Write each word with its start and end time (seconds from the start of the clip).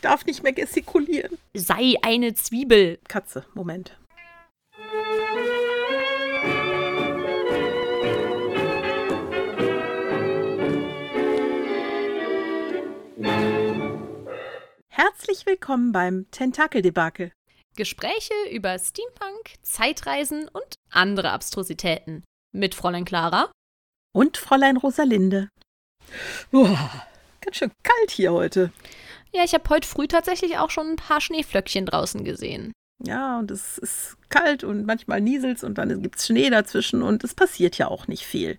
Ich 0.00 0.02
darf 0.02 0.24
nicht 0.24 0.42
mehr 0.42 0.54
gestikulieren. 0.54 1.36
Sei 1.52 1.92
eine 2.00 2.32
Zwiebel. 2.32 2.98
Katze, 3.06 3.44
Moment. 3.52 3.98
Herzlich 14.88 15.44
willkommen 15.44 15.92
beim 15.92 16.30
Tentakeldebakel. 16.30 17.32
Gespräche 17.76 18.32
über 18.50 18.78
Steampunk, 18.78 19.58
Zeitreisen 19.60 20.48
und 20.48 20.76
andere 20.90 21.30
Abstrusitäten. 21.30 22.24
Mit 22.52 22.74
Fräulein 22.74 23.04
Clara 23.04 23.52
Und 24.14 24.38
Fräulein 24.38 24.78
Rosalinde. 24.78 25.50
Uah, 26.52 27.06
ganz 27.42 27.56
schön 27.58 27.70
kalt 27.82 28.10
hier 28.10 28.32
heute. 28.32 28.72
Ja, 29.32 29.44
ich 29.44 29.54
habe 29.54 29.68
heute 29.68 29.86
früh 29.88 30.06
tatsächlich 30.08 30.58
auch 30.58 30.70
schon 30.70 30.88
ein 30.88 30.96
paar 30.96 31.20
Schneeflöckchen 31.20 31.86
draußen 31.86 32.24
gesehen. 32.24 32.72
Ja, 33.02 33.38
und 33.38 33.50
es 33.50 33.78
ist 33.78 34.16
kalt 34.28 34.62
und 34.64 34.84
manchmal 34.86 35.20
nieselt's 35.20 35.64
und 35.64 35.78
dann 35.78 36.02
gibt's 36.02 36.26
Schnee 36.26 36.50
dazwischen 36.50 37.02
und 37.02 37.24
es 37.24 37.34
passiert 37.34 37.78
ja 37.78 37.88
auch 37.88 38.08
nicht 38.08 38.26
viel. 38.26 38.58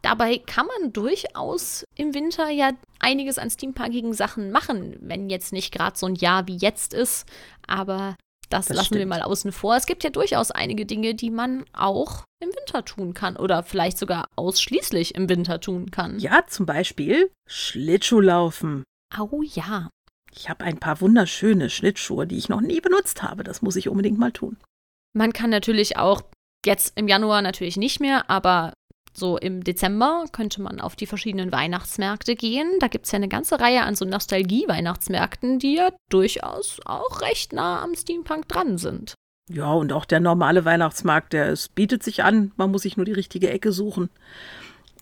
Dabei 0.00 0.38
kann 0.38 0.66
man 0.66 0.92
durchaus 0.92 1.84
im 1.96 2.14
Winter 2.14 2.48
ja 2.50 2.70
einiges 2.98 3.38
an 3.38 3.50
steampunkigen 3.50 4.14
Sachen 4.14 4.50
machen, 4.50 4.96
wenn 5.00 5.30
jetzt 5.30 5.52
nicht 5.52 5.72
gerade 5.72 5.96
so 5.96 6.06
ein 6.06 6.16
Jahr 6.16 6.48
wie 6.48 6.56
jetzt 6.56 6.92
ist. 6.92 7.26
Aber 7.68 8.16
das, 8.48 8.66
Das 8.66 8.76
lassen 8.76 8.94
wir 8.94 8.98
stimmt. 9.00 9.10
mal 9.10 9.22
außen 9.22 9.52
vor. 9.52 9.76
Es 9.76 9.86
gibt 9.86 10.02
ja 10.02 10.10
durchaus 10.10 10.50
einige 10.50 10.86
Dinge, 10.86 11.14
die 11.14 11.30
man 11.30 11.64
auch 11.72 12.24
im 12.40 12.48
Winter 12.48 12.84
tun 12.84 13.14
kann 13.14 13.36
oder 13.36 13.62
vielleicht 13.62 13.96
sogar 13.96 14.26
ausschließlich 14.36 15.14
im 15.14 15.28
Winter 15.28 15.60
tun 15.60 15.90
kann. 15.90 16.18
Ja, 16.18 16.44
zum 16.48 16.66
Beispiel 16.66 17.30
Schlittschuhlaufen. 17.48 18.82
Au 19.16 19.42
ja. 19.42 19.90
Ich 20.34 20.48
habe 20.48 20.64
ein 20.64 20.78
paar 20.78 21.00
wunderschöne 21.00 21.68
Schlittschuhe, 21.68 22.26
die 22.26 22.38
ich 22.38 22.48
noch 22.48 22.60
nie 22.60 22.80
benutzt 22.80 23.22
habe. 23.22 23.44
Das 23.44 23.62
muss 23.62 23.76
ich 23.76 23.88
unbedingt 23.88 24.18
mal 24.18 24.32
tun. 24.32 24.56
Man 25.12 25.32
kann 25.32 25.50
natürlich 25.50 25.98
auch 25.98 26.22
jetzt 26.64 26.98
im 26.98 27.08
Januar 27.08 27.42
natürlich 27.42 27.76
nicht 27.76 28.00
mehr, 28.00 28.30
aber 28.30 28.72
so 29.12 29.36
im 29.36 29.62
Dezember 29.62 30.24
könnte 30.32 30.62
man 30.62 30.80
auf 30.80 30.96
die 30.96 31.06
verschiedenen 31.06 31.52
Weihnachtsmärkte 31.52 32.34
gehen. 32.34 32.78
Da 32.80 32.88
gibt 32.88 33.04
es 33.04 33.12
ja 33.12 33.16
eine 33.16 33.28
ganze 33.28 33.60
Reihe 33.60 33.82
an 33.82 33.94
so 33.94 34.06
Nostalgie-Weihnachtsmärkten, 34.06 35.58
die 35.58 35.74
ja 35.74 35.90
durchaus 36.08 36.80
auch 36.86 37.20
recht 37.20 37.52
nah 37.52 37.82
am 37.82 37.94
Steampunk 37.94 38.48
dran 38.48 38.78
sind. 38.78 39.14
Ja, 39.50 39.70
und 39.72 39.92
auch 39.92 40.06
der 40.06 40.20
normale 40.20 40.64
Weihnachtsmarkt, 40.64 41.34
der 41.34 41.48
es 41.48 41.68
bietet 41.68 42.02
sich 42.02 42.22
an. 42.24 42.52
Man 42.56 42.70
muss 42.70 42.82
sich 42.82 42.96
nur 42.96 43.04
die 43.04 43.12
richtige 43.12 43.50
Ecke 43.50 43.72
suchen. 43.72 44.08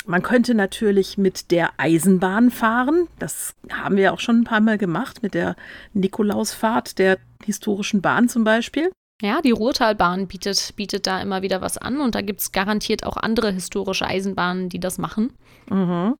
Man 0.06 0.22
könnte 0.22 0.54
natürlich 0.54 1.18
mit 1.18 1.50
der 1.50 1.70
Eisenbahn 1.76 2.50
fahren. 2.50 3.06
Das 3.18 3.54
haben 3.70 3.96
wir 3.96 4.12
auch 4.12 4.20
schon 4.20 4.40
ein 4.40 4.44
paar 4.44 4.60
Mal 4.60 4.78
gemacht, 4.78 5.22
mit 5.22 5.34
der 5.34 5.56
Nikolausfahrt 5.92 6.98
der 6.98 7.18
historischen 7.44 8.00
Bahn 8.00 8.28
zum 8.28 8.44
Beispiel. 8.44 8.90
Ja, 9.22 9.42
die 9.42 9.50
Ruhrtalbahn 9.50 10.26
bietet, 10.28 10.72
bietet 10.76 11.06
da 11.06 11.20
immer 11.20 11.42
wieder 11.42 11.60
was 11.60 11.76
an 11.76 12.00
und 12.00 12.14
da 12.14 12.22
gibt 12.22 12.40
es 12.40 12.52
garantiert 12.52 13.04
auch 13.04 13.18
andere 13.18 13.52
historische 13.52 14.06
Eisenbahnen, 14.06 14.70
die 14.70 14.80
das 14.80 14.96
machen. 14.96 15.34
Mhm. 15.68 16.14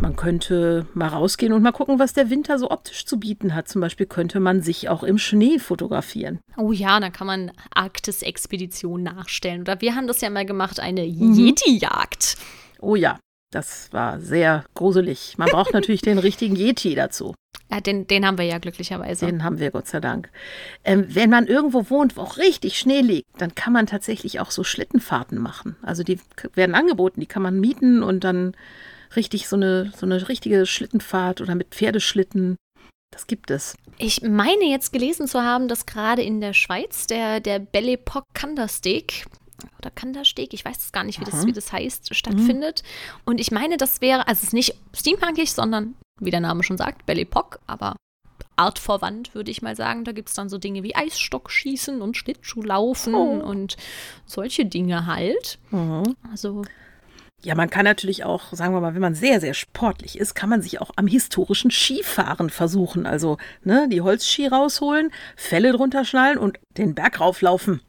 Man 0.00 0.16
könnte 0.16 0.86
mal 0.94 1.08
rausgehen 1.08 1.52
und 1.52 1.62
mal 1.62 1.70
gucken, 1.70 1.98
was 1.98 2.14
der 2.14 2.30
Winter 2.30 2.58
so 2.58 2.70
optisch 2.70 3.04
zu 3.04 3.20
bieten 3.20 3.54
hat. 3.54 3.68
Zum 3.68 3.80
Beispiel 3.82 4.06
könnte 4.06 4.40
man 4.40 4.62
sich 4.62 4.88
auch 4.88 5.02
im 5.04 5.18
Schnee 5.18 5.58
fotografieren. 5.58 6.40
Oh 6.56 6.72
ja, 6.72 6.98
da 6.98 7.10
kann 7.10 7.26
man 7.26 7.52
Arktis-Expedition 7.74 9.02
nachstellen. 9.02 9.60
Oder 9.60 9.80
wir 9.80 9.94
haben 9.94 10.06
das 10.06 10.20
ja 10.20 10.30
mal 10.30 10.46
gemacht, 10.46 10.80
eine 10.80 11.02
Mhm. 11.06 11.34
Yeti-Jagd. 11.34 12.36
Oh 12.82 12.96
ja, 12.96 13.18
das 13.52 13.92
war 13.92 14.20
sehr 14.20 14.64
gruselig. 14.74 15.38
Man 15.38 15.48
braucht 15.48 15.72
natürlich 15.74 16.02
den 16.02 16.18
richtigen 16.18 16.56
Yeti 16.56 16.94
dazu. 16.94 17.34
Ja, 17.70 17.80
den, 17.80 18.06
den 18.06 18.26
haben 18.26 18.36
wir 18.36 18.44
ja 18.44 18.58
glücklicherweise. 18.58 19.26
Den 19.26 19.44
haben 19.44 19.58
wir, 19.58 19.70
Gott 19.70 19.86
sei 19.86 20.00
Dank. 20.00 20.30
Ähm, 20.84 21.06
wenn 21.08 21.30
man 21.30 21.46
irgendwo 21.46 21.88
wohnt, 21.88 22.16
wo 22.16 22.22
auch 22.22 22.36
richtig 22.36 22.78
Schnee 22.78 23.00
liegt, 23.00 23.28
dann 23.38 23.54
kann 23.54 23.72
man 23.72 23.86
tatsächlich 23.86 24.40
auch 24.40 24.50
so 24.50 24.64
Schlittenfahrten 24.64 25.38
machen. 25.38 25.76
Also 25.82 26.02
die 26.02 26.18
werden 26.54 26.74
angeboten, 26.74 27.20
die 27.20 27.26
kann 27.26 27.42
man 27.42 27.60
mieten 27.60 28.02
und 28.02 28.24
dann 28.24 28.54
richtig 29.16 29.48
so 29.48 29.56
eine, 29.56 29.90
so 29.96 30.04
eine 30.04 30.28
richtige 30.28 30.66
Schlittenfahrt 30.66 31.40
oder 31.40 31.54
mit 31.54 31.74
Pferdeschlitten. 31.74 32.56
Das 33.10 33.26
gibt 33.26 33.50
es. 33.50 33.76
Ich 33.98 34.22
meine 34.22 34.64
jetzt 34.64 34.92
gelesen 34.92 35.26
zu 35.26 35.42
haben, 35.42 35.68
dass 35.68 35.86
gerade 35.86 36.22
in 36.22 36.40
der 36.40 36.54
Schweiz 36.54 37.06
der, 37.06 37.40
der 37.40 37.58
Belle 37.58 37.92
Epoque 37.92 38.26
Kandersteg 38.34 39.26
oder 39.78 39.90
Kandersteg, 39.90 40.52
ich 40.54 40.64
weiß 40.64 40.78
es 40.78 40.92
gar 40.92 41.04
nicht, 41.04 41.20
wie 41.20 41.24
das, 41.24 41.46
wie 41.46 41.52
das 41.52 41.72
heißt, 41.72 42.14
stattfindet. 42.14 42.82
Und 43.24 43.40
ich 43.40 43.50
meine, 43.50 43.76
das 43.76 44.00
wäre, 44.00 44.26
also 44.26 44.38
es 44.40 44.44
ist 44.48 44.52
nicht 44.52 44.74
steampunkig, 44.94 45.52
sondern, 45.52 45.94
wie 46.20 46.30
der 46.30 46.40
Name 46.40 46.62
schon 46.62 46.76
sagt, 46.78 47.06
Belle 47.06 47.22
Epoque, 47.22 47.58
aber 47.66 47.96
artverwandt, 48.56 49.34
würde 49.34 49.50
ich 49.50 49.62
mal 49.62 49.76
sagen. 49.76 50.04
Da 50.04 50.12
gibt 50.12 50.28
es 50.28 50.34
dann 50.34 50.48
so 50.48 50.58
Dinge 50.58 50.82
wie 50.82 50.94
Eisstockschießen 50.94 52.02
und 52.02 52.16
Schlittschuhlaufen 52.16 53.14
Oh. 53.14 53.40
und 53.40 53.76
solche 54.26 54.66
Dinge 54.66 55.06
halt. 55.06 55.58
Also, 56.30 56.62
Ja, 57.44 57.54
man 57.56 57.70
kann 57.70 57.84
natürlich 57.84 58.22
auch, 58.24 58.52
sagen 58.52 58.72
wir 58.74 58.80
mal, 58.80 58.94
wenn 58.94 59.00
man 59.00 59.14
sehr, 59.16 59.40
sehr 59.40 59.54
sportlich 59.54 60.16
ist, 60.18 60.34
kann 60.34 60.48
man 60.48 60.62
sich 60.62 60.80
auch 60.80 60.90
am 60.96 61.08
historischen 61.08 61.70
Skifahren 61.72 62.50
versuchen. 62.50 63.04
Also 63.06 63.38
ne, 63.64 63.88
die 63.90 64.00
Holzski 64.00 64.46
rausholen, 64.46 65.10
Felle 65.34 65.72
drunter 65.72 66.04
schnallen 66.04 66.38
und 66.38 66.58
den 66.78 66.94
Berg 66.94 67.18
rauflaufen. 67.20 67.80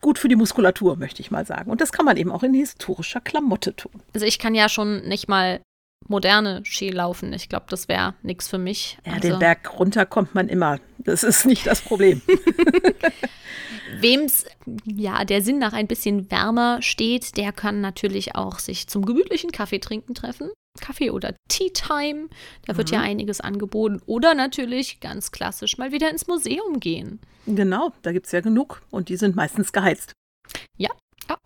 Gut 0.00 0.18
für 0.18 0.28
die 0.28 0.36
Muskulatur, 0.36 0.96
möchte 0.96 1.20
ich 1.20 1.30
mal 1.30 1.46
sagen. 1.46 1.70
Und 1.70 1.80
das 1.80 1.92
kann 1.92 2.04
man 2.04 2.16
eben 2.16 2.30
auch 2.30 2.42
in 2.42 2.54
historischer 2.54 3.20
Klamotte 3.20 3.74
tun. 3.74 4.02
also 4.14 4.26
ich 4.26 4.38
kann 4.38 4.54
ja 4.54 4.68
schon 4.68 5.02
nicht 5.08 5.28
mal 5.28 5.60
moderne 6.08 6.62
Ski 6.64 6.90
laufen. 6.90 7.32
Ich 7.32 7.48
glaube, 7.48 7.66
das 7.68 7.88
wäre 7.88 8.14
nichts 8.22 8.48
für 8.48 8.58
mich. 8.58 8.98
Ja, 9.04 9.14
also, 9.14 9.28
den 9.28 9.38
Berg 9.38 9.78
runter 9.78 10.06
kommt 10.06 10.34
man 10.34 10.48
immer. 10.48 10.78
Das 10.98 11.22
ist 11.22 11.46
nicht 11.46 11.66
das 11.66 11.80
Problem. 11.80 12.22
Wem's 14.00 14.44
ja 14.84 15.24
der 15.24 15.42
Sinn 15.42 15.58
nach 15.58 15.72
ein 15.72 15.86
bisschen 15.86 16.30
wärmer 16.30 16.82
steht, 16.82 17.36
der 17.36 17.52
kann 17.52 17.80
natürlich 17.80 18.34
auch 18.34 18.58
sich 18.58 18.88
zum 18.88 19.04
gemütlichen 19.04 19.52
Kaffee 19.52 19.78
trinken 19.78 20.14
treffen. 20.14 20.50
Kaffee 20.80 21.10
oder 21.10 21.34
Tea 21.48 21.70
Time, 21.70 22.28
da 22.66 22.76
wird 22.76 22.90
ja 22.90 23.00
einiges 23.00 23.40
angeboten. 23.40 24.00
Oder 24.06 24.34
natürlich 24.34 25.00
ganz 25.00 25.30
klassisch 25.32 25.78
mal 25.78 25.92
wieder 25.92 26.10
ins 26.10 26.26
Museum 26.26 26.80
gehen. 26.80 27.20
genau, 27.46 27.92
da 28.02 28.12
gibt 28.12 28.26
es 28.26 28.32
ja 28.32 28.40
genug 28.40 28.82
und 28.90 29.08
die 29.08 29.16
sind 29.16 29.36
meistens 29.36 29.72
geheizt. 29.72 30.12
Ja, 30.76 30.90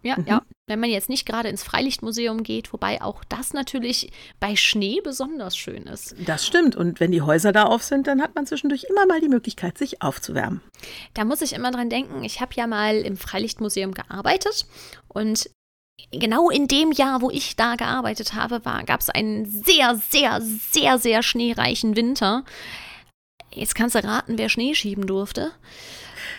ja, 0.03 0.17
Mhm. 0.19 0.27
ja. 0.27 0.43
Wenn 0.67 0.79
man 0.81 0.91
jetzt 0.91 1.09
nicht 1.09 1.27
gerade 1.27 1.49
ins 1.49 1.63
Freilichtmuseum 1.65 2.43
geht, 2.43 2.73
wobei 2.73 3.03
auch 3.03 3.25
das 3.25 3.53
natürlich 3.55 4.13
bei 4.39 4.55
Schnee 4.57 5.01
besonders 5.03 5.57
schön 5.57 5.85
ist. 5.85 6.15
Das 6.27 6.47
stimmt. 6.47 6.77
Und 6.77 7.01
wenn 7.01 7.11
die 7.13 7.23
Häuser 7.23 7.51
da 7.53 7.65
auf 7.65 7.83
sind, 7.83 8.07
dann 8.07 8.23
hat 8.23 8.35
man 8.35 8.47
zwischendurch 8.47 8.85
immer 8.89 9.07
mal 9.07 9.21
die 9.21 9.29
Möglichkeit, 9.29 9.79
sich 9.79 10.01
aufzuwärmen. 10.03 10.61
Da 11.15 11.25
muss 11.25 11.41
ich 11.43 11.55
immer 11.55 11.71
dran 11.71 11.91
denken, 11.91 12.23
ich 12.23 12.41
habe 12.41 12.53
ja 12.55 12.67
mal 12.67 12.97
im 12.97 13.17
Freilichtmuseum 13.17 13.93
gearbeitet 13.93 14.67
und 15.09 15.51
genau 16.13 16.51
in 16.51 16.67
dem 16.69 16.93
Jahr, 16.93 17.21
wo 17.23 17.31
ich 17.31 17.57
da 17.57 17.77
gearbeitet 17.77 18.35
habe, 18.35 18.61
gab 18.61 19.01
es 19.01 19.11
einen 19.11 19.47
sehr, 19.47 20.01
sehr, 20.11 20.41
sehr, 20.41 20.99
sehr 20.99 21.23
schneereichen 21.23 21.97
Winter. 21.97 22.45
Jetzt 23.53 23.75
kannst 23.75 23.95
du 23.95 24.05
raten, 24.05 24.39
wer 24.39 24.49
Schnee 24.49 24.75
schieben 24.75 25.07
durfte. 25.07 25.53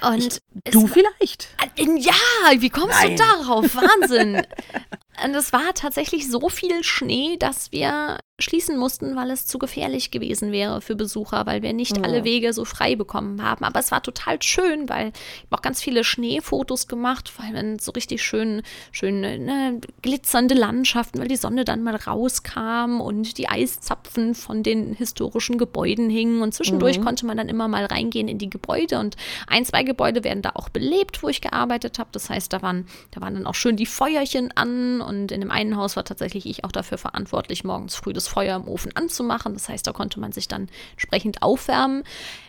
Und 0.02 0.42
es 0.64 0.72
Du 0.72 0.88
vielleicht. 0.88 1.50
ja, 1.78 2.14
wie 2.58 2.70
kommst 2.70 3.00
Nein. 3.02 3.18
du 3.18 3.24
darauf? 3.24 3.76
Wahnsinn. 3.76 4.42
Und 5.24 5.36
es 5.36 5.52
war 5.54 5.74
tatsächlich 5.76 6.30
so 6.32 6.50
viel 6.50 6.84
Schnee, 6.84 7.38
dass 7.38 7.72
wir 7.72 8.18
schließen 8.40 8.76
mussten, 8.76 9.16
weil 9.16 9.30
es 9.30 9.46
zu 9.46 9.60
gefährlich 9.60 10.10
gewesen 10.10 10.52
wäre 10.52 10.82
für 10.82 10.96
Besucher, 10.96 11.46
weil 11.46 11.62
wir 11.62 11.74
nicht 11.74 11.98
Oh. 12.00 12.02
alle 12.02 12.24
Wege 12.24 12.54
so 12.54 12.66
frei 12.66 12.96
bekommen 12.96 13.44
haben. 13.44 13.64
Aber 13.64 13.80
es 13.80 13.92
war 13.92 14.02
total 14.02 14.42
schön, 14.42 14.90
weil 14.90 15.10
ich 15.10 15.44
habe 15.44 15.58
auch 15.58 15.62
ganz 15.62 15.80
viele 15.80 16.04
Schneefotos 16.04 16.88
gemacht, 16.88 17.32
weil 17.38 17.52
man 17.54 17.78
so 17.78 17.92
richtig 17.92 18.24
schön, 18.24 18.64
schön 18.92 19.20
ne, 19.22 19.80
glitzernde 20.02 20.56
Landschaften, 20.56 21.20
weil 21.20 21.28
die 21.28 21.36
Sonne 21.36 21.66
dann 21.66 21.84
mal 21.84 21.96
rauskam 21.96 23.00
und 23.00 23.38
die 23.38 23.48
Eiszapfen 23.48 24.34
von 24.34 24.64
den 24.64 24.94
historischen 24.94 25.60
Gebäuden 25.60 26.10
hingen. 26.10 26.42
Und 26.42 26.54
zwischendurch 26.56 27.00
Mhm. 27.00 27.04
konnte 27.06 27.26
man 27.28 27.38
dann 27.38 27.50
immer 27.50 27.68
mal 27.68 27.86
reingehen 27.86 28.28
in 28.28 28.40
die 28.40 28.50
Gebäude. 28.50 28.98
Und 29.00 29.18
ein, 29.46 29.66
zwei 29.66 29.84
Gebäude 29.84 30.24
werden 30.24 30.42
da 30.42 30.52
auch 30.56 30.70
belebt, 30.70 31.22
wo 31.22 31.28
ich 31.30 31.42
gearbeitet 31.42 32.00
habe. 32.00 32.10
Das 32.14 32.30
heißt, 32.30 32.52
da 32.54 32.64
waren, 32.64 32.88
da 33.12 33.22
waren 33.22 33.36
dann 33.36 33.46
auch 33.46 33.56
schön 33.56 33.76
die 33.76 33.86
Feuerchen 33.86 34.52
an. 34.58 35.01
Und 35.02 35.32
in 35.32 35.42
dem 35.42 35.52
einen 35.52 35.78
Haus 35.78 35.96
war 35.96 36.06
tatsächlich 36.06 36.46
ich 36.46 36.64
auch 36.64 36.72
dafür 36.72 36.98
verantwortlich, 36.98 37.64
morgens 37.64 37.96
früh 37.96 38.14
das 38.14 38.28
Feuer 38.28 38.56
im 38.56 38.68
Ofen 38.68 38.96
anzumachen. 38.96 39.54
Das 39.54 39.70
heißt, 39.70 39.86
da 39.86 39.92
konnte 39.92 40.20
man 40.20 40.32
sich 40.32 40.48
dann 40.48 40.70
entsprechend 40.94 41.42
aufwärmen. 41.42 42.04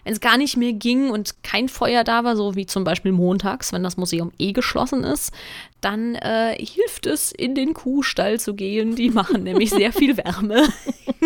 Wenn 0.04 0.12
es 0.12 0.20
gar 0.20 0.36
nicht 0.36 0.56
mehr 0.56 0.72
ging 0.72 1.10
und 1.10 1.42
kein 1.42 1.68
Feuer 1.68 2.04
da 2.04 2.24
war, 2.24 2.36
so 2.36 2.54
wie 2.54 2.66
zum 2.66 2.84
Beispiel 2.84 3.12
montags, 3.12 3.72
wenn 3.72 3.82
das 3.82 3.96
Museum 3.96 4.32
eh 4.38 4.52
geschlossen 4.52 5.04
ist, 5.04 5.32
dann 5.80 6.14
äh, 6.14 6.56
hilft 6.58 7.06
es, 7.06 7.32
in 7.32 7.54
den 7.54 7.74
Kuhstall 7.74 8.40
zu 8.40 8.54
gehen. 8.54 8.96
Die 8.96 9.10
machen 9.10 9.42
nämlich 9.44 9.70
sehr 9.70 9.92
viel 9.92 10.16
Wärme. 10.16 10.68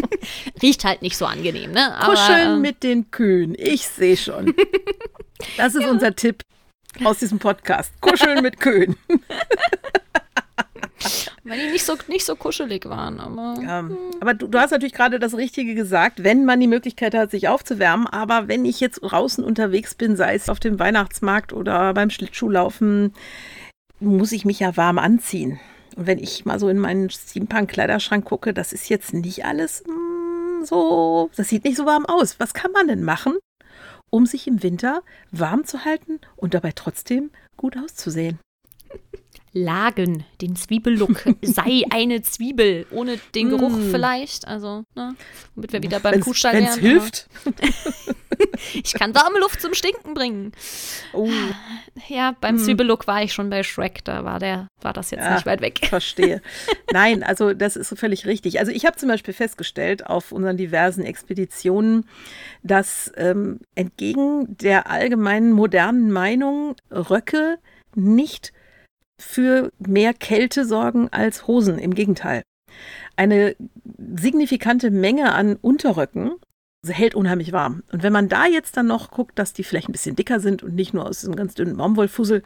Riecht 0.63 0.85
halt 0.85 1.03
nicht 1.03 1.17
so 1.17 1.27
angenehm, 1.27 1.73
ne? 1.73 1.95
Aber, 1.97 2.15
Kuscheln 2.15 2.55
ähm, 2.55 2.61
mit 2.61 2.83
den 2.83 3.11
Kühen. 3.11 3.55
Ich 3.57 3.87
sehe 3.87 4.17
schon. 4.17 4.55
Das 5.59 5.75
ist 5.75 5.87
unser 5.87 6.17
Tipp 6.17 6.43
aus 7.05 7.19
diesem 7.19 7.39
Podcast. 7.39 7.93
Kuscheln 8.01 8.43
mit 8.43 8.59
Kühen. 8.59 8.97
Weil 11.47 11.61
die 11.61 11.71
nicht 11.71 11.85
so, 11.85 11.97
nicht 12.09 12.25
so 12.25 12.35
kuschelig 12.35 12.87
waren. 12.87 13.21
Aber, 13.21 13.63
ja, 13.63 13.79
hm. 13.81 13.97
aber 14.21 14.35
du, 14.35 14.49
du, 14.49 14.59
hast 14.59 14.73
natürlich 14.73 14.93
gerade 14.93 15.21
das 15.21 15.37
Richtige 15.37 15.77
gesagt, 15.77 16.25
wenn 16.25 16.45
man 16.45 16.59
die 16.59 16.67
Möglichkeit 16.67 17.15
hat, 17.15 17.31
sich 17.31 17.49
aufzuwärmen. 17.49 18.09
Aber 18.09 18.49
wenn 18.49 18.65
ich 18.65 18.81
jetzt 18.81 19.01
draußen 19.01 19.45
unterwegs 19.45 19.95
bin, 19.95 20.17
sei 20.17 20.35
es 20.35 20.49
auf 20.49 20.59
dem 20.59 20.81
Weihnachtsmarkt 20.81 21.53
oder 21.53 21.95
beim 21.95 22.11
Schlittschuhlaufen, 22.11 23.15
muss 24.01 24.33
ich 24.33 24.45
mich 24.45 24.59
ja 24.59 24.77
warm 24.77 24.99
anziehen. 24.99 25.61
Und 25.95 26.09
wenn 26.09 26.19
ich 26.19 26.45
mal 26.45 26.59
so 26.59 26.69
in 26.69 26.79
meinen 26.79 27.11
Steampunk-Kleiderschrank 27.11 28.25
gucke, 28.25 28.53
das 28.53 28.73
ist 28.73 28.89
jetzt 28.89 29.15
nicht 29.15 29.45
alles 29.45 29.85
mh, 29.87 29.95
hm, 29.95 30.65
so, 30.65 31.31
das 31.37 31.49
sieht 31.49 31.65
nicht 31.65 31.77
so 31.77 31.87
warm 31.87 32.07
aus. 32.07 32.41
Was 32.41 32.55
kann 32.55 32.73
man 32.73 32.89
denn 32.89 33.05
machen, 33.05 33.35
um 34.11 34.27
sich 34.27 34.49
im 34.49 34.65
Winter 34.65 35.03
warm 35.31 35.65
zu 35.65 35.85
halten 35.85 36.21
und 36.35 36.55
dabei 36.55 36.73
trotzdem 36.73 37.31
gut 37.57 37.77
auszusehen? 37.77 38.41
Lagen, 39.57 40.25
den 40.43 40.55
Zwiebellook. 40.55 41.25
Sei 41.43 41.83
eine 41.89 42.21
Zwiebel, 42.21 42.87
ohne 42.91 43.19
den 43.35 43.49
Geruch 43.49 43.71
mm. 43.71 43.91
vielleicht. 43.91 44.47
Also, 44.47 44.85
ne, 44.95 45.17
womit 45.55 45.73
wir 45.73 45.83
wieder 45.83 45.99
beim 45.99 46.15
wenn's, 46.15 46.27
Kuhstall 46.27 46.53
wären. 46.53 46.77
Wenn 46.77 46.81
hilft. 46.81 47.29
ich 48.75 48.93
kann 48.93 49.15
warme 49.15 49.39
Luft 49.41 49.63
zum 49.63 49.73
Stinken 49.73 50.13
bringen. 50.13 50.53
Oh. 51.15 51.31
Ja, 52.07 52.37
beim 52.39 52.57
hm. 52.57 52.65
Zwiebellook 52.65 53.07
war 53.07 53.23
ich 53.23 53.33
schon 53.33 53.49
bei 53.49 53.63
Shrek, 53.63 54.05
da 54.05 54.25
war 54.25 54.39
der, 54.39 54.69
war 54.83 54.93
das 54.93 55.11
jetzt 55.11 55.23
ja, 55.23 55.35
nicht 55.35 55.47
weit 55.47 55.63
weg. 55.63 55.81
Verstehe. 55.89 56.43
Nein, 56.93 57.23
also 57.23 57.55
das 57.55 57.77
ist 57.77 57.99
völlig 57.99 58.27
richtig. 58.27 58.59
Also 58.59 58.73
ich 58.73 58.85
habe 58.85 58.97
zum 58.97 59.09
Beispiel 59.09 59.33
festgestellt 59.33 60.07
auf 60.07 60.33
unseren 60.33 60.59
diversen 60.59 61.03
Expeditionen, 61.03 62.07
dass 62.63 63.11
ähm, 63.17 63.61
entgegen 63.75 64.55
der 64.59 64.91
allgemeinen 64.91 65.53
modernen 65.53 66.13
Meinung 66.13 66.77
Röcke 66.91 67.59
nicht 67.95 68.53
für 69.21 69.73
mehr 69.79 70.15
Kälte 70.15 70.65
sorgen 70.65 71.09
als 71.11 71.47
Hosen. 71.47 71.79
Im 71.79 71.95
Gegenteil. 71.95 72.43
Eine 73.17 73.57
signifikante 74.17 74.91
Menge 74.91 75.33
an 75.33 75.57
Unterröcken 75.57 76.33
hält 76.87 77.15
unheimlich 77.15 77.53
warm. 77.53 77.83
Und 77.91 78.03
wenn 78.03 78.13
man 78.13 78.29
da 78.29 78.47
jetzt 78.47 78.77
dann 78.77 78.87
noch 78.87 79.11
guckt, 79.11 79.39
dass 79.39 79.53
die 79.53 79.65
vielleicht 79.65 79.89
ein 79.89 79.93
bisschen 79.93 80.15
dicker 80.17 80.41
sind 80.41 80.63
und 80.63 80.75
nicht 80.75 80.95
nur 80.95 81.07
aus 81.07 81.21
diesem 81.21 81.35
ganz 81.35 81.55
dünnen 81.55 81.77
Baumwollfussel, 81.77 82.43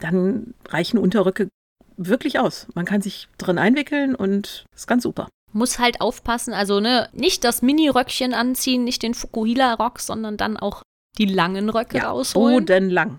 dann 0.00 0.54
reichen 0.68 0.98
Unterröcke 0.98 1.48
wirklich 1.96 2.38
aus. 2.38 2.66
Man 2.74 2.84
kann 2.84 3.02
sich 3.02 3.28
drin 3.38 3.58
einwickeln 3.58 4.14
und 4.14 4.64
ist 4.74 4.86
ganz 4.86 5.02
super. 5.02 5.28
Muss 5.52 5.78
halt 5.78 6.00
aufpassen, 6.00 6.52
also 6.52 6.78
ne, 6.80 7.08
nicht 7.12 7.42
das 7.42 7.62
Mini-Röckchen 7.62 8.34
anziehen, 8.34 8.84
nicht 8.84 9.02
den 9.02 9.14
Fukuhila-Rock, 9.14 10.00
sondern 10.00 10.36
dann 10.36 10.56
auch 10.56 10.82
die 11.16 11.24
langen 11.24 11.70
Röcke 11.70 11.98
ja, 11.98 12.10
rausholen. 12.10 12.90
lang. 12.90 13.18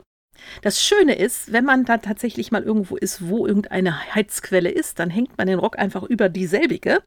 Das 0.62 0.84
Schöne 0.84 1.16
ist, 1.16 1.52
wenn 1.52 1.66
man 1.66 1.86
da 1.86 1.98
tatsächlich 1.98 2.52
mal 2.52 2.64
irgendwo 2.64 2.96
ist, 2.96 3.28
wo 3.28 3.48
irgendeine 3.48 4.14
Heizquelle 4.16 4.70
ist, 4.70 5.00
dann 5.00 5.10
hängt 5.10 5.38
man 5.38 5.48
den 5.48 5.60
Rock 5.60 5.78
einfach 5.80 6.04
über 6.04 6.30
dieselbige 6.30 7.02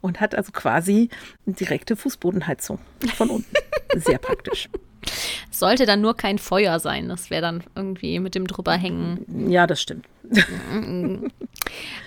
und 0.00 0.20
hat 0.20 0.34
also 0.34 0.52
quasi 0.52 1.08
eine 1.46 1.54
direkte 1.54 1.96
Fußbodenheizung 1.96 2.78
von 3.14 3.30
unten. 3.30 3.54
Sehr 3.96 4.18
praktisch. 4.18 4.68
Sollte 5.50 5.86
dann 5.86 6.00
nur 6.00 6.16
kein 6.16 6.38
Feuer 6.38 6.78
sein, 6.78 7.08
das 7.08 7.30
wäre 7.30 7.42
dann 7.42 7.64
irgendwie 7.74 8.18
mit 8.18 8.34
dem 8.34 8.46
drüber 8.46 8.74
hängen. 8.74 9.50
Ja, 9.50 9.66
das 9.66 9.80
stimmt. 9.80 10.06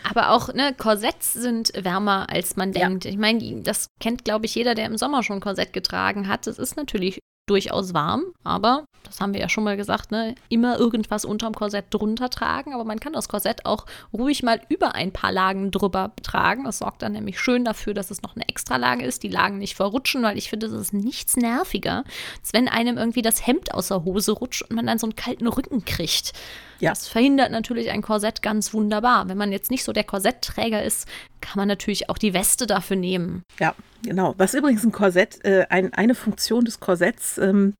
Aber 0.04 0.30
auch 0.32 0.54
ne, 0.54 0.74
Korsetts 0.78 1.34
sind 1.34 1.72
wärmer, 1.76 2.30
als 2.30 2.56
man 2.56 2.72
denkt. 2.72 3.06
Ja. 3.06 3.12
Ich 3.12 3.18
meine, 3.18 3.62
das 3.62 3.88
kennt, 4.00 4.26
glaube 4.26 4.46
ich, 4.46 4.56
jeder, 4.56 4.76
der 4.76 4.86
im 4.86 4.98
Sommer 4.98 5.24
schon 5.24 5.40
Korsett 5.40 5.74
getragen 5.74 6.28
hat. 6.28 6.48
Es 6.48 6.60
ist 6.60 6.78
natürlich 6.78 7.20
durchaus 7.46 7.94
warm, 7.94 8.24
aber 8.44 8.86
das 9.04 9.20
haben 9.20 9.34
wir 9.34 9.42
ja 9.42 9.50
schon 9.50 9.66
mal 9.66 9.76
gesagt, 9.76 10.12
ne, 10.12 10.34
immer 10.48 10.80
irgendwas 10.80 11.26
unterm 11.26 11.54
Korsett 11.54 11.86
drunter 11.90 12.30
tragen, 12.30 12.74
aber 12.74 12.86
man 12.86 13.00
kann 13.00 13.14
das 13.14 13.28
Korsett 13.28 13.66
auch 13.66 13.86
ruhig 14.14 14.44
mal 14.44 14.62
über 14.70 14.96
ein 14.96 15.12
paar 15.12 15.32
Lagen 15.32 15.72
drüber 15.72 16.14
tragen. 16.24 16.64
Das 16.64 16.78
sorgt 16.78 17.02
dann 17.02 17.12
nämlich 17.12 17.40
schön 17.40 17.66
dafür, 17.66 17.94
dass 17.94 18.12
es 18.12 18.22
noch 18.22 18.36
eine 18.36 18.48
Extralage 18.48 19.06
ist, 19.06 19.24
die 19.24 19.30
Lagen 19.30 19.58
nicht 19.58 19.76
verrutschen, 19.76 20.24
weil 20.24 20.38
ich 20.38 20.50
finde, 20.50 20.68
es 20.68 20.74
ist 20.74 20.94
nichts 20.94 21.36
nerviger, 21.36 22.06
als 22.40 22.54
wenn 22.54 22.70
einem 22.70 22.98
irgendwie 22.98 23.22
das 23.22 23.46
Hemd 23.46 23.74
aus 23.74 23.90
der 23.90 24.06
Hose 24.06 24.32
rutscht 24.32 24.62
und 24.62 24.76
man 24.76 24.88
dann 24.88 25.00
so 25.00 25.06
einen 25.06 25.16
kalten 25.16 25.48
Rücken 25.48 25.84
kriegt. 25.84 26.32
Ja. 26.80 26.92
Das 26.92 27.08
verhindert 27.08 27.52
natürlich 27.52 27.92
ein 27.92 28.02
Korsett 28.02 28.42
ganz 28.42 28.74
wunderbar. 28.74 29.28
Wenn 29.28 29.38
man 29.38 29.52
jetzt 29.52 29.72
nicht 29.72 29.84
so 29.84 29.94
der 29.94 30.04
Korsettträger 30.04 30.84
ist, 30.84 31.08
kann 31.44 31.58
man 31.58 31.68
natürlich 31.68 32.10
auch 32.10 32.18
die 32.18 32.34
Weste 32.34 32.66
dafür 32.66 32.96
nehmen. 32.96 33.44
Ja, 33.60 33.76
genau. 34.04 34.34
Was 34.38 34.54
übrigens 34.54 34.84
ein 34.84 34.92
Korsett, 34.92 35.44
äh, 35.44 35.68
ein, 35.70 35.94
eine 35.94 36.16
Funktion 36.16 36.66
des 36.66 36.80
Korsetts, 36.80 37.38
ähm, 37.38 37.74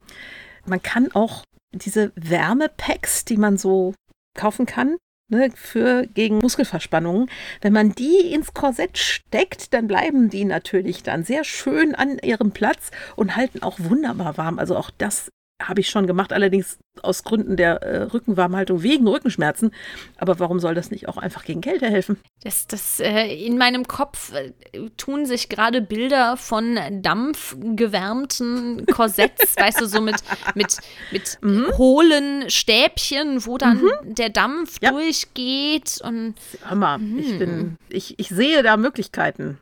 man 0.66 0.82
kann 0.82 1.12
auch 1.14 1.44
diese 1.72 2.12
Wärmepacks, 2.16 3.26
die 3.26 3.38
man 3.38 3.58
so 3.58 3.94
kaufen 4.38 4.66
kann, 4.66 4.98
ne, 5.30 5.50
für 5.56 6.06
gegen 6.08 6.40
Muskelverspannungen. 6.40 7.30
Wenn 7.62 7.74
man 7.74 7.94
die 7.94 8.34
ins 8.34 8.54
Korsett 8.54 8.98
steckt, 8.98 9.74
dann 9.74 9.88
bleiben 9.88 10.30
die 10.30 10.46
natürlich 10.46 11.04
dann 11.04 11.24
sehr 11.24 11.44
schön 11.44 11.96
an 11.96 12.20
ihrem 12.20 12.52
Platz 12.52 12.92
und 13.16 13.36
halten 13.36 13.64
auch 13.64 13.80
wunderbar 13.80 14.38
warm. 14.38 14.60
Also 14.60 14.76
auch 14.76 14.92
das 14.98 15.30
habe 15.68 15.82
ich 15.82 15.90
schon 15.90 16.08
gemacht, 16.08 16.34
allerdings 16.34 16.78
aus 17.02 17.24
Gründen 17.24 17.58
der 17.58 17.82
äh, 17.82 18.04
Rückenwarmhaltung 18.04 18.84
wegen 18.84 19.08
Rückenschmerzen. 19.08 19.72
Aber 20.18 20.40
warum 20.40 20.60
soll 20.60 20.76
das 20.76 20.92
nicht 20.92 21.08
auch 21.08 21.18
einfach 21.18 21.44
gegen 21.44 21.62
Kälte 21.62 21.88
helfen? 21.90 22.18
Das, 22.44 22.68
das, 22.68 23.00
äh, 23.00 23.28
in 23.46 23.58
meinem 23.58 23.88
Kopf 23.88 24.34
äh, 24.34 24.52
tun 24.98 25.26
sich 25.26 25.50
gerade 25.50 25.82
Bilder 25.82 26.38
von 26.38 26.80
dampfgewärmten 27.02 28.86
Korsetts, 28.86 29.56
weißt 29.58 29.82
du, 29.82 29.88
so 29.88 30.02
mit, 30.02 30.18
mit, 30.56 30.78
mit 31.12 31.38
mhm. 31.42 31.66
hohlen 31.78 32.50
Stäbchen, 32.50 33.46
wo 33.46 33.58
dann 33.58 33.82
mhm. 33.82 34.16
der 34.16 34.30
Dampf 34.30 34.78
ja. 34.82 34.92
durchgeht. 34.92 36.00
Und, 36.04 36.36
Hör 36.64 36.76
mal, 36.76 36.98
mhm. 37.00 37.20
ich, 37.20 37.40
bin, 37.40 37.78
ich, 37.90 38.20
ich 38.20 38.30
sehe 38.30 38.62
da 38.64 38.78
Möglichkeiten. 38.78 39.60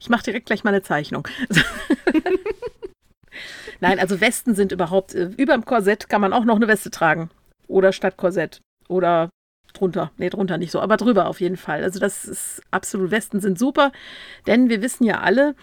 Ich 0.00 0.08
mache 0.08 0.24
direkt 0.24 0.46
gleich 0.46 0.64
mal 0.64 0.70
eine 0.70 0.82
Zeichnung. 0.82 1.28
Nein, 3.80 3.98
also 3.98 4.20
Westen 4.20 4.54
sind 4.54 4.72
überhaupt, 4.72 5.14
äh, 5.14 5.30
über 5.36 5.54
dem 5.54 5.64
Korsett 5.64 6.08
kann 6.08 6.20
man 6.20 6.32
auch 6.32 6.44
noch 6.44 6.56
eine 6.56 6.68
Weste 6.68 6.90
tragen. 6.90 7.30
Oder 7.68 7.92
statt 7.92 8.16
Korsett. 8.16 8.60
Oder 8.88 9.30
drunter. 9.72 10.10
Nee, 10.16 10.30
drunter 10.30 10.58
nicht 10.58 10.70
so, 10.70 10.80
aber 10.80 10.96
drüber 10.96 11.26
auf 11.26 11.40
jeden 11.40 11.56
Fall. 11.56 11.82
Also 11.82 11.98
das 11.98 12.24
ist 12.24 12.62
absolut, 12.70 13.10
Westen 13.10 13.40
sind 13.40 13.58
super, 13.58 13.92
denn 14.46 14.68
wir 14.68 14.82
wissen 14.82 15.04
ja 15.04 15.20
alle, 15.20 15.54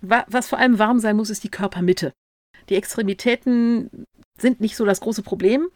was 0.00 0.48
vor 0.48 0.58
allem 0.58 0.78
warm 0.78 0.98
sein 0.98 1.16
muss, 1.16 1.30
ist 1.30 1.44
die 1.44 1.50
Körpermitte. 1.50 2.12
Die 2.68 2.76
Extremitäten 2.76 4.04
sind 4.38 4.60
nicht 4.60 4.76
so 4.76 4.84
das 4.84 5.00
große 5.00 5.22
Problem, 5.22 5.68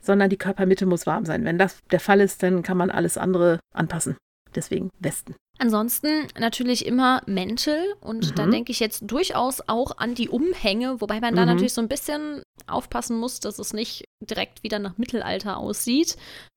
sondern 0.00 0.30
die 0.30 0.36
Körpermitte 0.36 0.86
muss 0.86 1.06
warm 1.06 1.24
sein. 1.24 1.44
Wenn 1.44 1.58
das 1.58 1.80
der 1.90 2.00
Fall 2.00 2.20
ist, 2.20 2.42
dann 2.42 2.62
kann 2.62 2.76
man 2.76 2.90
alles 2.90 3.18
andere 3.18 3.58
anpassen. 3.74 4.16
Deswegen 4.54 4.90
Westen. 5.00 5.34
Ansonsten 5.60 6.28
natürlich 6.38 6.86
immer 6.86 7.22
Mäntel 7.26 7.78
und 8.00 8.30
mhm. 8.30 8.34
da 8.36 8.46
denke 8.46 8.70
ich 8.70 8.78
jetzt 8.78 9.02
durchaus 9.06 9.60
auch 9.66 9.98
an 9.98 10.14
die 10.14 10.28
Umhänge, 10.28 11.00
wobei 11.00 11.20
man 11.20 11.34
mhm. 11.34 11.36
da 11.36 11.46
natürlich 11.46 11.72
so 11.72 11.80
ein 11.80 11.88
bisschen 11.88 12.42
aufpassen 12.68 13.18
muss, 13.18 13.40
dass 13.40 13.58
es 13.58 13.72
nicht 13.72 14.04
direkt 14.20 14.62
wieder 14.62 14.78
nach 14.78 14.98
Mittelalter 14.98 15.56
aussieht, 15.56 16.16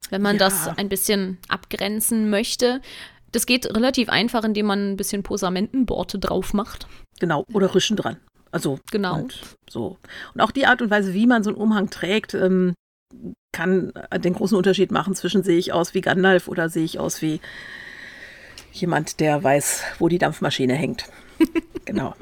wenn 0.09 0.21
man 0.21 0.35
ja. 0.35 0.39
das 0.39 0.67
ein 0.67 0.87
bisschen 0.87 1.39
abgrenzen 1.47 2.29
möchte. 2.29 2.81
Das 3.31 3.45
geht 3.45 3.65
relativ 3.75 4.09
einfach, 4.09 4.43
indem 4.43 4.67
man 4.67 4.91
ein 4.91 4.97
bisschen 4.97 5.23
Posamentenborte 5.23 6.19
drauf 6.19 6.53
macht. 6.53 6.87
Genau, 7.19 7.45
oder 7.53 7.73
Rüschen 7.73 7.97
dran. 7.97 8.17
Also 8.51 8.79
genau. 8.91 9.15
Und 9.15 9.39
so. 9.69 9.97
Und 10.33 10.41
auch 10.41 10.51
die 10.51 10.67
Art 10.67 10.81
und 10.81 10.91
Weise, 10.91 11.13
wie 11.13 11.25
man 11.25 11.43
so 11.43 11.49
einen 11.49 11.59
Umhang 11.59 11.89
trägt, 11.89 12.33
ähm, 12.33 12.73
kann 13.53 13.91
den 14.17 14.33
großen 14.33 14.57
Unterschied 14.57 14.91
machen 14.91 15.15
zwischen 15.15 15.43
sehe 15.43 15.57
ich 15.57 15.73
aus 15.73 15.93
wie 15.93 16.01
Gandalf 16.01 16.47
oder 16.47 16.69
sehe 16.69 16.85
ich 16.85 16.99
aus 16.99 17.21
wie 17.21 17.41
jemand, 18.71 19.19
der 19.19 19.43
weiß, 19.43 19.83
wo 19.99 20.07
die 20.07 20.17
Dampfmaschine 20.17 20.73
hängt. 20.73 21.05
genau. 21.85 22.15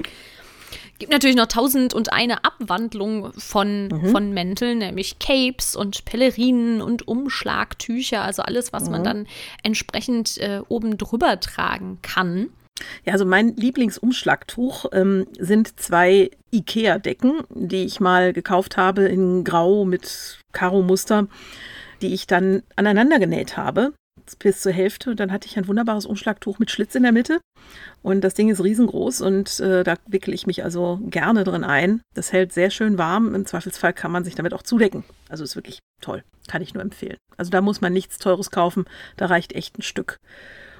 Gibt 1.00 1.12
natürlich 1.12 1.36
noch 1.36 1.46
tausend 1.46 1.94
und 1.94 2.12
eine 2.12 2.44
Abwandlung 2.44 3.32
von, 3.32 3.88
mhm. 3.88 4.10
von 4.10 4.34
Mänteln, 4.34 4.78
nämlich 4.78 5.18
Capes 5.18 5.74
und 5.74 6.04
Pellerinen 6.04 6.82
und 6.82 7.08
Umschlagtücher, 7.08 8.20
also 8.20 8.42
alles, 8.42 8.74
was 8.74 8.84
mhm. 8.84 8.90
man 8.90 9.04
dann 9.04 9.26
entsprechend 9.62 10.36
äh, 10.36 10.60
oben 10.68 10.98
drüber 10.98 11.40
tragen 11.40 11.98
kann. 12.02 12.50
Ja, 13.06 13.14
also 13.14 13.24
mein 13.24 13.56
Lieblingsumschlagtuch 13.56 14.86
ähm, 14.92 15.26
sind 15.38 15.80
zwei 15.80 16.30
IKEA-Decken, 16.52 17.44
die 17.48 17.84
ich 17.84 18.00
mal 18.00 18.34
gekauft 18.34 18.76
habe 18.76 19.04
in 19.04 19.42
Grau 19.44 19.86
mit 19.86 20.38
Karo-Muster, 20.52 21.28
die 22.02 22.12
ich 22.12 22.26
dann 22.26 22.62
aneinander 22.76 23.18
genäht 23.18 23.56
habe 23.56 23.94
bis 24.36 24.62
zur 24.62 24.72
Hälfte. 24.72 25.10
Und 25.10 25.20
dann 25.20 25.32
hatte 25.32 25.46
ich 25.46 25.56
ein 25.56 25.68
wunderbares 25.68 26.06
Umschlagtuch 26.06 26.58
mit 26.58 26.70
Schlitz 26.70 26.94
in 26.94 27.02
der 27.02 27.12
Mitte. 27.12 27.40
Und 28.02 28.22
das 28.22 28.34
Ding 28.34 28.48
ist 28.48 28.62
riesengroß 28.62 29.20
und 29.20 29.60
äh, 29.60 29.84
da 29.84 29.96
wickle 30.06 30.34
ich 30.34 30.46
mich 30.46 30.64
also 30.64 31.00
gerne 31.02 31.44
drin 31.44 31.64
ein. 31.64 32.00
Das 32.14 32.32
hält 32.32 32.52
sehr 32.52 32.70
schön 32.70 32.98
warm. 32.98 33.34
Im 33.34 33.46
Zweifelsfall 33.46 33.92
kann 33.92 34.12
man 34.12 34.24
sich 34.24 34.34
damit 34.34 34.54
auch 34.54 34.62
zudecken. 34.62 35.04
Also 35.28 35.44
ist 35.44 35.56
wirklich 35.56 35.80
toll. 36.00 36.24
Kann 36.48 36.62
ich 36.62 36.74
nur 36.74 36.82
empfehlen. 36.82 37.16
Also 37.36 37.50
da 37.50 37.60
muss 37.60 37.80
man 37.80 37.92
nichts 37.92 38.18
Teures 38.18 38.50
kaufen. 38.50 38.84
Da 39.16 39.26
reicht 39.26 39.52
echt 39.52 39.78
ein 39.78 39.82
Stück 39.82 40.16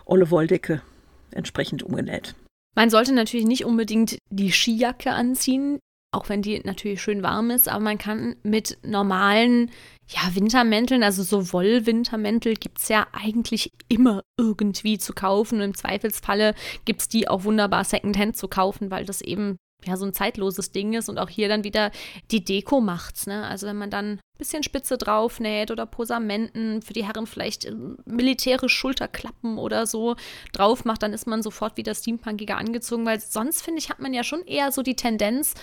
olle 0.05 0.31
Wolldecke 0.31 0.83
entsprechend 1.31 1.83
umgenäht. 1.83 2.35
Man 2.77 2.91
sollte 2.91 3.13
natürlich 3.13 3.47
nicht 3.47 3.65
unbedingt 3.65 4.19
die 4.31 4.53
Skijacke 4.53 5.11
anziehen, 5.11 5.79
auch 6.13 6.29
wenn 6.29 6.43
die 6.43 6.61
natürlich 6.65 7.01
schön 7.01 7.23
warm 7.23 7.51
ist, 7.51 7.69
aber 7.69 7.81
man 7.81 7.99
kann 7.99 8.37
mit 8.43 8.79
normalen 8.83 9.71
ja, 10.09 10.35
Wintermänteln, 10.35 11.05
also 11.05 11.23
so 11.23 11.53
Wollwintermäntel 11.53 12.55
gibt 12.55 12.79
es 12.79 12.89
ja 12.89 13.07
eigentlich 13.13 13.73
immer 13.89 14.23
irgendwie 14.37 14.99
zu 14.99 15.13
kaufen. 15.13 15.59
Und 15.59 15.65
im 15.65 15.75
Zweifelsfalle 15.75 16.55
gibt 16.85 17.03
es 17.03 17.09
die 17.09 17.29
auch 17.29 17.45
wunderbar 17.45 17.85
Secondhand 17.85 18.37
zu 18.37 18.49
kaufen, 18.49 18.91
weil 18.91 19.05
das 19.05 19.21
eben 19.21 19.57
ja 19.85 19.97
so 19.97 20.05
ein 20.05 20.13
zeitloses 20.13 20.73
Ding 20.73 20.95
ist 20.95 21.09
und 21.09 21.19
auch 21.19 21.29
hier 21.29 21.49
dann 21.49 21.65
wieder 21.65 21.91
die 22.31 22.45
Deko 22.45 22.81
macht's, 22.81 23.27
ne? 23.27 23.47
Also 23.47 23.67
wenn 23.67 23.77
man 23.77 23.91
dann 23.91 24.13
ein 24.13 24.21
bisschen 24.39 24.63
Spitze 24.63 24.99
drauf 24.99 25.41
näht 25.41 25.71
oder 25.71 25.87
Posamenten, 25.87 26.83
für 26.83 26.93
die 26.93 27.05
Herren 27.05 27.27
vielleicht 27.27 27.65
äh, 27.65 27.75
militärisch 28.05 28.75
Schulterklappen 28.75 29.59
oder 29.59 29.87
so 29.87 30.17
drauf 30.53 30.85
macht, 30.85 31.03
dann 31.03 31.13
ist 31.13 31.27
man 31.27 31.43
sofort 31.43 31.77
wieder 31.77 31.95
steampunkiger 31.95 32.57
angezogen, 32.57 33.07
weil 33.07 33.21
sonst 33.21 33.63
finde 33.63 33.79
ich, 33.81 33.91
hat 33.91 34.01
man 34.01 34.15
ja 34.15 34.25
schon 34.25 34.45
eher 34.47 34.73
so 34.73 34.83
die 34.83 34.97
Tendenz, 34.97 35.55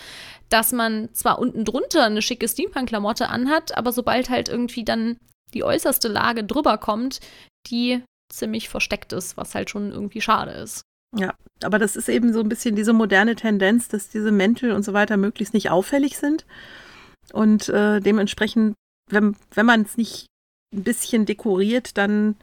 dass 0.49 0.71
man 0.71 1.13
zwar 1.13 1.39
unten 1.39 1.65
drunter 1.65 2.05
eine 2.05 2.21
schicke 2.21 2.47
Steampunk-Klamotte 2.47 3.29
anhat, 3.29 3.77
aber 3.77 3.91
sobald 3.91 4.29
halt 4.29 4.49
irgendwie 4.49 4.83
dann 4.83 5.17
die 5.53 5.63
äußerste 5.63 6.07
Lage 6.07 6.43
drüber 6.43 6.77
kommt, 6.77 7.19
die 7.67 8.03
ziemlich 8.31 8.69
versteckt 8.69 9.13
ist, 9.13 9.37
was 9.37 9.55
halt 9.55 9.69
schon 9.69 9.91
irgendwie 9.91 10.21
schade 10.21 10.51
ist. 10.51 10.81
Ja, 11.15 11.33
aber 11.63 11.79
das 11.79 11.95
ist 11.95 12.09
eben 12.09 12.33
so 12.33 12.41
ein 12.41 12.49
bisschen 12.49 12.75
diese 12.75 12.93
moderne 12.93 13.35
Tendenz, 13.35 13.87
dass 13.87 14.09
diese 14.09 14.31
Mäntel 14.31 14.71
und 14.71 14.83
so 14.83 14.93
weiter 14.93 15.17
möglichst 15.17 15.53
nicht 15.53 15.69
auffällig 15.69 16.17
sind. 16.17 16.45
Und 17.33 17.69
äh, 17.69 17.99
dementsprechend, 17.99 18.75
wenn, 19.09 19.35
wenn 19.53 19.65
man 19.65 19.81
es 19.81 19.97
nicht 19.97 20.27
ein 20.73 20.83
bisschen 20.83 21.25
dekoriert, 21.25 21.97
dann 21.97 22.35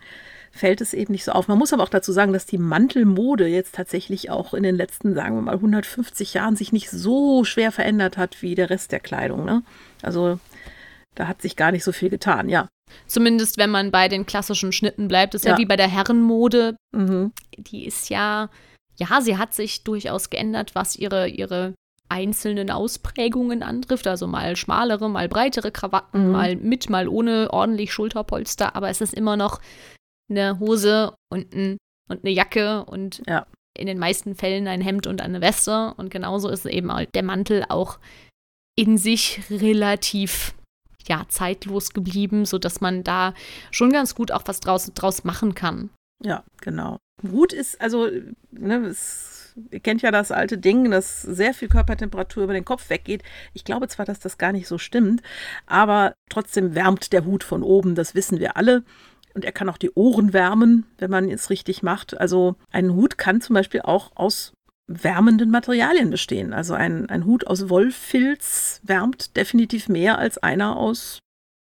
fällt 0.50 0.80
es 0.80 0.94
eben 0.94 1.12
nicht 1.12 1.24
so 1.24 1.32
auf. 1.32 1.48
Man 1.48 1.58
muss 1.58 1.72
aber 1.72 1.82
auch 1.82 1.88
dazu 1.88 2.12
sagen, 2.12 2.32
dass 2.32 2.46
die 2.46 2.58
Mantelmode 2.58 3.46
jetzt 3.46 3.74
tatsächlich 3.74 4.30
auch 4.30 4.54
in 4.54 4.62
den 4.62 4.76
letzten, 4.76 5.14
sagen 5.14 5.34
wir 5.34 5.42
mal, 5.42 5.54
150 5.54 6.34
Jahren 6.34 6.56
sich 6.56 6.72
nicht 6.72 6.90
so 6.90 7.44
schwer 7.44 7.72
verändert 7.72 8.16
hat 8.16 8.40
wie 8.40 8.54
der 8.54 8.70
Rest 8.70 8.92
der 8.92 9.00
Kleidung. 9.00 9.44
Ne? 9.44 9.62
Also 10.02 10.38
da 11.14 11.28
hat 11.28 11.42
sich 11.42 11.56
gar 11.56 11.72
nicht 11.72 11.84
so 11.84 11.92
viel 11.92 12.10
getan, 12.10 12.48
ja. 12.48 12.68
Zumindest 13.06 13.58
wenn 13.58 13.70
man 13.70 13.90
bei 13.90 14.08
den 14.08 14.26
klassischen 14.26 14.72
Schnitten 14.72 15.08
bleibt. 15.08 15.34
Das 15.34 15.42
ist 15.42 15.46
ja, 15.46 15.52
ja 15.52 15.58
wie 15.58 15.66
bei 15.66 15.76
der 15.76 15.88
Herrenmode. 15.88 16.76
Mhm. 16.92 17.32
Die 17.56 17.86
ist 17.86 18.08
ja, 18.10 18.50
ja, 18.96 19.20
sie 19.20 19.36
hat 19.36 19.54
sich 19.54 19.84
durchaus 19.84 20.30
geändert, 20.30 20.74
was 20.74 20.96
ihre, 20.96 21.28
ihre 21.28 21.74
einzelnen 22.08 22.70
Ausprägungen 22.70 23.62
antrifft. 23.62 24.06
Also 24.06 24.26
mal 24.26 24.56
schmalere, 24.56 25.08
mal 25.08 25.28
breitere 25.28 25.70
Krawatten, 25.70 26.26
mhm. 26.26 26.32
mal 26.32 26.56
mit, 26.56 26.90
mal 26.90 27.08
ohne 27.08 27.52
ordentlich 27.52 27.92
Schulterpolster. 27.92 28.76
Aber 28.76 28.90
es 28.90 29.00
ist 29.00 29.14
immer 29.14 29.36
noch 29.36 29.60
eine 30.30 30.58
Hose 30.58 31.14
und, 31.30 31.54
ein, 31.54 31.78
und 32.08 32.24
eine 32.24 32.32
Jacke 32.32 32.84
und 32.84 33.22
ja. 33.26 33.46
in 33.76 33.86
den 33.86 33.98
meisten 33.98 34.34
Fällen 34.34 34.68
ein 34.68 34.80
Hemd 34.80 35.06
und 35.06 35.20
eine 35.20 35.40
Weste. 35.40 35.94
Und 35.96 36.10
genauso 36.10 36.48
ist 36.48 36.66
eben 36.66 36.90
der 37.14 37.22
Mantel 37.22 37.64
auch 37.68 37.98
in 38.76 38.98
sich 38.98 39.40
relativ 39.50 40.54
ja, 41.06 41.24
zeitlos 41.28 41.90
geblieben, 41.90 42.44
sodass 42.44 42.80
man 42.80 43.04
da 43.04 43.34
schon 43.70 43.92
ganz 43.92 44.14
gut 44.14 44.32
auch 44.32 44.42
was 44.46 44.60
draus, 44.60 44.90
draus 44.94 45.24
machen 45.24 45.54
kann. 45.54 45.90
Ja, 46.22 46.44
genau. 46.60 46.98
Gut 47.22 47.52
ist, 47.52 47.80
also, 47.80 48.08
ne, 48.50 48.86
es, 48.86 49.54
ihr 49.70 49.80
kennt 49.80 50.02
ja 50.02 50.10
das 50.10 50.32
alte 50.32 50.58
Ding, 50.58 50.90
dass 50.90 51.22
sehr 51.22 51.54
viel 51.54 51.68
Körpertemperatur 51.68 52.44
über 52.44 52.52
den 52.52 52.64
Kopf 52.64 52.90
weggeht. 52.90 53.22
Ich 53.52 53.64
glaube 53.64 53.88
zwar, 53.88 54.04
dass 54.04 54.20
das 54.20 54.38
gar 54.38 54.52
nicht 54.52 54.66
so 54.66 54.78
stimmt, 54.78 55.22
aber 55.66 56.14
trotzdem 56.30 56.74
wärmt 56.74 57.12
der 57.12 57.24
Hut 57.24 57.44
von 57.44 57.62
oben, 57.62 57.94
das 57.94 58.14
wissen 58.14 58.40
wir 58.40 58.56
alle. 58.56 58.84
Und 59.34 59.44
er 59.44 59.52
kann 59.52 59.68
auch 59.68 59.78
die 59.78 59.90
Ohren 59.94 60.32
wärmen, 60.32 60.86
wenn 60.98 61.10
man 61.10 61.28
es 61.28 61.50
richtig 61.50 61.82
macht. 61.82 62.18
Also 62.18 62.54
ein 62.70 62.94
Hut 62.94 63.18
kann 63.18 63.40
zum 63.40 63.54
Beispiel 63.54 63.80
auch 63.82 64.12
aus 64.14 64.52
wärmenden 64.86 65.50
Materialien 65.50 66.10
bestehen. 66.10 66.52
Also 66.52 66.74
ein, 66.74 67.08
ein 67.08 67.24
Hut 67.24 67.46
aus 67.46 67.68
Wollfilz 67.68 68.80
wärmt 68.82 69.36
definitiv 69.36 69.88
mehr 69.88 70.18
als 70.18 70.38
einer 70.38 70.76
aus 70.76 71.20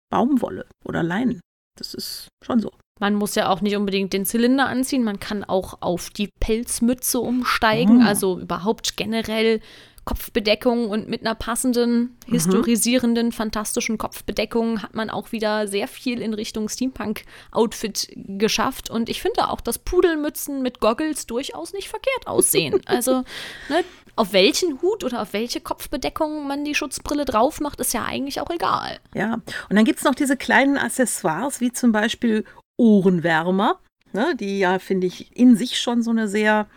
Baumwolle 0.09 0.65
oder 0.83 1.03
Leinen. 1.03 1.41
Das 1.77 1.93
ist 1.93 2.27
schon 2.43 2.59
so. 2.59 2.71
Man 2.99 3.13
muss 3.13 3.35
ja 3.35 3.49
auch 3.49 3.61
nicht 3.61 3.75
unbedingt 3.75 4.13
den 4.13 4.25
Zylinder 4.25 4.67
anziehen, 4.67 5.03
man 5.03 5.19
kann 5.19 5.43
auch 5.43 5.81
auf 5.81 6.09
die 6.09 6.29
Pelzmütze 6.39 7.19
umsteigen, 7.19 8.01
oh. 8.01 8.07
also 8.07 8.39
überhaupt 8.39 8.97
generell 8.97 9.61
Kopfbedeckung 10.07 10.89
und 10.89 11.09
mit 11.09 11.19
einer 11.19 11.35
passenden, 11.35 12.17
mhm. 12.27 12.31
historisierenden, 12.31 13.33
fantastischen 13.33 13.97
Kopfbedeckung 13.97 14.81
hat 14.81 14.95
man 14.95 15.09
auch 15.09 15.33
wieder 15.33 15.67
sehr 15.67 15.89
viel 15.89 16.21
in 16.21 16.33
Richtung 16.33 16.69
Steampunk-Outfit 16.69 18.13
geschafft. 18.15 18.89
Und 18.89 19.09
ich 19.09 19.21
finde 19.21 19.49
auch, 19.49 19.59
dass 19.59 19.79
Pudelmützen 19.79 20.61
mit 20.61 20.79
Goggles 20.79 21.27
durchaus 21.27 21.73
nicht 21.73 21.89
verkehrt 21.89 22.25
aussehen. 22.25 22.81
Also, 22.87 23.23
ne, 23.67 23.83
auf 24.15 24.31
welchen 24.31 24.81
Hut 24.81 25.03
oder 25.03 25.21
auf 25.21 25.33
welche 25.33 25.59
Kopfbedeckung 25.59 26.47
man 26.47 26.63
die 26.63 26.73
Schutzbrille 26.73 27.25
drauf 27.25 27.59
macht, 27.59 27.81
ist 27.81 27.93
ja 27.93 28.05
eigentlich 28.05 28.39
auch 28.39 28.49
egal. 28.49 28.99
Ja, 29.13 29.33
und 29.33 29.75
dann 29.75 29.83
gibt 29.83 29.99
es 29.99 30.05
noch 30.05 30.15
diese 30.15 30.37
kleinen 30.37 30.77
Accessoires, 30.77 31.59
wie 31.59 31.73
zum 31.73 31.91
Beispiel 31.91 32.45
Ohrenwärmer, 32.77 33.79
ne, 34.13 34.35
die 34.39 34.59
ja, 34.59 34.79
finde 34.79 35.07
ich, 35.07 35.35
in 35.35 35.57
sich 35.57 35.79
schon 35.79 36.01
so 36.01 36.11
eine 36.11 36.29
sehr 36.29 36.67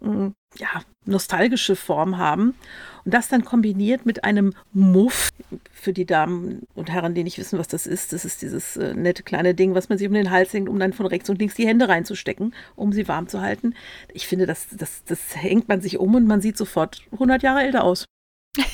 ja, 0.00 0.82
nostalgische 1.04 1.76
Form 1.76 2.18
haben. 2.18 2.54
Und 3.04 3.14
das 3.14 3.28
dann 3.28 3.44
kombiniert 3.44 4.06
mit 4.06 4.24
einem 4.24 4.54
Muff 4.72 5.30
für 5.72 5.92
die 5.92 6.04
Damen 6.04 6.66
und 6.74 6.90
Herren, 6.90 7.14
die 7.14 7.24
nicht 7.24 7.38
wissen, 7.38 7.58
was 7.58 7.68
das 7.68 7.86
ist. 7.86 8.12
Das 8.12 8.24
ist 8.24 8.42
dieses 8.42 8.76
äh, 8.76 8.94
nette 8.94 9.22
kleine 9.22 9.54
Ding, 9.54 9.74
was 9.74 9.88
man 9.88 9.98
sich 9.98 10.06
um 10.06 10.14
den 10.14 10.30
Hals 10.30 10.52
hängt, 10.52 10.68
um 10.68 10.78
dann 10.78 10.92
von 10.92 11.06
rechts 11.06 11.30
und 11.30 11.38
links 11.38 11.54
die 11.54 11.66
Hände 11.66 11.88
reinzustecken, 11.88 12.54
um 12.76 12.92
sie 12.92 13.08
warm 13.08 13.28
zu 13.28 13.40
halten. 13.40 13.74
Ich 14.12 14.26
finde, 14.26 14.46
das, 14.46 14.66
das, 14.72 15.04
das 15.04 15.36
hängt 15.36 15.68
man 15.68 15.80
sich 15.80 15.98
um 15.98 16.14
und 16.14 16.26
man 16.26 16.40
sieht 16.40 16.56
sofort 16.56 17.02
100 17.12 17.42
Jahre 17.42 17.62
älter 17.62 17.84
aus. 17.84 18.04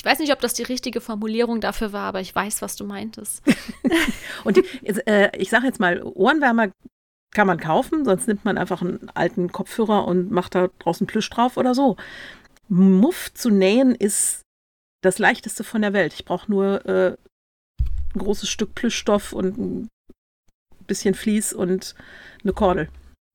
Ich 0.00 0.06
weiß 0.06 0.18
nicht, 0.20 0.32
ob 0.32 0.40
das 0.40 0.54
die 0.54 0.62
richtige 0.62 1.02
Formulierung 1.02 1.60
dafür 1.60 1.92
war, 1.92 2.04
aber 2.04 2.22
ich 2.22 2.34
weiß, 2.34 2.62
was 2.62 2.74
du 2.74 2.86
meintest. 2.86 3.42
und 4.44 4.56
die, 4.56 4.64
äh, 4.86 5.28
ich 5.36 5.50
sage 5.50 5.66
jetzt 5.66 5.78
mal, 5.78 6.02
Ohrenwärmer 6.02 6.70
kann 7.32 7.46
man 7.46 7.60
kaufen, 7.60 8.04
sonst 8.04 8.26
nimmt 8.26 8.44
man 8.44 8.58
einfach 8.58 8.82
einen 8.82 9.10
alten 9.14 9.52
Kopfhörer 9.52 10.06
und 10.06 10.30
macht 10.30 10.54
da 10.54 10.68
draußen 10.80 11.06
Plüsch 11.06 11.30
drauf 11.30 11.56
oder 11.56 11.74
so. 11.74 11.96
Muff 12.68 13.32
zu 13.34 13.50
nähen 13.50 13.94
ist 13.94 14.42
das 15.02 15.18
leichteste 15.18 15.64
von 15.64 15.82
der 15.82 15.92
Welt. 15.92 16.12
Ich 16.14 16.24
brauche 16.24 16.50
nur 16.50 16.84
äh, 16.86 17.16
ein 18.14 18.18
großes 18.18 18.48
Stück 18.48 18.74
Plüschstoff 18.74 19.32
und 19.32 19.58
ein 19.58 19.88
bisschen 20.86 21.14
Vlies 21.14 21.52
und 21.52 21.94
eine 22.42 22.52
Kordel. 22.52 22.88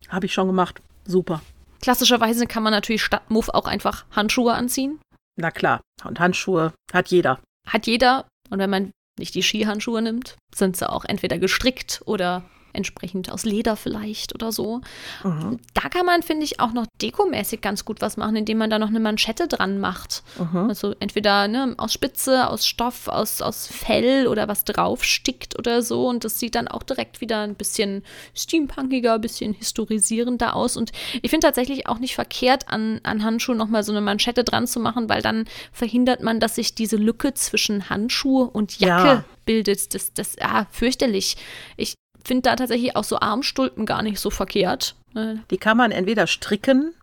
Habe 0.10 0.26
ich 0.26 0.34
schon 0.34 0.48
gemacht. 0.48 0.82
Super. 1.06 1.42
Klassischerweise 1.82 2.48
kann 2.48 2.64
man 2.64 2.74
natürlich 2.74 3.04
statt 3.04 3.30
Muff 3.30 3.50
auch 3.50 3.68
einfach 3.68 4.06
Handschuhe 4.12 4.54
anziehen. 4.54 5.00
Na 5.38 5.52
klar. 5.52 5.82
Und 6.04 6.20
Handschuhe 6.20 6.74
hat 6.94 7.10
jeder. 7.10 7.40
Hat 7.68 7.88
jeder. 7.88 8.28
Und 8.50 8.60
wenn 8.60 8.70
man 8.70 8.92
nicht 9.18 9.36
die 9.36 9.44
Skihandschuhe 9.44 10.02
nimmt, 10.02 10.36
sind 10.54 10.78
sie 10.78 10.90
auch 10.90 11.06
entweder 11.06 11.38
gestrickt 11.38 12.02
oder 12.06 12.44
entsprechend 12.76 13.32
aus 13.32 13.46
Leder 13.46 13.76
vielleicht 13.76 14.36
oder 14.36 14.52
so. 14.52 14.82
Mhm. 15.24 15.60
Da 15.74 15.90
kann 15.90 16.06
man, 16.06 16.22
finde 16.22 16.44
ich, 16.44 16.60
auch 16.60 16.74
noch 16.74 16.86
dekomäßig 17.02 17.62
ganz 17.62 17.86
gut 17.86 18.02
was 18.02 18.18
machen, 18.18 18.36
indem 18.36 18.58
man 18.58 18.70
da 18.70 18.80
noch 18.80 18.90
eine 18.90 19.00
Manschette 19.00 19.48
dran 19.48 19.80
macht. 19.80 20.24
Mhm. 20.38 20.70
Also 20.70 20.94
entweder 21.00 21.48
ne, 21.48 21.74
aus 21.78 21.94
Spitze, 21.94 22.48
aus 22.50 22.68
Stoff, 22.68 23.08
aus, 23.08 23.42
aus 23.42 23.68
Fell 23.68 24.28
oder 24.28 24.48
was 24.48 24.64
draufstickt 24.66 25.58
oder 25.58 25.82
so. 25.82 26.08
Und 26.08 26.24
das 26.24 26.40
sieht 26.40 26.56
dann 26.56 26.68
auch 26.68 26.84
direkt 26.84 27.22
wieder 27.22 27.42
ein 27.42 27.56
bisschen 27.56 28.04
steampunkiger, 28.34 29.16
ein 29.16 29.22
bisschen 29.22 29.54
historisierender 29.54 30.56
aus. 30.56 30.78
Und 30.78 30.92
ich 31.22 31.30
finde 31.30 31.48
tatsächlich 31.48 31.88
auch 31.88 32.00
nicht 32.00 32.16
verkehrt, 32.16 32.70
an, 32.70 33.00
an 33.04 33.24
Handschuhen 33.24 33.58
nochmal 33.58 33.84
so 33.84 33.92
eine 33.92 34.02
Manschette 34.02 34.44
dran 34.44 34.68
zu 34.68 34.80
machen, 34.80 35.10
weil 35.10 35.22
dann 35.22 35.46
verhindert 35.72 36.22
man, 36.22 36.40
dass 36.40 36.56
sich 36.56 36.76
diese 36.76 36.98
Lücke 36.98 37.34
zwischen 37.34 37.90
Handschuhe 37.90 38.46
und 38.46 38.80
Jacke 38.80 39.08
ja. 39.08 39.26
bildet. 39.46 39.94
Das, 39.94 40.14
das, 40.14 40.36
ah, 40.40 40.66
fürchterlich. 40.72 41.38
Ich 41.78 41.96
finde 42.26 42.44
da 42.44 42.56
tatsächlich 42.56 42.96
auch 42.96 43.04
so 43.04 43.20
Armstulpen 43.20 43.86
gar 43.86 44.02
nicht 44.02 44.20
so 44.20 44.30
verkehrt. 44.30 44.96
Ne? 45.14 45.44
Die 45.52 45.58
kann 45.58 45.78
man 45.78 45.92
entweder 45.92 46.28
stricken 46.28 46.94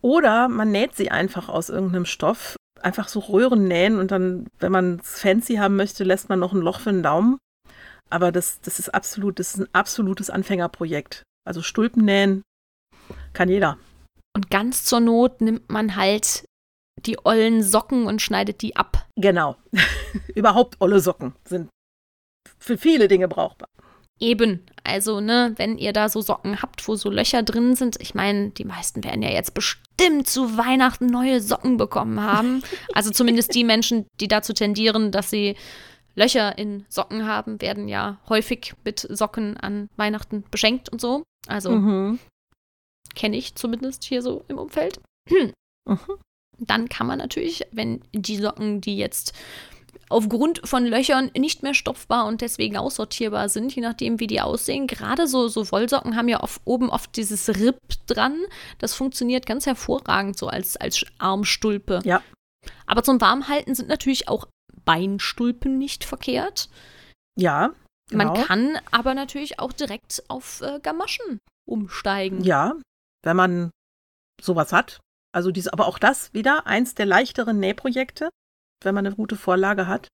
oder 0.00 0.48
man 0.48 0.70
näht 0.70 0.94
sie 0.94 1.10
einfach 1.10 1.48
aus 1.48 1.68
irgendeinem 1.68 2.06
Stoff. 2.06 2.56
Einfach 2.80 3.08
so 3.08 3.20
Röhren 3.20 3.66
nähen 3.66 3.98
und 3.98 4.10
dann, 4.10 4.46
wenn 4.58 4.72
man 4.72 5.00
es 5.00 5.18
fancy 5.18 5.54
haben 5.54 5.76
möchte, 5.76 6.04
lässt 6.04 6.28
man 6.28 6.38
noch 6.38 6.52
ein 6.52 6.60
Loch 6.60 6.80
für 6.80 6.92
den 6.92 7.02
Daumen. 7.02 7.38
Aber 8.10 8.30
das, 8.30 8.60
das 8.60 8.78
ist 8.78 8.90
absolut, 8.90 9.38
das 9.38 9.54
ist 9.54 9.60
ein 9.60 9.68
absolutes 9.72 10.28
Anfängerprojekt. 10.28 11.22
Also 11.46 11.62
Stulpen 11.62 12.04
nähen 12.04 12.42
kann 13.32 13.48
jeder. 13.48 13.78
Und 14.36 14.50
ganz 14.50 14.84
zur 14.84 15.00
Not 15.00 15.40
nimmt 15.40 15.70
man 15.70 15.96
halt 15.96 16.44
die 17.06 17.24
ollen 17.24 17.62
Socken 17.62 18.06
und 18.06 18.20
schneidet 18.20 18.62
die 18.62 18.76
ab. 18.76 19.06
Genau. 19.16 19.56
Überhaupt 20.34 20.76
olle 20.80 21.00
Socken 21.00 21.34
sind 21.44 21.70
für 22.58 22.78
viele 22.78 23.08
Dinge 23.08 23.28
brauchbar. 23.28 23.68
Eben, 24.20 24.64
also, 24.84 25.20
ne, 25.20 25.54
wenn 25.56 25.76
ihr 25.76 25.92
da 25.92 26.08
so 26.08 26.20
Socken 26.20 26.62
habt, 26.62 26.86
wo 26.86 26.94
so 26.94 27.10
Löcher 27.10 27.42
drin 27.42 27.74
sind, 27.74 28.00
ich 28.00 28.14
meine, 28.14 28.50
die 28.50 28.64
meisten 28.64 29.02
werden 29.02 29.22
ja 29.22 29.30
jetzt 29.30 29.54
bestimmt 29.54 30.28
zu 30.28 30.56
Weihnachten 30.56 31.06
neue 31.06 31.40
Socken 31.40 31.76
bekommen 31.76 32.20
haben. 32.20 32.62
Also 32.94 33.10
zumindest 33.10 33.54
die 33.54 33.64
Menschen, 33.64 34.06
die 34.20 34.28
dazu 34.28 34.52
tendieren, 34.52 35.10
dass 35.10 35.30
sie 35.30 35.56
Löcher 36.14 36.56
in 36.56 36.84
Socken 36.88 37.26
haben, 37.26 37.60
werden 37.60 37.88
ja 37.88 38.20
häufig 38.28 38.74
mit 38.84 39.00
Socken 39.00 39.56
an 39.56 39.88
Weihnachten 39.96 40.44
beschenkt 40.50 40.88
und 40.88 41.00
so. 41.00 41.24
Also 41.48 41.72
mhm. 41.72 42.20
kenne 43.16 43.36
ich 43.36 43.56
zumindest 43.56 44.04
hier 44.04 44.22
so 44.22 44.44
im 44.46 44.58
Umfeld. 44.58 45.00
Mhm. 45.28 45.52
Dann 46.58 46.88
kann 46.88 47.08
man 47.08 47.18
natürlich, 47.18 47.62
wenn 47.72 48.00
die 48.12 48.36
Socken, 48.36 48.80
die 48.80 48.96
jetzt 48.96 49.34
aufgrund 50.08 50.66
von 50.66 50.84
Löchern 50.84 51.30
nicht 51.36 51.62
mehr 51.62 51.74
stopfbar 51.74 52.26
und 52.26 52.40
deswegen 52.40 52.76
aussortierbar 52.76 53.48
sind, 53.48 53.74
je 53.74 53.82
nachdem, 53.82 54.20
wie 54.20 54.26
die 54.26 54.40
aussehen. 54.40 54.86
Gerade 54.86 55.26
so, 55.26 55.48
so 55.48 55.70
Wollsocken 55.70 56.16
haben 56.16 56.28
ja 56.28 56.42
oft, 56.42 56.60
oben 56.64 56.90
oft 56.90 57.16
dieses 57.16 57.48
Ripp 57.48 57.78
dran. 58.06 58.36
Das 58.78 58.94
funktioniert 58.94 59.46
ganz 59.46 59.66
hervorragend 59.66 60.38
so 60.38 60.48
als, 60.48 60.76
als 60.76 61.04
Armstulpe. 61.18 62.00
Ja. 62.04 62.22
Aber 62.86 63.02
zum 63.02 63.20
Warmhalten 63.20 63.74
sind 63.74 63.88
natürlich 63.88 64.28
auch 64.28 64.46
Beinstulpen 64.84 65.78
nicht 65.78 66.04
verkehrt. 66.04 66.68
Ja. 67.36 67.72
Genau. 68.10 68.24
Man 68.24 68.46
kann 68.46 68.78
aber 68.90 69.14
natürlich 69.14 69.58
auch 69.58 69.72
direkt 69.72 70.22
auf 70.28 70.60
äh, 70.60 70.78
Gamaschen 70.80 71.38
umsteigen. 71.66 72.44
Ja, 72.44 72.74
wenn 73.24 73.36
man 73.36 73.70
sowas 74.40 74.72
hat. 74.72 75.00
Also 75.32 75.50
dies, 75.50 75.68
aber 75.68 75.86
auch 75.86 75.98
das 75.98 76.32
wieder 76.32 76.66
eins 76.66 76.94
der 76.94 77.06
leichteren 77.06 77.58
Nähprojekte 77.58 78.28
wenn 78.84 78.94
man 78.94 79.06
eine 79.06 79.14
gute 79.14 79.36
Vorlage 79.36 79.86
hat. 79.86 80.08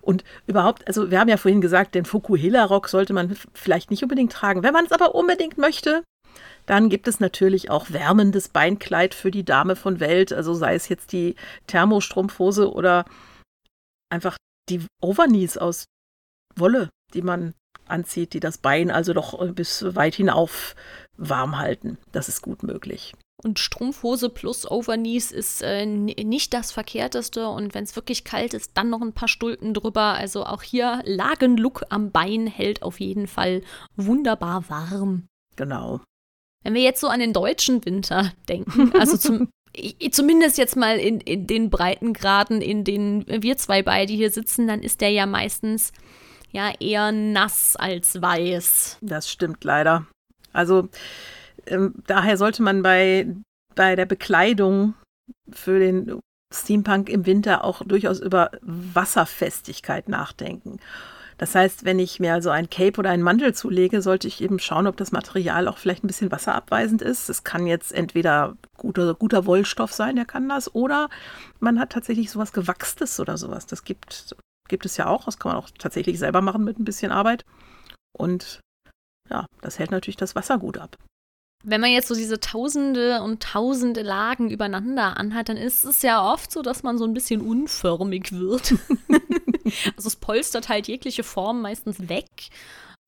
Und 0.00 0.24
überhaupt, 0.46 0.86
also 0.86 1.10
wir 1.10 1.18
haben 1.18 1.28
ja 1.28 1.36
vorhin 1.36 1.60
gesagt, 1.60 1.94
den 1.94 2.04
Fukuhila-Rock 2.04 2.88
sollte 2.88 3.12
man 3.12 3.36
vielleicht 3.54 3.90
nicht 3.90 4.02
unbedingt 4.02 4.32
tragen. 4.32 4.62
Wenn 4.62 4.74
man 4.74 4.84
es 4.84 4.92
aber 4.92 5.14
unbedingt 5.14 5.56
möchte, 5.56 6.02
dann 6.66 6.88
gibt 6.88 7.08
es 7.08 7.20
natürlich 7.20 7.70
auch 7.70 7.90
wärmendes 7.90 8.48
Beinkleid 8.48 9.14
für 9.14 9.30
die 9.30 9.44
Dame 9.44 9.76
von 9.76 10.00
Welt. 10.00 10.32
Also 10.32 10.54
sei 10.54 10.74
es 10.74 10.88
jetzt 10.88 11.12
die 11.12 11.36
Thermostrumpfhose 11.66 12.72
oder 12.72 13.04
einfach 14.10 14.36
die 14.68 14.86
Overknees 15.02 15.58
aus 15.58 15.84
Wolle, 16.56 16.88
die 17.14 17.22
man 17.22 17.54
anzieht, 17.94 18.34
die 18.34 18.40
das 18.40 18.58
Bein 18.58 18.90
also 18.90 19.14
doch 19.14 19.52
bis 19.52 19.94
weit 19.94 20.16
hinauf 20.16 20.74
warm 21.16 21.58
halten. 21.58 21.96
Das 22.12 22.28
ist 22.28 22.42
gut 22.42 22.62
möglich. 22.62 23.14
Und 23.42 23.58
Strumpfhose 23.58 24.30
plus 24.30 24.70
Overknees 24.70 25.30
ist 25.30 25.62
äh, 25.62 25.84
nicht 25.84 26.54
das 26.54 26.72
Verkehrteste. 26.72 27.48
Und 27.48 27.74
wenn 27.74 27.84
es 27.84 27.94
wirklich 27.94 28.24
kalt 28.24 28.54
ist, 28.54 28.72
dann 28.74 28.90
noch 28.90 29.02
ein 29.02 29.12
paar 29.12 29.28
Stulpen 29.28 29.74
drüber. 29.74 30.14
Also 30.14 30.44
auch 30.46 30.62
hier 30.62 31.02
Lagenlook 31.04 31.84
am 31.90 32.10
Bein 32.10 32.46
hält 32.46 32.82
auf 32.82 33.00
jeden 33.00 33.26
Fall 33.26 33.62
wunderbar 33.96 34.68
warm. 34.70 35.26
Genau. 35.56 36.00
Wenn 36.62 36.74
wir 36.74 36.82
jetzt 36.82 37.00
so 37.00 37.08
an 37.08 37.20
den 37.20 37.34
deutschen 37.34 37.84
Winter 37.84 38.32
denken, 38.48 38.92
also 38.98 39.18
zum, 39.18 39.50
zumindest 40.10 40.56
jetzt 40.56 40.76
mal 40.76 40.98
in, 40.98 41.20
in 41.20 41.46
den 41.46 41.68
Breitengraden, 41.68 42.62
in 42.62 42.84
denen 42.84 43.26
wir 43.26 43.58
zwei 43.58 43.82
beide 43.82 44.14
hier 44.14 44.30
sitzen, 44.30 44.66
dann 44.66 44.80
ist 44.80 45.02
der 45.02 45.10
ja 45.10 45.26
meistens 45.26 45.92
ja 46.54 46.72
eher 46.80 47.12
nass 47.12 47.76
als 47.76 48.22
weiß. 48.22 48.98
Das 49.02 49.30
stimmt 49.30 49.64
leider. 49.64 50.06
Also 50.52 50.88
ähm, 51.66 51.94
daher 52.06 52.36
sollte 52.36 52.62
man 52.62 52.82
bei, 52.82 53.26
bei 53.74 53.96
der 53.96 54.06
Bekleidung 54.06 54.94
für 55.50 55.78
den 55.78 56.20
Steampunk 56.52 57.08
im 57.08 57.26
Winter 57.26 57.64
auch 57.64 57.82
durchaus 57.84 58.20
über 58.20 58.52
Wasserfestigkeit 58.62 60.08
nachdenken. 60.08 60.78
Das 61.36 61.56
heißt, 61.56 61.84
wenn 61.84 61.98
ich 61.98 62.20
mir 62.20 62.32
also 62.32 62.50
ein 62.50 62.70
Cape 62.70 63.00
oder 63.00 63.10
einen 63.10 63.24
Mantel 63.24 63.52
zulege, 63.54 64.02
sollte 64.02 64.28
ich 64.28 64.40
eben 64.40 64.60
schauen, 64.60 64.86
ob 64.86 64.96
das 64.96 65.10
Material 65.10 65.66
auch 65.66 65.78
vielleicht 65.78 66.04
ein 66.04 66.06
bisschen 66.06 66.30
wasserabweisend 66.30 67.02
ist. 67.02 67.28
Es 67.28 67.42
kann 67.42 67.66
jetzt 67.66 67.92
entweder 67.92 68.56
guter, 68.76 69.14
guter 69.14 69.44
Wollstoff 69.44 69.92
sein, 69.92 70.14
der 70.14 70.26
kann 70.26 70.48
das, 70.48 70.72
oder 70.76 71.08
man 71.58 71.80
hat 71.80 71.90
tatsächlich 71.90 72.30
sowas 72.30 72.52
Gewachstes 72.52 73.18
oder 73.18 73.36
sowas. 73.36 73.66
Das 73.66 73.82
gibt, 73.82 74.36
gibt 74.68 74.86
es 74.86 74.96
ja 74.96 75.06
auch. 75.06 75.24
Das 75.24 75.38
kann 75.38 75.52
man 75.52 75.62
auch 75.62 75.70
tatsächlich 75.70 76.18
selber 76.18 76.40
machen 76.40 76.64
mit 76.64 76.78
ein 76.78 76.84
bisschen 76.84 77.12
Arbeit. 77.12 77.44
Und 78.16 78.60
ja, 79.30 79.46
das 79.62 79.78
hält 79.78 79.90
natürlich 79.90 80.16
das 80.16 80.34
Wasser 80.34 80.58
gut 80.58 80.78
ab 80.78 80.96
wenn 81.64 81.80
man 81.80 81.90
jetzt 81.90 82.08
so 82.08 82.14
diese 82.14 82.38
tausende 82.38 83.22
und 83.22 83.42
tausende 83.42 84.02
Lagen 84.02 84.50
übereinander 84.50 85.16
anhat, 85.16 85.48
dann 85.48 85.56
ist 85.56 85.84
es 85.84 86.02
ja 86.02 86.22
oft 86.32 86.52
so, 86.52 86.62
dass 86.62 86.82
man 86.82 86.98
so 86.98 87.04
ein 87.04 87.14
bisschen 87.14 87.40
unförmig 87.40 88.32
wird. 88.32 88.74
also 89.96 90.06
es 90.06 90.16
polstert 90.16 90.68
halt 90.68 90.88
jegliche 90.88 91.24
Form 91.24 91.62
meistens 91.62 92.08
weg. 92.08 92.28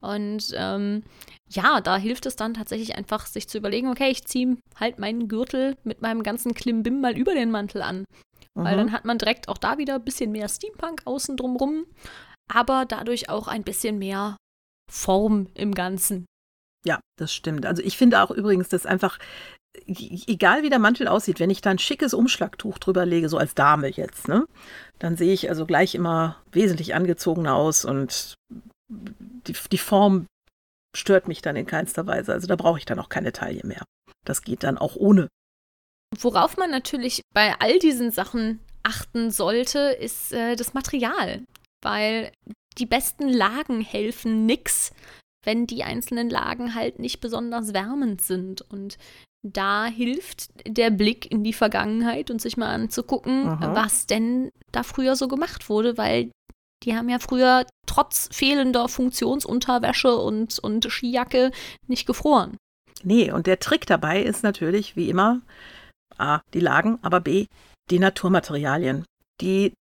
Und 0.00 0.52
ähm, 0.54 1.02
ja, 1.50 1.80
da 1.80 1.96
hilft 1.96 2.26
es 2.26 2.36
dann 2.36 2.54
tatsächlich 2.54 2.96
einfach, 2.96 3.26
sich 3.26 3.46
zu 3.48 3.58
überlegen, 3.58 3.90
okay, 3.90 4.10
ich 4.10 4.24
ziehe 4.24 4.56
halt 4.80 4.98
meinen 4.98 5.28
Gürtel 5.28 5.76
mit 5.84 6.00
meinem 6.00 6.22
ganzen 6.22 6.54
Klimbim 6.54 7.00
mal 7.00 7.16
über 7.16 7.34
den 7.34 7.50
Mantel 7.50 7.82
an. 7.82 8.04
Mhm. 8.56 8.64
Weil 8.64 8.76
dann 8.76 8.92
hat 8.92 9.04
man 9.04 9.18
direkt 9.18 9.48
auch 9.48 9.58
da 9.58 9.78
wieder 9.78 9.96
ein 9.96 10.04
bisschen 10.04 10.32
mehr 10.32 10.48
Steampunk 10.48 11.02
außen 11.04 11.36
drumrum, 11.36 11.86
aber 12.52 12.84
dadurch 12.86 13.28
auch 13.28 13.48
ein 13.48 13.62
bisschen 13.62 13.98
mehr 13.98 14.36
Form 14.90 15.48
im 15.54 15.74
Ganzen. 15.74 16.26
Ja, 16.84 17.00
das 17.18 17.32
stimmt. 17.32 17.66
Also 17.66 17.82
ich 17.82 17.96
finde 17.96 18.22
auch 18.22 18.30
übrigens, 18.30 18.68
dass 18.68 18.86
einfach, 18.86 19.18
egal 19.86 20.62
wie 20.62 20.70
der 20.70 20.78
Mantel 20.78 21.08
aussieht, 21.08 21.40
wenn 21.40 21.50
ich 21.50 21.60
da 21.60 21.70
ein 21.70 21.78
schickes 21.78 22.14
Umschlagtuch 22.14 22.78
drüber 22.78 23.04
lege, 23.04 23.28
so 23.28 23.38
als 23.38 23.54
Dame 23.54 23.88
jetzt, 23.88 24.28
ne, 24.28 24.46
dann 24.98 25.16
sehe 25.16 25.32
ich 25.32 25.48
also 25.48 25.66
gleich 25.66 25.94
immer 25.94 26.42
wesentlich 26.52 26.94
angezogener 26.94 27.54
aus 27.54 27.84
und 27.84 28.34
die, 28.88 29.56
die 29.72 29.78
Form 29.78 30.26
stört 30.96 31.28
mich 31.28 31.42
dann 31.42 31.56
in 31.56 31.66
keinster 31.66 32.06
Weise. 32.06 32.32
Also 32.32 32.46
da 32.46 32.56
brauche 32.56 32.78
ich 32.78 32.86
dann 32.86 33.00
auch 33.00 33.08
keine 33.08 33.32
Taille 33.32 33.62
mehr. 33.64 33.82
Das 34.24 34.42
geht 34.42 34.62
dann 34.62 34.78
auch 34.78 34.96
ohne. 34.96 35.28
Worauf 36.18 36.56
man 36.56 36.70
natürlich 36.70 37.22
bei 37.34 37.54
all 37.58 37.78
diesen 37.78 38.10
Sachen 38.10 38.60
achten 38.82 39.30
sollte, 39.30 39.78
ist 39.78 40.32
äh, 40.32 40.56
das 40.56 40.74
Material. 40.74 41.42
Weil 41.82 42.32
die 42.78 42.86
besten 42.86 43.28
Lagen 43.28 43.80
helfen 43.80 44.46
nix, 44.46 44.92
wenn 45.44 45.66
die 45.66 45.84
einzelnen 45.84 46.30
Lagen 46.30 46.74
halt 46.74 46.98
nicht 46.98 47.20
besonders 47.20 47.74
wärmend 47.74 48.20
sind. 48.20 48.62
Und 48.62 48.98
da 49.42 49.86
hilft 49.86 50.48
der 50.66 50.90
Blick 50.90 51.30
in 51.30 51.44
die 51.44 51.52
Vergangenheit 51.52 52.30
und 52.30 52.40
sich 52.40 52.56
mal 52.56 52.72
anzugucken, 52.74 53.46
Aha. 53.46 53.74
was 53.74 54.06
denn 54.06 54.50
da 54.72 54.82
früher 54.82 55.16
so 55.16 55.28
gemacht 55.28 55.68
wurde, 55.68 55.96
weil 55.96 56.30
die 56.82 56.94
haben 56.94 57.08
ja 57.08 57.18
früher 57.18 57.66
trotz 57.86 58.28
fehlender 58.32 58.88
Funktionsunterwäsche 58.88 60.14
und, 60.16 60.58
und 60.58 60.90
Skijacke 60.90 61.50
nicht 61.86 62.06
gefroren. 62.06 62.56
Nee, 63.02 63.30
und 63.30 63.46
der 63.46 63.58
Trick 63.58 63.86
dabei 63.86 64.22
ist 64.22 64.42
natürlich, 64.42 64.96
wie 64.96 65.08
immer, 65.08 65.42
A, 66.18 66.40
die 66.54 66.60
Lagen, 66.60 66.98
aber 67.02 67.20
B, 67.20 67.46
die 67.90 67.98
Naturmaterialien, 67.98 69.04
die 69.40 69.72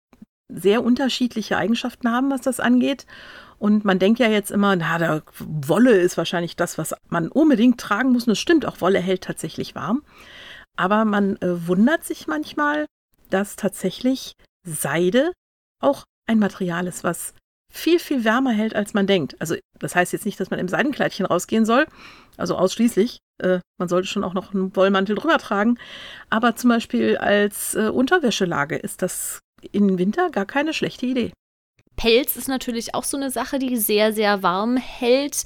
sehr 0.50 0.84
unterschiedliche 0.84 1.58
Eigenschaften 1.58 2.12
haben, 2.12 2.30
was 2.30 2.42
das 2.42 2.60
angeht. 2.60 3.06
Und 3.58 3.86
man 3.86 4.00
denkt 4.00 4.20
ja 4.20 4.28
jetzt 4.28 4.52
immer, 4.52 4.76
na, 4.76 4.98
der 4.98 5.24
Wolle 5.40 5.92
ist 5.92 6.18
wahrscheinlich 6.18 6.56
das, 6.56 6.78
was 6.78 6.94
man 7.08 7.30
unbedingt 7.30 7.80
tragen 7.80 8.12
muss. 8.12 8.28
Und 8.28 8.34
es 8.34 8.40
stimmt, 8.40 8.66
auch 8.66 8.82
Wolle 8.82 9.00
hält 9.00 9.24
tatsächlich 9.24 9.76
warm. 9.76 10.04
Aber 10.78 11.06
man 11.06 11.38
äh, 11.38 11.68
wundert 11.68 12.04
sich 12.04 12.28
manchmal, 12.28 12.86
dass 13.30 13.56
tatsächlich 13.56 14.34
Seide 14.68 15.32
auch 15.82 16.04
ein 16.28 16.40
Material 16.40 16.88
ist, 16.88 17.04
was 17.04 17.34
viel, 17.76 18.00
viel 18.00 18.24
wärmer 18.24 18.52
hält, 18.52 18.76
als 18.76 18.94
man 18.94 19.08
denkt. 19.08 19.36
Also 19.40 19.56
das 19.80 19.96
heißt 19.96 20.14
jetzt 20.14 20.26
nicht, 20.26 20.40
dass 20.40 20.50
man 20.50 20.60
im 20.60 20.68
Seidenkleidchen 20.68 21.26
rausgehen 21.26 21.66
soll, 21.66 21.86
also 22.38 22.56
ausschließlich. 22.56 23.20
Äh, 23.42 23.60
man 23.78 23.90
sollte 23.90 24.08
schon 24.08 24.24
auch 24.24 24.34
noch 24.34 24.54
einen 24.54 24.76
Wollmantel 24.76 25.16
drüber 25.16 25.38
tragen. 25.38 25.78
Aber 26.30 26.56
zum 26.56 26.70
Beispiel 26.70 27.18
als 27.18 27.76
äh, 27.76 27.90
Unterwäschelage 27.90 28.78
ist 28.78 29.02
das 29.02 29.40
im 29.72 29.98
Winter 29.98 30.30
gar 30.30 30.46
keine 30.46 30.74
schlechte 30.74 31.06
Idee. 31.06 31.34
Pelz 31.98 32.36
ist 32.36 32.48
natürlich 32.48 32.94
auch 32.94 33.04
so 33.04 33.18
eine 33.18 33.32
Sache, 33.32 33.60
die 33.60 33.78
sehr, 33.78 34.14
sehr 34.14 34.44
warm 34.44 34.78
hält. 34.78 35.44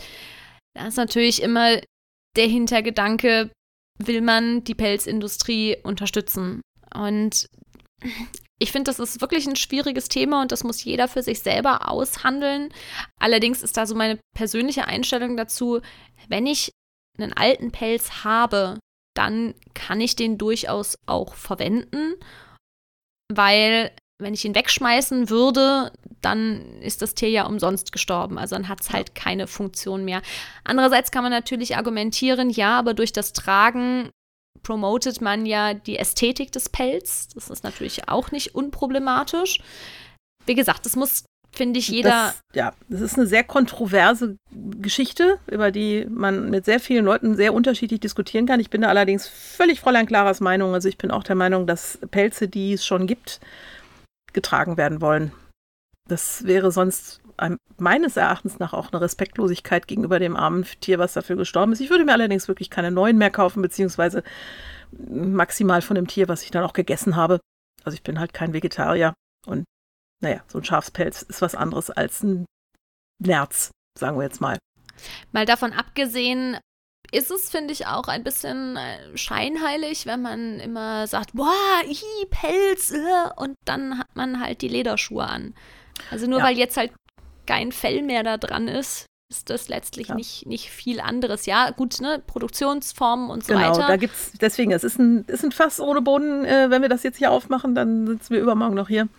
Da 0.75 0.87
ist 0.87 0.97
natürlich 0.97 1.41
immer 1.41 1.79
der 2.35 2.47
Hintergedanke, 2.47 3.51
will 3.97 4.21
man 4.21 4.63
die 4.63 4.75
Pelzindustrie 4.75 5.77
unterstützen? 5.83 6.61
Und 6.93 7.47
ich 8.59 8.71
finde, 8.71 8.89
das 8.89 8.99
ist 8.99 9.21
wirklich 9.21 9.47
ein 9.47 9.55
schwieriges 9.55 10.09
Thema 10.09 10.41
und 10.41 10.51
das 10.51 10.63
muss 10.63 10.83
jeder 10.83 11.07
für 11.07 11.23
sich 11.23 11.41
selber 11.41 11.89
aushandeln. 11.89 12.73
Allerdings 13.17 13.63
ist 13.63 13.77
da 13.77 13.85
so 13.85 13.95
meine 13.95 14.19
persönliche 14.35 14.85
Einstellung 14.85 15.37
dazu, 15.37 15.79
wenn 16.27 16.45
ich 16.45 16.71
einen 17.17 17.33
alten 17.33 17.71
Pelz 17.71 18.23
habe, 18.23 18.77
dann 19.15 19.55
kann 19.73 20.01
ich 20.01 20.15
den 20.15 20.37
durchaus 20.37 20.95
auch 21.05 21.33
verwenden, 21.33 22.15
weil 23.33 23.91
wenn 24.21 24.33
ich 24.33 24.43
ihn 24.43 24.55
wegschmeißen 24.55 25.29
würde, 25.29 25.93
dann 26.21 26.81
ist 26.81 27.01
das 27.01 27.15
Tier 27.15 27.29
ja 27.29 27.45
umsonst 27.45 27.93
gestorben. 27.93 28.37
Also 28.37 28.55
dann 28.55 28.67
hat 28.67 28.81
es 28.81 28.91
halt 28.91 29.15
keine 29.15 29.47
Funktion 29.47 30.03
mehr. 30.03 30.21
Andererseits 30.65 31.11
kann 31.11 31.23
man 31.23 31.31
natürlich 31.31 31.77
argumentieren, 31.77 32.49
ja, 32.49 32.77
aber 32.77 32.93
durch 32.93 33.13
das 33.13 33.31
Tragen 33.31 34.09
promotet 34.69 35.19
man 35.19 35.47
ja 35.47 35.73
die 35.73 35.97
Ästhetik 35.97 36.51
des 36.51 36.69
Pelz. 36.69 37.27
Das 37.33 37.49
ist 37.49 37.63
natürlich 37.63 38.07
auch 38.07 38.31
nicht 38.31 38.53
unproblematisch. 38.53 39.61
Wie 40.45 40.53
gesagt, 40.53 40.85
das 40.85 40.95
muss, 40.95 41.25
finde 41.51 41.79
ich, 41.79 41.87
jeder. 41.87 42.09
Das, 42.09 42.41
ja, 42.53 42.73
das 42.87 43.01
ist 43.01 43.17
eine 43.17 43.25
sehr 43.25 43.43
kontroverse 43.43 44.37
Geschichte, 44.51 45.39
über 45.47 45.71
die 45.71 46.05
man 46.07 46.51
mit 46.51 46.65
sehr 46.65 46.79
vielen 46.79 47.03
Leuten 47.03 47.35
sehr 47.35 47.55
unterschiedlich 47.55 47.99
diskutieren 47.99 48.45
kann. 48.45 48.59
Ich 48.59 48.69
bin 48.69 48.81
da 48.81 48.89
allerdings 48.89 49.27
völlig 49.27 49.79
Fräulein 49.79 50.05
Klaras 50.05 50.39
Meinung. 50.39 50.75
Also 50.75 50.87
ich 50.87 50.99
bin 50.99 51.09
auch 51.09 51.23
der 51.23 51.35
Meinung, 51.35 51.65
dass 51.65 51.97
Pelze, 52.11 52.47
die 52.47 52.73
es 52.73 52.85
schon 52.85 53.07
gibt, 53.07 53.39
getragen 54.33 54.77
werden 54.77 55.01
wollen. 55.01 55.31
Das 56.07 56.45
wäre 56.45 56.71
sonst 56.71 57.21
meines 57.77 58.17
Erachtens 58.17 58.59
nach 58.59 58.73
auch 58.73 58.91
eine 58.91 59.01
Respektlosigkeit 59.01 59.87
gegenüber 59.87 60.19
dem 60.19 60.35
armen 60.35 60.65
Tier, 60.81 60.99
was 60.99 61.13
dafür 61.13 61.35
gestorben 61.35 61.71
ist. 61.71 61.79
Ich 61.79 61.89
würde 61.89 62.05
mir 62.05 62.13
allerdings 62.13 62.47
wirklich 62.47 62.69
keine 62.69 62.91
neuen 62.91 63.17
mehr 63.17 63.31
kaufen, 63.31 63.61
beziehungsweise 63.61 64.23
maximal 64.91 65.81
von 65.81 65.95
dem 65.95 66.07
Tier, 66.07 66.27
was 66.27 66.43
ich 66.43 66.51
dann 66.51 66.63
auch 66.63 66.73
gegessen 66.73 67.15
habe. 67.15 67.39
Also 67.83 67.95
ich 67.95 68.03
bin 68.03 68.19
halt 68.19 68.33
kein 68.33 68.53
Vegetarier 68.53 69.13
und 69.45 69.65
naja, 70.21 70.43
so 70.47 70.57
ein 70.57 70.65
Schafspelz 70.65 71.21
ist 71.21 71.41
was 71.41 71.55
anderes 71.55 71.89
als 71.89 72.23
ein 72.23 72.45
Nerz, 73.19 73.71
sagen 73.97 74.17
wir 74.17 74.23
jetzt 74.23 74.41
mal. 74.41 74.57
Mal 75.31 75.45
davon 75.45 75.71
abgesehen, 75.71 76.57
ist 77.11 77.31
es, 77.31 77.49
finde 77.49 77.73
ich, 77.73 77.87
auch 77.87 78.07
ein 78.07 78.23
bisschen 78.23 78.75
äh, 78.75 79.17
scheinheilig, 79.17 80.05
wenn 80.05 80.21
man 80.21 80.59
immer 80.59 81.07
sagt, 81.07 81.33
boah, 81.33 81.53
i, 81.85 82.25
Pelz, 82.29 82.91
äh, 82.91 83.29
und 83.37 83.55
dann 83.65 83.97
hat 83.97 84.15
man 84.15 84.39
halt 84.39 84.61
die 84.61 84.67
Lederschuhe 84.67 85.23
an. 85.23 85.55
Also 86.11 86.27
nur 86.27 86.39
ja. 86.39 86.45
weil 86.45 86.57
jetzt 86.57 86.77
halt 86.77 86.91
kein 87.49 87.71
Fell 87.71 88.03
mehr 88.03 88.21
da 88.21 88.37
dran 88.37 88.67
ist, 88.67 89.07
ist 89.31 89.49
das 89.49 89.69
letztlich 89.69 90.09
ja. 90.09 90.15
nicht, 90.15 90.45
nicht 90.45 90.69
viel 90.69 90.99
anderes. 90.99 91.47
Ja, 91.47 91.71
gut, 91.71 91.99
ne, 91.99 92.21
Produktionsformen 92.27 93.31
und 93.31 93.43
so 93.43 93.53
genau, 93.53 93.65
weiter. 93.65 93.73
Genau, 93.73 93.87
da 93.87 93.97
gibt 93.97 94.13
es, 94.13 94.33
deswegen, 94.39 94.71
es 94.71 94.83
ist 94.83 94.99
ein, 94.99 95.25
ist 95.25 95.43
ein 95.43 95.51
Fass 95.51 95.79
ohne 95.79 96.03
Boden. 96.03 96.45
Äh, 96.45 96.69
wenn 96.69 96.83
wir 96.83 96.89
das 96.89 97.01
jetzt 97.01 97.17
hier 97.17 97.31
aufmachen, 97.31 97.73
dann 97.73 98.05
sitzen 98.05 98.35
wir 98.35 98.41
übermorgen 98.41 98.75
noch 98.75 98.87
hier. 98.87 99.09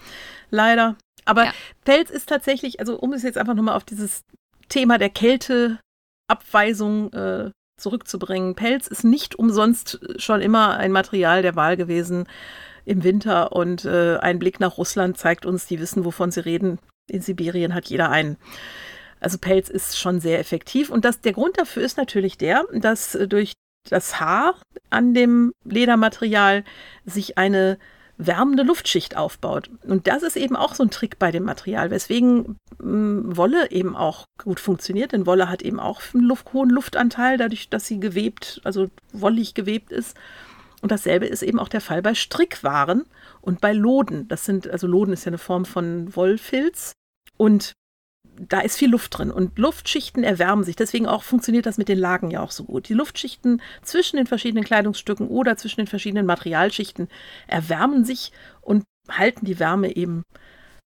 Leider. 0.50 0.94
Aber 1.24 1.46
ja. 1.46 1.52
Pelz 1.84 2.08
ist 2.08 2.28
tatsächlich, 2.28 2.78
also 2.78 2.96
um 2.96 3.12
es 3.12 3.24
jetzt 3.24 3.36
einfach 3.36 3.54
nochmal 3.54 3.74
auf 3.74 3.84
dieses 3.84 4.22
Thema 4.68 4.96
der 4.96 5.10
Kälteabweisung 5.10 7.12
äh, 7.12 7.50
zurückzubringen. 7.80 8.54
Pelz 8.54 8.86
ist 8.86 9.02
nicht 9.02 9.34
umsonst 9.34 9.98
schon 10.18 10.40
immer 10.40 10.76
ein 10.76 10.92
Material 10.92 11.42
der 11.42 11.56
Wahl 11.56 11.76
gewesen 11.76 12.28
im 12.84 13.02
Winter 13.02 13.52
und 13.52 13.84
äh, 13.84 14.18
ein 14.18 14.38
Blick 14.38 14.60
nach 14.60 14.78
Russland 14.78 15.18
zeigt 15.18 15.46
uns, 15.46 15.66
die 15.66 15.80
wissen, 15.80 16.04
wovon 16.04 16.30
sie 16.30 16.44
reden. 16.44 16.78
In 17.10 17.22
Sibirien 17.22 17.74
hat 17.74 17.86
jeder 17.86 18.10
einen. 18.10 18.36
Also 19.20 19.38
Pelz 19.38 19.68
ist 19.68 19.98
schon 19.98 20.20
sehr 20.20 20.38
effektiv. 20.38 20.90
Und 20.90 21.04
das, 21.04 21.20
der 21.20 21.32
Grund 21.32 21.58
dafür 21.58 21.82
ist 21.82 21.98
natürlich 21.98 22.38
der, 22.38 22.64
dass 22.72 23.14
äh, 23.14 23.28
durch 23.28 23.52
das 23.88 24.20
Haar 24.20 24.54
an 24.90 25.14
dem 25.14 25.52
Ledermaterial 25.64 26.64
sich 27.04 27.38
eine 27.38 27.78
wärmende 28.26 28.62
Luftschicht 28.62 29.16
aufbaut. 29.16 29.70
Und 29.82 30.06
das 30.06 30.22
ist 30.22 30.36
eben 30.36 30.54
auch 30.54 30.74
so 30.74 30.82
ein 30.82 30.90
Trick 30.90 31.18
bei 31.18 31.30
dem 31.30 31.44
Material, 31.44 31.90
weswegen 31.90 32.58
mh, 32.78 33.36
Wolle 33.36 33.70
eben 33.70 33.96
auch 33.96 34.26
gut 34.42 34.60
funktioniert, 34.60 35.12
denn 35.12 35.26
Wolle 35.26 35.48
hat 35.48 35.62
eben 35.62 35.80
auch 35.80 36.02
einen 36.12 36.24
Luft, 36.24 36.52
hohen 36.52 36.68
Luftanteil, 36.70 37.38
dadurch, 37.38 37.70
dass 37.70 37.86
sie 37.86 37.98
gewebt, 37.98 38.60
also 38.64 38.90
wollig 39.12 39.54
gewebt 39.54 39.90
ist. 39.90 40.16
Und 40.82 40.92
dasselbe 40.92 41.26
ist 41.26 41.42
eben 41.42 41.58
auch 41.58 41.68
der 41.68 41.80
Fall 41.80 42.02
bei 42.02 42.14
Strickwaren 42.14 43.06
und 43.40 43.60
bei 43.60 43.72
Loden. 43.72 44.28
Das 44.28 44.44
sind, 44.44 44.68
also 44.68 44.86
Loden 44.86 45.12
ist 45.12 45.24
ja 45.24 45.30
eine 45.30 45.38
Form 45.38 45.64
von 45.64 46.14
Wollfilz. 46.14 46.92
Und 47.40 47.72
da 48.38 48.60
ist 48.60 48.76
viel 48.76 48.90
Luft 48.90 49.16
drin 49.16 49.30
und 49.30 49.58
Luftschichten 49.58 50.24
erwärmen 50.24 50.62
sich. 50.62 50.76
Deswegen 50.76 51.06
auch 51.06 51.22
funktioniert 51.22 51.64
das 51.64 51.78
mit 51.78 51.88
den 51.88 51.98
Lagen 51.98 52.30
ja 52.30 52.42
auch 52.42 52.50
so 52.50 52.64
gut. 52.64 52.90
Die 52.90 52.94
Luftschichten 52.94 53.62
zwischen 53.80 54.18
den 54.18 54.26
verschiedenen 54.26 54.62
Kleidungsstücken 54.62 55.26
oder 55.26 55.56
zwischen 55.56 55.80
den 55.80 55.86
verschiedenen 55.86 56.26
Materialschichten 56.26 57.08
erwärmen 57.46 58.04
sich 58.04 58.32
und 58.60 58.84
halten 59.08 59.46
die 59.46 59.58
Wärme 59.58 59.96
eben 59.96 60.22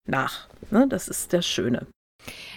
nach. 0.07 0.51
Ne? 0.71 0.87
Das 0.91 1.09
ist 1.09 1.33
das 1.33 1.47
Schöne. 1.47 1.87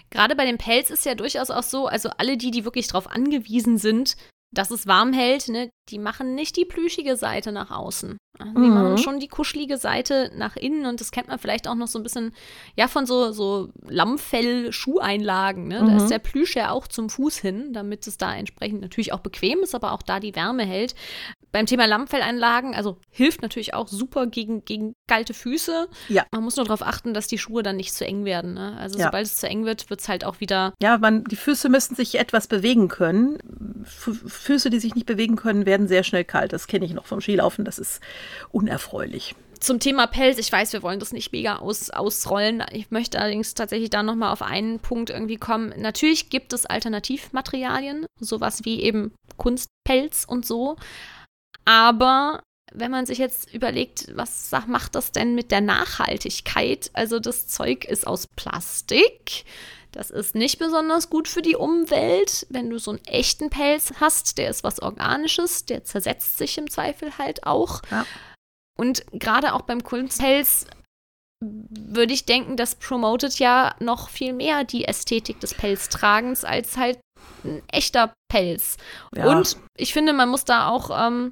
Gerade 0.10 0.36
bei 0.36 0.46
dem 0.46 0.58
Pelz 0.58 0.90
ist 0.90 1.06
ja 1.06 1.16
durchaus 1.16 1.50
auch 1.50 1.64
so, 1.64 1.88
also 1.88 2.10
alle 2.18 2.36
die, 2.36 2.52
die 2.52 2.66
wirklich 2.66 2.88
darauf 2.88 3.10
angewiesen 3.10 3.78
sind, 3.78 4.18
dass 4.58 4.72
es 4.72 4.88
warm 4.88 5.14
hält, 5.14 5.48
ne, 5.50 5.70
die 5.90 6.00
machen 6.00 6.36
nicht 6.36 6.58
die 6.58 6.66
plüschige 6.66 7.16
Seite 7.18 7.52
nach 7.52 7.72
außen. 7.72 8.18
Die 8.40 8.60
mhm. 8.60 8.74
machen 8.74 8.98
schon 8.98 9.20
die 9.20 9.30
kuschelige 9.30 9.78
Seite 9.78 10.32
nach 10.36 10.58
innen 10.58 10.86
und 10.86 11.00
das 11.00 11.12
kennt 11.12 11.30
man 11.30 11.40
vielleicht 11.40 11.68
auch 11.68 11.76
noch 11.76 11.88
so 11.88 12.00
ein 12.00 12.04
bisschen, 12.04 12.34
ja, 12.76 12.88
von 12.88 13.06
so, 13.06 13.32
so 13.32 13.70
Lammfell-Schuheinlagen. 13.88 15.68
Ne? 15.68 15.82
Mhm. 15.82 15.86
Da 15.88 15.96
ist 15.96 16.04
mhm. 16.04 16.10
der 16.10 16.20
Plüsch 16.20 16.56
ja 16.56 16.72
auch 16.72 16.88
zum 16.88 17.10
Fuß 17.10 17.38
hin, 17.38 17.72
damit 17.72 18.08
es 18.08 18.18
da 18.18 18.36
entsprechend 18.36 18.82
natürlich 18.82 19.14
auch 19.14 19.20
bequem 19.20 19.60
ist, 19.60 19.74
aber 19.74 19.94
auch 19.94 20.02
da 20.02 20.20
die 20.20 20.36
Wärme 20.36 20.66
hält. 20.66 20.96
Beim 21.56 21.68
Thema 21.68 21.86
Lammfelleinlagen, 21.86 22.76
also 22.76 22.98
hilft 23.10 23.42
natürlich 23.42 23.74
auch 23.74 23.88
super 23.88 24.28
gegen, 24.28 24.66
gegen 24.66 24.94
kalte 25.08 25.34
Füße. 25.34 25.88
Ja. 26.10 26.26
Man 26.34 26.44
muss 26.44 26.58
nur 26.58 26.66
darauf 26.66 26.82
achten, 26.82 27.14
dass 27.14 27.28
die 27.28 27.38
Schuhe 27.38 27.64
dann 27.64 27.78
nicht 27.78 27.94
zu 27.94 28.06
eng 28.06 28.26
werden. 28.26 28.56
Ne? 28.56 28.76
Also 28.78 29.00
ja. 29.00 29.06
sobald 29.06 29.26
es 29.26 29.38
zu 29.38 29.48
eng 29.48 29.64
wird, 29.64 29.90
wird 29.90 30.02
es 30.02 30.10
halt 30.10 30.26
auch 30.26 30.42
wieder. 30.42 30.74
Ja, 30.82 30.98
man, 30.98 31.24
die 31.24 31.38
Füße 31.38 31.70
müssen 31.70 31.96
sich 31.96 32.20
etwas 32.20 32.48
bewegen 32.48 32.90
können. 32.90 33.38
Füße, 33.86 34.70
die 34.70 34.80
sich 34.80 34.96
nicht 34.96 35.06
bewegen 35.06 35.38
können, 35.38 35.66
werden 35.66 35.88
sehr 35.88 36.04
schnell 36.04 36.26
kalt. 36.26 36.52
Das 36.52 36.68
kenne 36.68 36.84
ich 36.84 36.94
noch 36.94 37.06
vom 37.06 37.22
Skilaufen. 37.22 37.64
Das 37.64 37.80
ist 37.80 38.02
unerfreulich. 38.52 39.34
Zum 39.58 39.80
Thema 39.80 40.08
Pelz, 40.08 40.38
ich 40.38 40.52
weiß, 40.52 40.74
wir 40.74 40.84
wollen 40.84 41.00
das 41.00 41.14
nicht 41.14 41.32
mega 41.32 41.60
aus, 41.60 41.90
ausrollen. 41.90 42.66
Ich 42.74 42.92
möchte 42.92 43.18
allerdings 43.18 43.54
tatsächlich 43.54 43.90
da 43.90 44.04
nochmal 44.04 44.34
auf 44.34 44.42
einen 44.42 44.82
Punkt 44.82 45.10
irgendwie 45.10 45.38
kommen. 45.38 45.74
Natürlich 45.78 46.30
gibt 46.30 46.52
es 46.52 46.66
Alternativmaterialien, 46.66 48.08
sowas 48.20 48.66
wie 48.66 48.82
eben 48.82 49.14
Kunstpelz 49.38 50.26
und 50.28 50.46
so. 50.46 50.76
Aber 51.66 52.42
wenn 52.74 52.92
man 52.92 53.06
sich 53.06 53.18
jetzt 53.18 53.54
überlegt, 53.54 54.16
was 54.16 54.52
macht 54.68 54.96
das 54.96 55.12
denn 55.12 55.36
mit 55.36 55.52
der 55.52 55.62
Nachhaltigkeit? 55.62 56.90
Also 56.94 57.20
das 57.20 57.48
Zeug 57.48 57.86
ist 57.86 58.08
aus 58.08 58.28
Plastik. 58.28 59.46
Das 59.92 60.12
ist 60.12 60.36
nicht 60.36 60.60
besonders 60.60 61.10
gut 61.10 61.28
für 61.28 61.42
die 61.42 61.56
Umwelt. 61.56 62.46
Wenn 62.50 62.70
du 62.70 62.80
so 62.80 62.92
einen 62.92 63.06
echten 63.06 63.50
Pelz 63.50 63.94
hast, 64.00 64.38
der 64.38 64.50
ist 64.50 64.64
was 64.64 64.82
Organisches, 64.82 65.66
der 65.66 65.86
zersetzt 65.86 66.38
sich 66.38 66.58
im 66.58 66.70
Zweifel 66.70 67.18
halt 67.18 67.46
auch. 67.46 67.82
Ja. 67.90 68.06
Und 68.78 69.06
gerade 69.14 69.54
auch 69.54 69.62
beim 69.62 69.84
Kunstpelz 69.84 70.68
würde 71.42 72.14
ich 72.14 72.26
denken, 72.26 72.58
das 72.58 72.76
promotet 72.76 73.40
ja 73.40 73.76
noch 73.80 74.10
viel 74.10 74.34
mehr 74.34 74.64
die 74.64 74.86
Ästhetik 74.86 75.40
des 75.40 75.54
Pelztragens 75.54 76.44
als 76.44 76.76
halt 76.76 77.00
ein 77.44 77.62
echter 77.72 78.14
Pelz. 78.30 78.78
Ja. 79.16 79.28
Und 79.28 79.58
ich 79.78 79.94
finde, 79.94 80.12
man 80.12 80.30
muss 80.30 80.44
da 80.44 80.68
auch 80.68 80.90
ähm, 80.92 81.32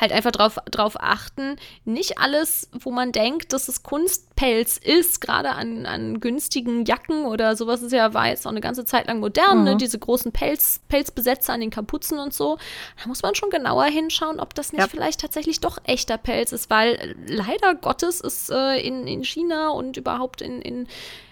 halt 0.00 0.12
einfach 0.12 0.32
drauf, 0.32 0.58
drauf 0.70 0.96
achten, 0.98 1.56
nicht 1.84 2.18
alles, 2.18 2.68
wo 2.72 2.90
man 2.90 3.12
denkt, 3.12 3.52
dass 3.52 3.68
es 3.68 3.82
Kunstpelz 3.82 4.78
ist, 4.78 5.20
gerade 5.20 5.50
an, 5.50 5.86
an 5.86 6.20
günstigen 6.20 6.84
Jacken 6.84 7.24
oder 7.24 7.56
sowas 7.56 7.82
ist 7.82 7.92
ja, 7.92 8.12
war 8.12 8.28
jetzt 8.28 8.46
auch 8.46 8.50
eine 8.50 8.60
ganze 8.60 8.84
Zeit 8.84 9.06
lang 9.06 9.20
modern, 9.20 9.58
ne? 9.58 9.60
mhm. 9.60 9.64
ne? 9.64 9.76
diese 9.76 9.98
großen 9.98 10.32
Pelz, 10.32 10.80
Pelzbesetzer 10.88 11.52
an 11.52 11.60
den 11.60 11.70
Kapuzen 11.70 12.18
und 12.18 12.34
so. 12.34 12.58
Da 13.00 13.08
muss 13.08 13.22
man 13.22 13.34
schon 13.34 13.50
genauer 13.50 13.84
hinschauen, 13.84 14.40
ob 14.40 14.54
das 14.54 14.72
nicht 14.72 14.80
ja. 14.80 14.88
vielleicht 14.88 15.20
tatsächlich 15.20 15.60
doch 15.60 15.78
echter 15.84 16.18
Pelz 16.18 16.52
ist, 16.52 16.68
weil 16.68 17.14
leider 17.26 17.74
Gottes 17.76 18.20
ist 18.20 18.50
äh, 18.50 18.80
in, 18.80 19.06
in 19.06 19.24
China 19.24 19.70
und 19.70 19.96
überhaupt 19.96 20.40
in, 20.40 20.60
in 20.62 20.88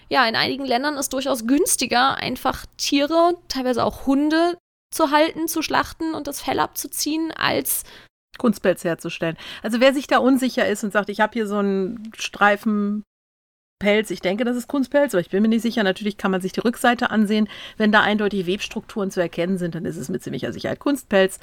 ja, 0.07 0.27
in 0.27 0.35
einigen 0.35 0.65
Ländern 0.65 0.97
ist 0.97 1.13
durchaus 1.13 1.47
günstiger, 1.47 2.17
einfach 2.17 2.67
Tiere, 2.77 3.37
teilweise 3.47 3.83
auch 3.83 4.05
Hunde 4.05 4.55
zu 4.91 5.09
halten, 5.09 5.47
zu 5.47 5.63
schlachten 5.63 6.13
und 6.13 6.27
das 6.27 6.41
Fell 6.41 6.59
abzuziehen, 6.59 7.31
als 7.31 7.83
Kunstpelz 8.37 8.83
herzustellen. 8.83 9.37
Also 9.63 9.79
wer 9.79 9.93
sich 9.93 10.07
da 10.07 10.17
unsicher 10.17 10.67
ist 10.67 10.83
und 10.83 10.91
sagt, 10.91 11.09
ich 11.09 11.19
habe 11.21 11.33
hier 11.33 11.47
so 11.47 11.57
einen 11.57 12.11
Streifen 12.17 13.03
Pelz, 13.79 14.09
ich 14.09 14.21
denke, 14.21 14.45
das 14.45 14.55
ist 14.55 14.69
Kunstpelz, 14.69 15.13
aber 15.13 15.21
ich 15.21 15.29
bin 15.29 15.41
mir 15.41 15.49
nicht 15.49 15.61
sicher. 15.61 15.83
Natürlich 15.83 16.17
kann 16.17 16.31
man 16.31 16.41
sich 16.41 16.53
die 16.53 16.61
Rückseite 16.61 17.11
ansehen. 17.11 17.49
Wenn 17.77 17.91
da 17.91 18.01
eindeutig 18.01 18.47
Webstrukturen 18.47 19.11
zu 19.11 19.19
erkennen 19.19 19.57
sind, 19.57 19.75
dann 19.75 19.85
ist 19.85 19.97
es 19.97 20.09
mit 20.09 20.23
ziemlicher 20.23 20.53
Sicherheit 20.53 20.79
Kunstpelz. 20.79 21.39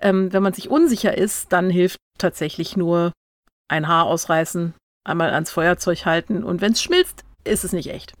Ähm, 0.00 0.32
wenn 0.32 0.42
man 0.42 0.52
sich 0.52 0.68
unsicher 0.68 1.16
ist, 1.16 1.52
dann 1.52 1.70
hilft 1.70 1.98
tatsächlich 2.18 2.76
nur 2.76 3.12
ein 3.68 3.88
Haar 3.88 4.04
ausreißen, 4.04 4.74
einmal 5.04 5.30
ans 5.30 5.50
Feuerzeug 5.50 6.04
halten 6.04 6.44
und 6.44 6.60
wenn 6.60 6.72
es 6.72 6.82
schmilzt, 6.82 7.24
ist 7.44 7.64
es 7.64 7.72
nicht 7.72 7.90
echt. 7.90 8.12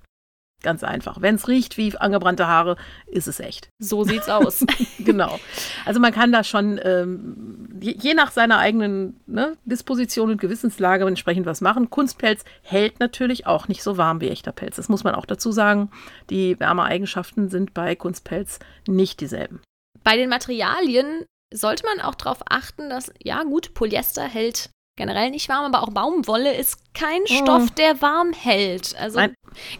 Ganz 0.62 0.84
einfach. 0.84 1.20
Wenn 1.20 1.34
es 1.34 1.48
riecht 1.48 1.76
wie 1.76 1.96
angebrannte 1.96 2.46
Haare, 2.46 2.76
ist 3.06 3.26
es 3.26 3.40
echt. 3.40 3.68
So 3.78 4.04
sieht's 4.04 4.28
aus. 4.28 4.64
genau. 4.98 5.40
Also 5.84 5.98
man 5.98 6.12
kann 6.12 6.30
da 6.30 6.44
schon 6.44 6.80
ähm, 6.82 7.80
je, 7.80 8.14
nach 8.14 8.30
seiner 8.30 8.58
eigenen 8.58 9.20
ne, 9.26 9.56
Disposition 9.64 10.30
und 10.30 10.40
Gewissenslage 10.40 11.04
entsprechend 11.06 11.46
was 11.46 11.60
machen. 11.60 11.90
Kunstpelz 11.90 12.44
hält 12.62 13.00
natürlich 13.00 13.46
auch 13.46 13.66
nicht 13.66 13.82
so 13.82 13.96
warm 13.96 14.20
wie 14.20 14.28
echter 14.28 14.52
Pelz. 14.52 14.76
Das 14.76 14.88
muss 14.88 15.04
man 15.04 15.14
auch 15.14 15.26
dazu 15.26 15.50
sagen. 15.50 15.90
Die 16.30 16.58
Wärmeeigenschaften 16.60 17.48
sind 17.48 17.74
bei 17.74 17.96
Kunstpelz 17.96 18.60
nicht 18.86 19.20
dieselben. 19.20 19.60
Bei 20.04 20.16
den 20.16 20.28
Materialien 20.28 21.24
sollte 21.52 21.84
man 21.84 22.00
auch 22.00 22.14
darauf 22.14 22.42
achten, 22.48 22.88
dass, 22.88 23.12
ja 23.22 23.42
gut, 23.42 23.74
Polyester 23.74 24.22
hält 24.22 24.70
generell 24.96 25.30
nicht 25.30 25.48
warm, 25.48 25.64
aber 25.64 25.82
auch 25.82 25.92
Baumwolle 25.92 26.54
ist 26.54 26.91
kein 26.94 27.22
oh. 27.22 27.34
Stoff, 27.34 27.70
der 27.70 28.00
warm 28.02 28.32
hält. 28.32 28.94
Also 28.98 29.20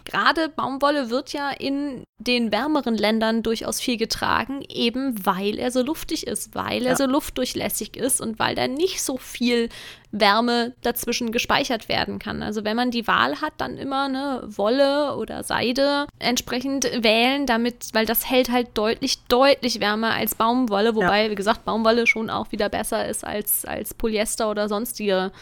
gerade 0.04 0.48
Baumwolle 0.48 1.10
wird 1.10 1.32
ja 1.32 1.50
in 1.50 2.04
den 2.18 2.52
wärmeren 2.52 2.96
Ländern 2.96 3.42
durchaus 3.42 3.80
viel 3.80 3.96
getragen, 3.96 4.62
eben 4.68 5.14
weil 5.24 5.58
er 5.58 5.70
so 5.70 5.82
luftig 5.82 6.26
ist, 6.26 6.54
weil 6.54 6.86
er 6.86 6.96
so 6.96 7.06
luftdurchlässig 7.06 7.96
ist 7.96 8.20
und 8.20 8.38
weil 8.38 8.54
da 8.54 8.68
nicht 8.68 9.02
so 9.02 9.16
viel 9.16 9.68
Wärme 10.12 10.74
dazwischen 10.82 11.32
gespeichert 11.32 11.88
werden 11.88 12.18
kann. 12.18 12.42
Also 12.42 12.64
wenn 12.64 12.76
man 12.76 12.90
die 12.90 13.06
Wahl 13.06 13.40
hat, 13.40 13.54
dann 13.56 13.78
immer 13.78 14.04
eine 14.04 14.42
Wolle 14.44 15.16
oder 15.16 15.42
Seide 15.42 16.06
entsprechend 16.18 16.84
wählen, 17.02 17.46
damit, 17.46 17.88
weil 17.92 18.06
das 18.06 18.28
hält 18.28 18.50
halt 18.50 18.68
deutlich, 18.74 19.24
deutlich 19.24 19.80
wärmer 19.80 20.12
als 20.12 20.34
Baumwolle, 20.34 20.94
wobei, 20.94 21.24
ja. 21.24 21.30
wie 21.30 21.34
gesagt, 21.34 21.64
Baumwolle 21.64 22.06
schon 22.06 22.30
auch 22.30 22.52
wieder 22.52 22.68
besser 22.68 23.08
ist 23.08 23.24
als, 23.24 23.64
als 23.64 23.94
Polyester 23.94 24.50
oder 24.50 24.68
sonstige 24.68 25.32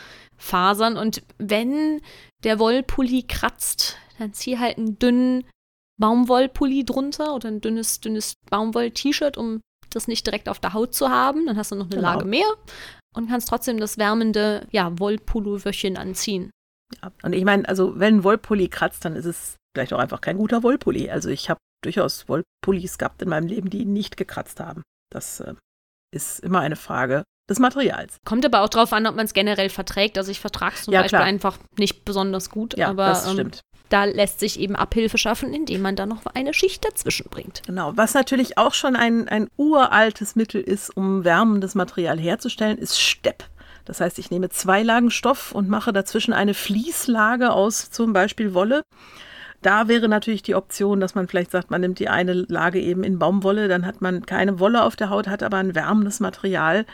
Fasern. 0.41 0.97
Und 0.97 1.23
wenn 1.39 2.01
der 2.43 2.59
Wollpulli 2.59 3.25
kratzt, 3.25 3.97
dann 4.19 4.33
zieh 4.33 4.59
halt 4.59 4.79
einen 4.79 4.99
dünnen 4.99 5.45
Baumwollpulli 6.01 6.85
drunter 6.85 7.35
oder 7.35 7.49
ein 7.49 7.61
dünnes, 7.61 8.01
dünnes 8.01 8.35
Baumwoll-T-Shirt, 8.51 9.37
um 9.37 9.61
das 9.91 10.09
nicht 10.09 10.27
direkt 10.27 10.49
auf 10.49 10.59
der 10.59 10.73
Haut 10.73 10.95
zu 10.95 11.11
haben. 11.11 11.47
Dann 11.47 11.57
hast 11.57 11.73
du 11.73 11.77
noch 11.77 11.87
eine 11.87 11.97
genau. 11.97 12.09
Lage 12.09 12.25
mehr. 12.25 12.47
und 13.15 13.29
kannst 13.29 13.49
trotzdem 13.49 13.79
das 13.79 13.99
wärmende, 13.99 14.67
ja, 14.71 14.99
Wollpulloverchen 14.99 15.97
anziehen. 15.97 16.51
Ja, 17.03 17.13
und 17.23 17.35
ich 17.35 17.45
meine, 17.45 17.69
also 17.69 17.99
wenn 17.99 18.17
ein 18.17 18.25
Wollpulli 18.25 18.69
kratzt, 18.69 19.05
dann 19.05 19.15
ist 19.15 19.27
es 19.27 19.57
vielleicht 19.75 19.93
auch 19.93 19.99
einfach 19.99 20.21
kein 20.21 20.39
guter 20.39 20.63
Wollpulli. 20.63 21.11
Also 21.11 21.29
ich 21.29 21.51
habe 21.51 21.61
durchaus 21.85 22.29
Wollpullis 22.29 22.99
gehabt 22.99 23.23
in 23.23 23.29
meinem 23.29 23.47
Leben, 23.47 23.71
die 23.71 23.85
nicht 23.85 24.17
gekratzt 24.17 24.61
haben. 24.61 24.83
Das 25.13 25.41
äh, 25.41 25.55
ist 26.15 26.41
immer 26.41 26.61
eine 26.61 26.77
Frage 26.77 27.25
des 27.51 27.59
Materials. 27.59 28.19
Kommt 28.25 28.47
aber 28.47 28.63
auch 28.63 28.69
drauf 28.69 28.93
an, 28.93 29.07
ob 29.07 29.17
man 29.17 29.27
es 29.27 29.35
generell 29.35 29.69
verträgt. 29.69 30.17
Also 30.17 30.31
ich 30.31 30.41
vertrage 30.41 30.77
es 30.77 30.85
zum 30.85 30.95
ja, 30.95 31.03
Beispiel 31.03 31.19
klar. 31.19 31.29
einfach 31.29 31.59
nicht 31.77 32.05
besonders 32.05 32.49
gut. 32.49 32.79
Ja, 32.79 32.89
aber, 32.89 33.09
das 33.09 33.27
ähm, 33.27 33.33
stimmt. 33.33 33.57
Ähm, 33.57 33.81
da 33.91 34.05
lässt 34.05 34.39
sich 34.39 34.59
eben 34.61 34.77
Abhilfe 34.77 35.19
schaffen, 35.19 35.53
indem 35.53 35.83
man 35.83 35.97
da 35.97 36.07
noch 36.07 36.25
eine 36.27 36.55
Schicht 36.55 36.85
dazwischen 36.85 37.29
bringt. 37.29 37.63
Genau. 37.67 37.93
Was 37.97 38.15
natürlich 38.15 38.57
auch 38.57 38.73
schon 38.73 38.95
ein, 38.95 39.29
ein 39.29 39.49
uraltes 39.57 40.37
Mittel 40.37 40.61
ist, 40.61 40.97
um 40.97 41.25
wärmendes 41.25 41.75
Material 41.75 42.19
herzustellen, 42.19 42.79
ist 42.79 43.01
Stepp. 43.01 43.45
Das 43.85 44.01
heißt, 44.01 44.21
ich 44.21 44.31
nehme 44.31 44.49
zwei 44.51 44.85
Lagen 44.85 45.11
Stoff 45.11 45.51
und 45.51 45.69
mache 45.69 45.93
dazwischen 45.93 46.33
eine 46.33 46.55
Fließlage 46.55 47.53
aus 47.53 47.91
zum 47.91 48.13
Beispiel 48.13 48.55
Wolle. 48.55 48.83
Da 49.63 49.89
wäre 49.89 50.09
natürlich 50.09 50.43
die 50.43 50.55
Option, 50.55 51.01
dass 51.01 51.15
man 51.15 51.27
vielleicht 51.27 51.51
sagt, 51.51 51.71
man 51.71 51.81
nimmt 51.81 51.99
die 51.99 52.09
eine 52.09 52.33
Lage 52.33 52.81
eben 52.81 53.03
in 53.03 53.19
Baumwolle, 53.19 53.69
dann 53.69 53.85
hat 53.85 54.01
man 54.01 54.25
keine 54.25 54.59
Wolle 54.59 54.85
auf 54.85 54.97
der 54.97 55.11
Haut, 55.11 55.29
hat 55.29 55.43
aber 55.43 55.59
ein 55.59 55.75
wärmendes 55.75 56.21
Material, 56.21 56.87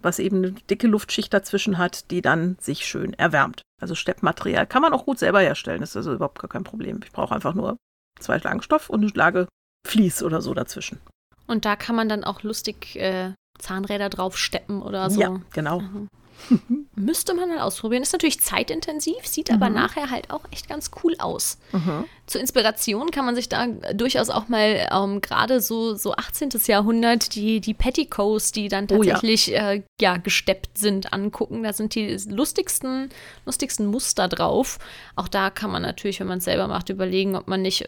was 0.00 0.18
eben 0.18 0.38
eine 0.38 0.52
dicke 0.52 0.86
Luftschicht 0.86 1.32
dazwischen 1.32 1.78
hat, 1.78 2.10
die 2.10 2.22
dann 2.22 2.56
sich 2.60 2.86
schön 2.86 3.14
erwärmt. 3.14 3.62
Also 3.80 3.94
Steppmaterial 3.94 4.66
kann 4.66 4.82
man 4.82 4.92
auch 4.92 5.04
gut 5.04 5.18
selber 5.18 5.40
herstellen, 5.40 5.80
das 5.80 5.90
ist 5.90 5.96
also 5.96 6.14
überhaupt 6.14 6.38
gar 6.38 6.48
kein 6.48 6.64
Problem. 6.64 7.00
Ich 7.04 7.12
brauche 7.12 7.34
einfach 7.34 7.54
nur 7.54 7.76
zwei 8.18 8.38
Lagen 8.38 8.62
Stoff 8.62 8.88
und 8.88 9.02
eine 9.02 9.12
Lage 9.14 9.48
Vlies 9.86 10.22
oder 10.22 10.40
so 10.40 10.54
dazwischen. 10.54 11.00
Und 11.46 11.64
da 11.64 11.76
kann 11.76 11.96
man 11.96 12.08
dann 12.08 12.24
auch 12.24 12.42
lustig 12.42 12.96
äh, 12.96 13.34
Zahnräder 13.58 14.08
drauf 14.08 14.38
steppen 14.38 14.82
oder 14.82 15.10
so. 15.10 15.20
Ja, 15.20 15.40
genau. 15.52 15.80
Mhm. 15.80 16.08
Müsste 16.94 17.34
man 17.34 17.48
mal 17.48 17.60
ausprobieren. 17.60 18.02
Ist 18.02 18.12
natürlich 18.12 18.40
zeitintensiv, 18.40 19.26
sieht 19.26 19.48
mhm. 19.48 19.56
aber 19.56 19.70
nachher 19.70 20.10
halt 20.10 20.30
auch 20.30 20.42
echt 20.50 20.68
ganz 20.68 20.90
cool 21.02 21.14
aus. 21.18 21.58
Mhm. 21.72 22.04
Zur 22.26 22.40
Inspiration 22.40 23.10
kann 23.10 23.24
man 23.24 23.34
sich 23.34 23.48
da 23.48 23.66
durchaus 23.66 24.30
auch 24.30 24.48
mal 24.48 24.88
ähm, 24.90 25.20
gerade 25.20 25.60
so, 25.60 25.94
so 25.94 26.14
18. 26.14 26.50
Jahrhundert 26.66 27.34
die, 27.34 27.60
die 27.60 27.74
Petticoats, 27.74 28.52
die 28.52 28.68
dann 28.68 28.88
tatsächlich 28.88 29.48
oh, 29.48 29.54
ja. 29.54 29.72
Äh, 29.72 29.82
ja, 30.00 30.16
gesteppt 30.16 30.78
sind, 30.78 31.12
angucken. 31.12 31.62
Da 31.62 31.72
sind 31.72 31.94
die 31.94 32.16
lustigsten, 32.28 33.10
lustigsten 33.44 33.86
Muster 33.86 34.28
drauf. 34.28 34.78
Auch 35.16 35.28
da 35.28 35.50
kann 35.50 35.70
man 35.70 35.82
natürlich, 35.82 36.20
wenn 36.20 36.28
man 36.28 36.38
es 36.38 36.44
selber 36.44 36.68
macht, 36.68 36.88
überlegen, 36.88 37.36
ob 37.36 37.48
man 37.48 37.62
nicht 37.62 37.86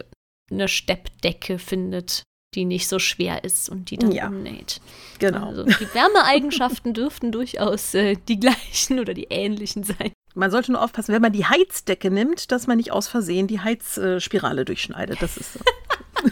eine 0.50 0.68
Steppdecke 0.68 1.58
findet, 1.58 2.22
die 2.54 2.64
nicht 2.64 2.88
so 2.88 2.98
schwer 2.98 3.44
ist 3.44 3.68
und 3.68 3.90
die 3.90 3.96
dann 3.96 4.12
ja. 4.12 4.28
umnäht. 4.28 4.80
Genau. 5.18 5.48
Also 5.48 5.64
die 5.64 5.94
Wärmeeigenschaften 5.94 6.94
dürften 6.94 7.32
durchaus 7.32 7.94
äh, 7.94 8.16
die 8.28 8.38
gleichen 8.40 9.00
oder 9.00 9.14
die 9.14 9.28
ähnlichen 9.30 9.84
sein. 9.84 10.12
Man 10.34 10.50
sollte 10.50 10.72
nur 10.72 10.82
aufpassen, 10.82 11.14
wenn 11.14 11.22
man 11.22 11.32
die 11.32 11.46
Heizdecke 11.46 12.10
nimmt, 12.10 12.50
dass 12.50 12.66
man 12.66 12.76
nicht 12.76 12.90
aus 12.90 13.06
Versehen 13.06 13.46
die 13.46 13.60
Heizspirale 13.60 14.64
durchschneidet. 14.64 15.22
Das 15.22 15.36
ist 15.36 15.52
so. 15.54 15.60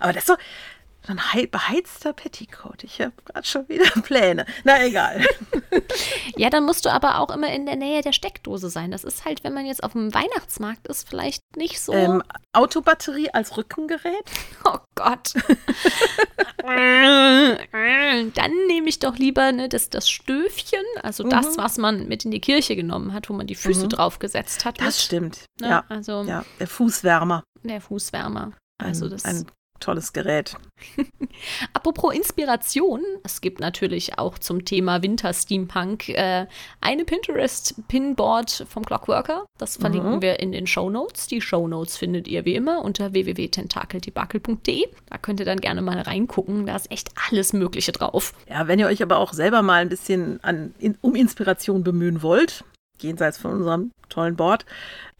Aber 0.00 0.12
das 0.12 0.24
ist 0.24 0.26
so, 0.26 0.34
ein 1.06 1.20
beheizter 1.50 2.12
Petticoat. 2.12 2.82
Ich 2.84 3.00
habe 3.00 3.12
gerade 3.26 3.46
schon 3.46 3.68
wieder 3.68 3.84
Pläne. 4.02 4.46
Na 4.64 4.84
egal. 4.84 5.24
ja, 6.36 6.48
dann 6.50 6.64
musst 6.64 6.84
du 6.86 6.92
aber 6.92 7.18
auch 7.20 7.30
immer 7.30 7.52
in 7.52 7.66
der 7.66 7.76
Nähe 7.76 8.00
der 8.00 8.12
Steckdose 8.12 8.70
sein. 8.70 8.90
Das 8.90 9.04
ist 9.04 9.24
halt, 9.24 9.44
wenn 9.44 9.52
man 9.52 9.66
jetzt 9.66 9.84
auf 9.84 9.92
dem 9.92 10.14
Weihnachtsmarkt 10.14 10.88
ist, 10.88 11.08
vielleicht 11.08 11.42
nicht 11.56 11.80
so. 11.80 11.92
Ähm, 11.92 12.22
Autobatterie 12.52 13.30
als 13.30 13.56
Rückengerät? 13.56 14.04
Oh 14.66 14.78
Gott. 14.94 15.34
dann 16.62 18.52
nehme 18.66 18.88
ich 18.88 18.98
doch 18.98 19.18
lieber 19.18 19.52
ne, 19.52 19.68
das, 19.68 19.90
das 19.90 20.08
Stöfchen, 20.08 20.82
also 21.02 21.24
mhm. 21.24 21.30
das, 21.30 21.58
was 21.58 21.76
man 21.76 22.08
mit 22.08 22.24
in 22.24 22.30
die 22.30 22.40
Kirche 22.40 22.76
genommen 22.76 23.12
hat, 23.12 23.28
wo 23.28 23.34
man 23.34 23.46
die 23.46 23.54
Füße 23.54 23.84
mhm. 23.84 23.90
draufgesetzt 23.90 24.64
hat. 24.64 24.78
Das 24.78 24.86
mit. 24.86 24.96
stimmt. 24.96 25.44
Ne? 25.60 25.68
Ja. 25.68 25.84
Also, 25.90 26.22
ja, 26.22 26.46
der 26.58 26.66
Fußwärmer. 26.66 27.44
Der 27.62 27.82
Fußwärmer. 27.82 28.52
Also 28.78 29.08
das 29.10 29.24
ein 29.26 29.46
tolles 29.80 30.12
Gerät. 30.12 30.56
Apropos 31.72 32.14
Inspiration, 32.14 33.00
es 33.22 33.40
gibt 33.40 33.60
natürlich 33.60 34.18
auch 34.18 34.38
zum 34.38 34.64
Thema 34.64 35.02
Winter-Steampunk 35.02 36.08
äh, 36.10 36.46
eine 36.80 37.04
Pinterest-Pinboard 37.04 38.66
vom 38.68 38.84
Clockworker. 38.84 39.44
Das 39.58 39.76
verlinken 39.76 40.16
mhm. 40.16 40.22
wir 40.22 40.40
in 40.40 40.52
den 40.52 40.66
Show 40.66 40.90
Notes. 40.90 41.26
Die 41.26 41.40
Show 41.40 41.68
Notes 41.68 41.96
findet 41.96 42.28
ihr 42.28 42.44
wie 42.44 42.54
immer 42.54 42.82
unter 42.82 43.12
www.tentakeldebakel.de. 43.12 44.88
Da 45.06 45.18
könnt 45.18 45.40
ihr 45.40 45.46
dann 45.46 45.60
gerne 45.60 45.82
mal 45.82 46.00
reingucken. 46.00 46.66
Da 46.66 46.76
ist 46.76 46.90
echt 46.90 47.10
alles 47.28 47.52
Mögliche 47.52 47.92
drauf. 47.92 48.34
Ja, 48.48 48.68
wenn 48.68 48.78
ihr 48.78 48.86
euch 48.86 49.02
aber 49.02 49.18
auch 49.18 49.32
selber 49.32 49.62
mal 49.62 49.82
ein 49.82 49.88
bisschen 49.88 50.42
an, 50.42 50.74
in, 50.78 50.96
um 51.00 51.14
Inspiration 51.14 51.84
bemühen 51.84 52.22
wollt, 52.22 52.64
jenseits 53.00 53.38
von 53.38 53.52
unserem 53.52 53.90
tollen 54.08 54.36
Board, 54.36 54.64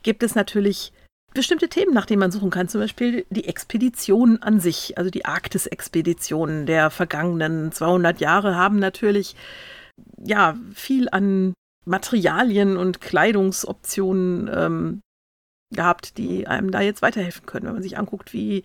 gibt 0.03 0.23
es 0.23 0.35
natürlich 0.35 0.93
bestimmte 1.35 1.69
Themen, 1.69 1.93
nach 1.93 2.07
denen 2.07 2.21
man 2.21 2.31
suchen 2.31 2.51
kann. 2.51 2.69
Zum 2.69 2.81
Beispiel 2.81 3.27
die 3.29 3.47
Expedition 3.47 4.41
an 4.43 4.61
sich, 4.61 4.97
also 4.97 5.11
die 5.11 5.25
Arktis-Expeditionen 5.25 6.65
der 6.65 6.91
vergangenen 6.91 7.73
200 7.73 8.21
Jahre 8.21 8.57
haben 8.57 8.79
natürlich 8.79 9.37
ja 10.17 10.57
viel 10.73 11.09
an 11.11 11.53
Materialien 11.85 12.77
und 12.77 13.01
Kleidungsoptionen 13.01 14.51
ähm, 14.53 15.01
gehabt, 15.75 16.17
die 16.19 16.47
einem 16.47 16.71
da 16.71 16.81
jetzt 16.81 17.03
weiterhelfen 17.03 17.47
können. 17.47 17.67
Wenn 17.67 17.75
man 17.75 17.83
sich 17.83 17.99
anguckt, 17.99 18.33
wie 18.33 18.65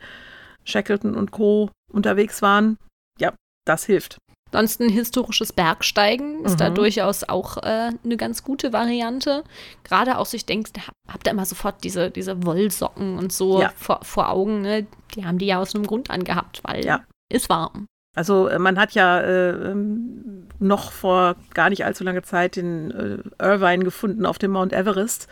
Shackleton 0.63 1.15
und 1.15 1.31
Co. 1.31 1.71
unterwegs 1.91 2.41
waren, 2.41 2.77
ja, 3.19 3.33
das 3.65 3.85
hilft. 3.85 4.19
Ansonsten 4.51 4.89
historisches 4.89 5.53
Bergsteigen 5.53 6.43
ist 6.43 6.53
mhm. 6.53 6.57
da 6.57 6.69
durchaus 6.69 7.23
auch 7.23 7.57
äh, 7.57 7.91
eine 8.03 8.17
ganz 8.17 8.43
gute 8.43 8.73
Variante. 8.73 9.43
Gerade 9.83 10.17
auch, 10.17 10.31
ich 10.33 10.45
denke, 10.45 10.71
habt 11.07 11.27
ihr 11.27 11.31
immer 11.31 11.45
sofort 11.45 11.83
diese, 11.83 12.09
diese 12.09 12.43
Wollsocken 12.45 13.17
und 13.17 13.31
so 13.31 13.61
ja. 13.61 13.71
vor, 13.75 13.99
vor 14.03 14.29
Augen. 14.29 14.61
Ne? 14.61 14.87
Die 15.15 15.25
haben 15.25 15.37
die 15.37 15.45
ja 15.45 15.59
aus 15.59 15.75
einem 15.75 15.85
Grund 15.85 16.09
angehabt, 16.09 16.61
weil 16.63 16.83
ja. 16.83 17.01
ist 17.31 17.49
warm. 17.49 17.85
Also 18.15 18.47
äh, 18.47 18.59
man 18.59 18.79
hat 18.79 18.93
ja 18.93 19.19
äh, 19.19 19.71
ähm, 19.71 20.47
noch 20.59 20.91
vor 20.91 21.35
gar 21.53 21.69
nicht 21.69 21.85
allzu 21.85 22.03
langer 22.03 22.23
Zeit 22.23 22.55
den 22.55 22.91
äh, 22.91 23.43
Irvine 23.43 23.83
gefunden 23.83 24.25
auf 24.25 24.37
dem 24.37 24.51
Mount 24.51 24.73
Everest. 24.73 25.27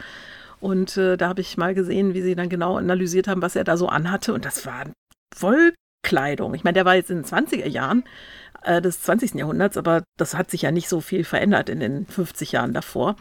Und 0.60 0.98
äh, 0.98 1.18
da 1.18 1.30
habe 1.30 1.42
ich 1.42 1.58
mal 1.58 1.74
gesehen, 1.74 2.14
wie 2.14 2.22
sie 2.22 2.36
dann 2.36 2.50
genau 2.50 2.78
analysiert 2.78 3.28
haben, 3.28 3.42
was 3.42 3.56
er 3.56 3.64
da 3.64 3.78
so 3.78 3.90
anhatte. 3.90 4.34
Und 4.34 4.46
das 4.46 4.66
war 4.66 4.86
Wollkleidung. 5.38 6.54
Ich 6.54 6.64
meine, 6.64 6.76
der 6.76 6.86
war 6.86 6.96
jetzt 6.96 7.12
in 7.12 7.24
den 7.24 7.26
20er 7.26 7.68
Jahren 7.68 8.04
äh, 8.68 8.82
des 8.82 9.02
20. 9.02 9.36
Jahrhunderts, 9.36 9.78
aber 9.78 10.04
das 10.18 10.36
hat 10.36 10.52
sich 10.52 10.64
ja 10.64 10.72
nicht 10.72 10.90
so 10.90 11.02
viel 11.02 11.24
verändert 11.24 11.70
in 11.70 11.80
den 11.80 12.06
50 12.06 12.52
Jahren 12.52 12.74
davor. 12.74 13.16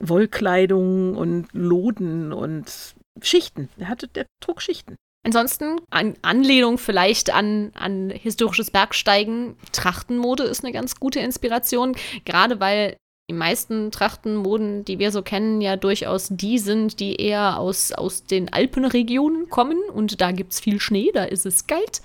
Wollkleidung 0.00 1.16
und 1.16 1.48
Loden 1.52 2.32
und 2.32 2.94
Schichten. 3.20 3.68
Der 3.78 3.88
hatte, 3.88 4.08
der 4.08 4.26
trug 4.40 4.62
Schichten. 4.62 4.96
Ansonsten, 5.26 5.80
an 5.90 6.14
Anlehnung 6.22 6.78
vielleicht 6.78 7.34
an, 7.34 7.72
an 7.74 8.10
historisches 8.10 8.70
Bergsteigen, 8.70 9.56
Trachtenmode 9.72 10.44
ist 10.44 10.64
eine 10.64 10.72
ganz 10.72 10.98
gute 10.98 11.20
Inspiration, 11.20 11.96
gerade 12.24 12.60
weil 12.60 12.96
die 13.30 13.34
meisten 13.34 13.90
Trachtenmoden, 13.90 14.86
die 14.86 14.98
wir 14.98 15.12
so 15.12 15.20
kennen, 15.20 15.60
ja 15.60 15.76
durchaus 15.76 16.28
die 16.30 16.58
sind, 16.58 16.98
die 16.98 17.16
eher 17.16 17.58
aus, 17.58 17.92
aus 17.92 18.24
den 18.24 18.50
Alpenregionen 18.50 19.50
kommen 19.50 19.78
und 19.92 20.20
da 20.22 20.32
gibt 20.32 20.52
es 20.52 20.60
viel 20.60 20.80
Schnee, 20.80 21.10
da 21.12 21.24
ist 21.24 21.44
es 21.44 21.66
kalt. 21.66 22.00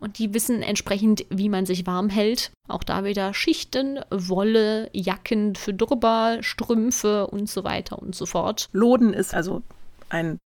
Und 0.00 0.18
die 0.18 0.34
wissen 0.34 0.62
entsprechend, 0.62 1.24
wie 1.30 1.48
man 1.48 1.66
sich 1.66 1.86
warm 1.86 2.08
hält. 2.08 2.50
Auch 2.68 2.82
da 2.82 3.04
wieder 3.04 3.32
Schichten, 3.32 4.00
Wolle, 4.10 4.90
Jacken 4.92 5.54
für 5.54 5.72
drüber, 5.72 6.38
Strümpfe 6.40 7.26
und 7.26 7.48
so 7.48 7.64
weiter 7.64 7.98
und 7.98 8.14
so 8.14 8.26
fort. 8.26 8.68
Loden 8.72 9.14
ist 9.14 9.34
also 9.34 9.62
ein 10.08 10.38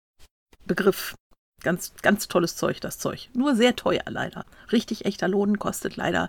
Begriff. 0.67 1.15
Ganz, 1.61 1.93
ganz 2.03 2.29
tolles 2.29 2.55
Zeug, 2.55 2.81
das 2.81 3.01
Zeug. 3.01 3.31
Nur 3.35 3.57
sehr 3.57 3.75
teuer 3.75 4.05
leider. 4.07 4.45
Richtig 4.71 5.07
echter 5.07 5.27
Loden 5.27 5.59
kostet 5.59 5.97
leider 5.97 6.29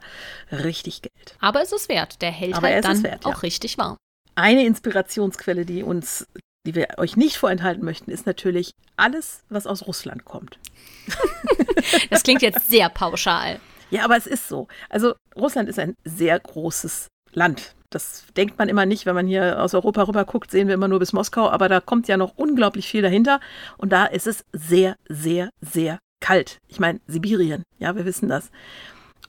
richtig 0.52 1.04
Geld. 1.04 1.36
Aber 1.40 1.62
es 1.62 1.72
ist 1.72 1.88
wert. 1.88 2.24
Der 2.24 2.32
hält 2.32 2.56
Aber 2.56 2.68
halt 2.68 2.84
dann 2.84 3.04
wert, 3.04 3.28
auch 3.28 3.32
ja. 3.32 3.38
richtig 3.38 3.78
warm. 3.78 3.98
Eine 4.34 4.66
Inspirationsquelle, 4.66 5.66
die 5.66 5.84
uns 5.84 6.26
die 6.66 6.76
wir 6.76 6.88
euch 6.98 7.16
nicht 7.16 7.38
vorenthalten 7.38 7.84
möchten, 7.84 8.12
ist 8.12 8.26
natürlich 8.26 8.72
alles, 8.98 9.44
was 9.50 9.68
aus 9.68 9.88
Russland 9.88 10.26
kommt. 10.26 10.60
das 12.10 12.24
klingt 12.24 12.42
jetzt 12.42 12.70
sehr 12.70 12.90
pauschal. 12.90 13.60
Ja, 13.92 14.04
aber 14.04 14.18
es 14.18 14.28
ist 14.28 14.48
so. 14.48 14.68
Also 14.90 15.16
Russland 15.36 15.70
ist 15.70 15.80
ein 15.80 15.96
sehr 16.04 16.40
großes 16.40 17.08
Land. 17.34 17.76
Das 17.90 18.26
denkt 18.38 18.60
man 18.60 18.70
immer 18.70 18.86
nicht, 18.86 19.06
wenn 19.06 19.16
man 19.16 19.26
hier 19.26 19.64
aus 19.64 19.74
Europa 19.74 20.04
rüber 20.04 20.26
guckt, 20.26 20.52
sehen 20.52 20.68
wir 20.68 20.76
immer 20.76 20.88
nur 20.88 21.00
bis 21.00 21.14
Moskau, 21.14 21.50
aber 21.50 21.70
da 21.70 21.80
kommt 21.80 22.08
ja 22.08 22.18
noch 22.18 22.38
unglaublich 22.38 22.88
viel 22.88 23.02
dahinter 23.02 23.40
und 23.78 23.92
da 23.92 24.06
ist 24.06 24.28
es 24.28 24.46
sehr, 24.54 24.96
sehr, 25.08 25.50
sehr 25.62 25.98
kalt. 26.20 26.60
Ich 26.68 26.80
meine, 26.80 27.00
Sibirien, 27.08 27.64
ja, 27.80 27.96
wir 27.96 28.06
wissen 28.06 28.30
das. 28.30 28.52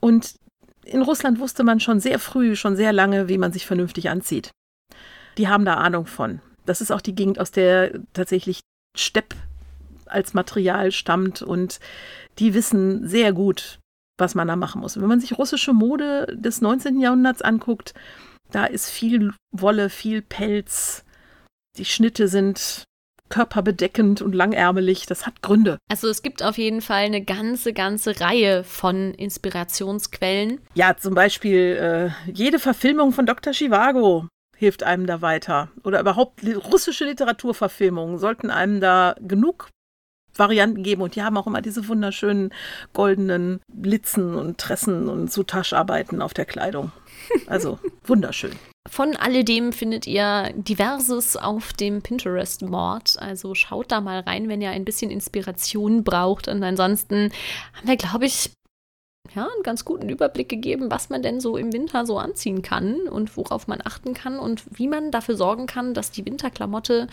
Und 0.00 0.34
in 0.84 1.00
Russland 1.00 1.38
wusste 1.38 1.64
man 1.64 1.80
schon 1.80 2.00
sehr 2.00 2.18
früh, 2.18 2.54
schon 2.54 2.76
sehr 2.76 2.92
lange, 2.92 3.28
wie 3.28 3.38
man 3.38 3.52
sich 3.52 3.66
vernünftig 3.66 4.10
anzieht. 4.10 4.50
Die 5.38 5.48
haben 5.48 5.64
da 5.64 5.74
Ahnung 5.74 6.06
von. 6.06 6.40
Das 6.66 6.80
ist 6.80 6.90
auch 6.90 7.00
die 7.00 7.14
Gegend, 7.14 7.38
aus 7.38 7.50
der 7.50 8.00
tatsächlich 8.12 8.60
Stepp 8.96 9.34
als 10.06 10.34
Material 10.34 10.92
stammt 10.92 11.42
und 11.42 11.80
die 12.38 12.54
wissen 12.54 13.06
sehr 13.06 13.32
gut, 13.32 13.78
was 14.18 14.34
man 14.34 14.48
da 14.48 14.56
machen 14.56 14.80
muss. 14.80 15.00
Wenn 15.00 15.08
man 15.08 15.20
sich 15.20 15.38
russische 15.38 15.72
Mode 15.72 16.26
des 16.36 16.60
19. 16.60 17.00
Jahrhunderts 17.00 17.42
anguckt, 17.42 17.94
da 18.50 18.66
ist 18.66 18.90
viel 18.90 19.32
Wolle, 19.52 19.88
viel 19.90 20.22
Pelz. 20.22 21.04
Die 21.78 21.84
Schnitte 21.84 22.26
sind 22.28 22.84
körperbedeckend 23.28 24.22
und 24.22 24.34
langärmelig. 24.34 25.06
Das 25.06 25.24
hat 25.24 25.40
Gründe. 25.40 25.78
Also 25.88 26.08
es 26.08 26.22
gibt 26.22 26.42
auf 26.42 26.58
jeden 26.58 26.82
Fall 26.82 27.04
eine 27.04 27.22
ganze, 27.22 27.72
ganze 27.72 28.20
Reihe 28.20 28.64
von 28.64 29.14
Inspirationsquellen. 29.14 30.60
Ja, 30.74 30.96
zum 30.96 31.14
Beispiel 31.14 32.12
äh, 32.26 32.30
jede 32.32 32.58
Verfilmung 32.58 33.12
von 33.12 33.26
Dr. 33.26 33.52
Chivago 33.52 34.26
hilft 34.60 34.82
einem 34.82 35.06
da 35.06 35.22
weiter. 35.22 35.70
Oder 35.84 36.00
überhaupt 36.00 36.42
russische 36.44 37.06
Literaturverfilmungen 37.06 38.18
sollten 38.18 38.50
einem 38.50 38.78
da 38.78 39.16
genug 39.18 39.70
Varianten 40.34 40.82
geben. 40.82 41.00
Und 41.00 41.16
die 41.16 41.22
haben 41.22 41.38
auch 41.38 41.46
immer 41.46 41.62
diese 41.62 41.88
wunderschönen 41.88 42.52
goldenen 42.92 43.60
Blitzen 43.72 44.34
und 44.34 44.58
Tressen 44.58 45.08
und 45.08 45.32
Soutache-Arbeiten 45.32 46.20
auf 46.22 46.34
der 46.34 46.44
Kleidung. 46.44 46.92
Also 47.46 47.78
wunderschön. 48.04 48.52
Von 48.88 49.14
alledem 49.14 49.72
findet 49.72 50.06
ihr 50.06 50.52
diverses 50.54 51.36
auf 51.36 51.72
dem 51.74 52.02
Pinterest-Mord. 52.02 53.18
Also 53.18 53.54
schaut 53.54 53.92
da 53.92 54.00
mal 54.00 54.20
rein, 54.20 54.48
wenn 54.48 54.62
ihr 54.62 54.70
ein 54.70 54.84
bisschen 54.84 55.10
Inspiration 55.10 56.02
braucht. 56.02 56.48
Und 56.48 56.62
ansonsten 56.62 57.30
haben 57.74 57.88
wir, 57.88 57.96
glaube 57.96 58.26
ich, 58.26 58.50
ja, 59.34 59.44
einen 59.44 59.62
ganz 59.62 59.84
guten 59.84 60.08
Überblick 60.08 60.48
gegeben, 60.48 60.90
was 60.90 61.08
man 61.08 61.22
denn 61.22 61.40
so 61.40 61.56
im 61.56 61.72
Winter 61.72 62.06
so 62.06 62.18
anziehen 62.18 62.62
kann 62.62 63.08
und 63.08 63.36
worauf 63.36 63.68
man 63.68 63.80
achten 63.84 64.14
kann 64.14 64.38
und 64.38 64.64
wie 64.76 64.88
man 64.88 65.10
dafür 65.10 65.36
sorgen 65.36 65.66
kann, 65.66 65.94
dass 65.94 66.10
die 66.10 66.24
Winterklamotte 66.24 67.08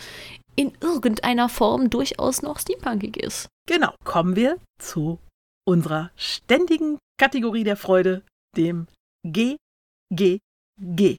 in 0.56 0.72
irgendeiner 0.80 1.48
Form 1.48 1.90
durchaus 1.90 2.42
noch 2.42 2.58
steampunkig 2.58 3.16
ist. 3.16 3.48
Genau, 3.66 3.94
kommen 4.04 4.34
wir 4.34 4.58
zu 4.80 5.18
unserer 5.66 6.10
ständigen 6.16 6.98
Kategorie 7.20 7.64
der 7.64 7.76
Freude, 7.76 8.22
dem 8.56 8.88
G, 9.24 9.56
G, 10.12 10.38
G. 10.80 11.16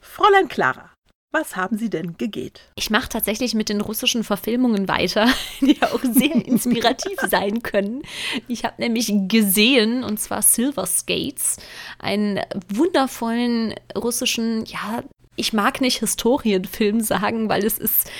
Fräulein 0.00 0.48
Clara, 0.48 0.92
was 1.32 1.54
haben 1.56 1.78
Sie 1.78 1.90
denn 1.90 2.16
gegeht? 2.16 2.60
Ich 2.74 2.90
mache 2.90 3.08
tatsächlich 3.08 3.54
mit 3.54 3.68
den 3.68 3.80
russischen 3.80 4.24
Verfilmungen 4.24 4.88
weiter, 4.88 5.28
die 5.60 5.80
auch 5.82 6.02
sehr 6.02 6.34
inspirativ 6.46 7.18
sein 7.28 7.62
können. 7.62 8.02
Ich 8.48 8.64
habe 8.64 8.80
nämlich 8.80 9.12
gesehen, 9.28 10.02
und 10.02 10.18
zwar 10.18 10.42
Silver 10.42 10.86
Skates, 10.86 11.58
einen 11.98 12.40
wundervollen 12.68 13.74
russischen, 13.96 14.64
ja, 14.66 15.02
ich 15.36 15.52
mag 15.52 15.80
nicht 15.80 16.00
Historienfilm 16.00 17.00
sagen, 17.00 17.48
weil 17.48 17.64
es 17.64 17.78
ist 17.78 18.10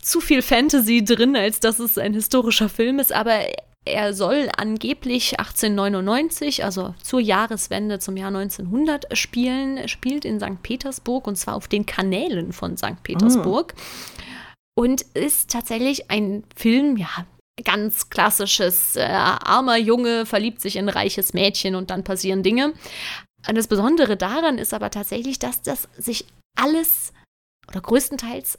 zu 0.00 0.20
viel 0.20 0.40
Fantasy 0.40 1.04
drin, 1.04 1.36
als 1.36 1.60
dass 1.60 1.78
es 1.78 1.98
ein 1.98 2.14
historischer 2.14 2.68
Film 2.68 2.98
ist, 2.98 3.12
aber 3.12 3.40
er 3.84 4.12
soll 4.12 4.50
angeblich 4.56 5.38
1899, 5.38 6.64
also 6.64 6.94
zur 7.02 7.20
Jahreswende 7.20 7.98
zum 7.98 8.16
Jahr 8.16 8.28
1900 8.28 9.16
spielen, 9.16 9.78
er 9.78 9.88
spielt 9.88 10.24
in 10.24 10.38
St. 10.38 10.62
Petersburg 10.62 11.26
und 11.26 11.36
zwar 11.36 11.54
auf 11.54 11.66
den 11.66 11.86
Kanälen 11.86 12.52
von 12.52 12.76
St. 12.76 13.02
Petersburg. 13.02 13.74
Mhm. 13.74 13.80
Und 14.76 15.02
ist 15.14 15.50
tatsächlich 15.50 16.10
ein 16.10 16.44
Film, 16.54 16.96
ja, 16.96 17.08
ganz 17.64 18.08
klassisches, 18.08 18.96
äh, 18.96 19.02
armer 19.02 19.76
Junge 19.76 20.24
verliebt 20.26 20.60
sich 20.60 20.76
in 20.76 20.86
ein 20.86 20.94
reiches 20.94 21.34
Mädchen 21.34 21.74
und 21.74 21.90
dann 21.90 22.04
passieren 22.04 22.42
Dinge. 22.42 22.72
Und 23.48 23.56
das 23.56 23.66
Besondere 23.66 24.16
daran 24.16 24.58
ist 24.58 24.74
aber 24.74 24.90
tatsächlich, 24.90 25.38
dass 25.38 25.62
das 25.62 25.88
sich 25.96 26.26
alles 26.58 27.12
oder 27.68 27.80
größtenteils 27.80 28.58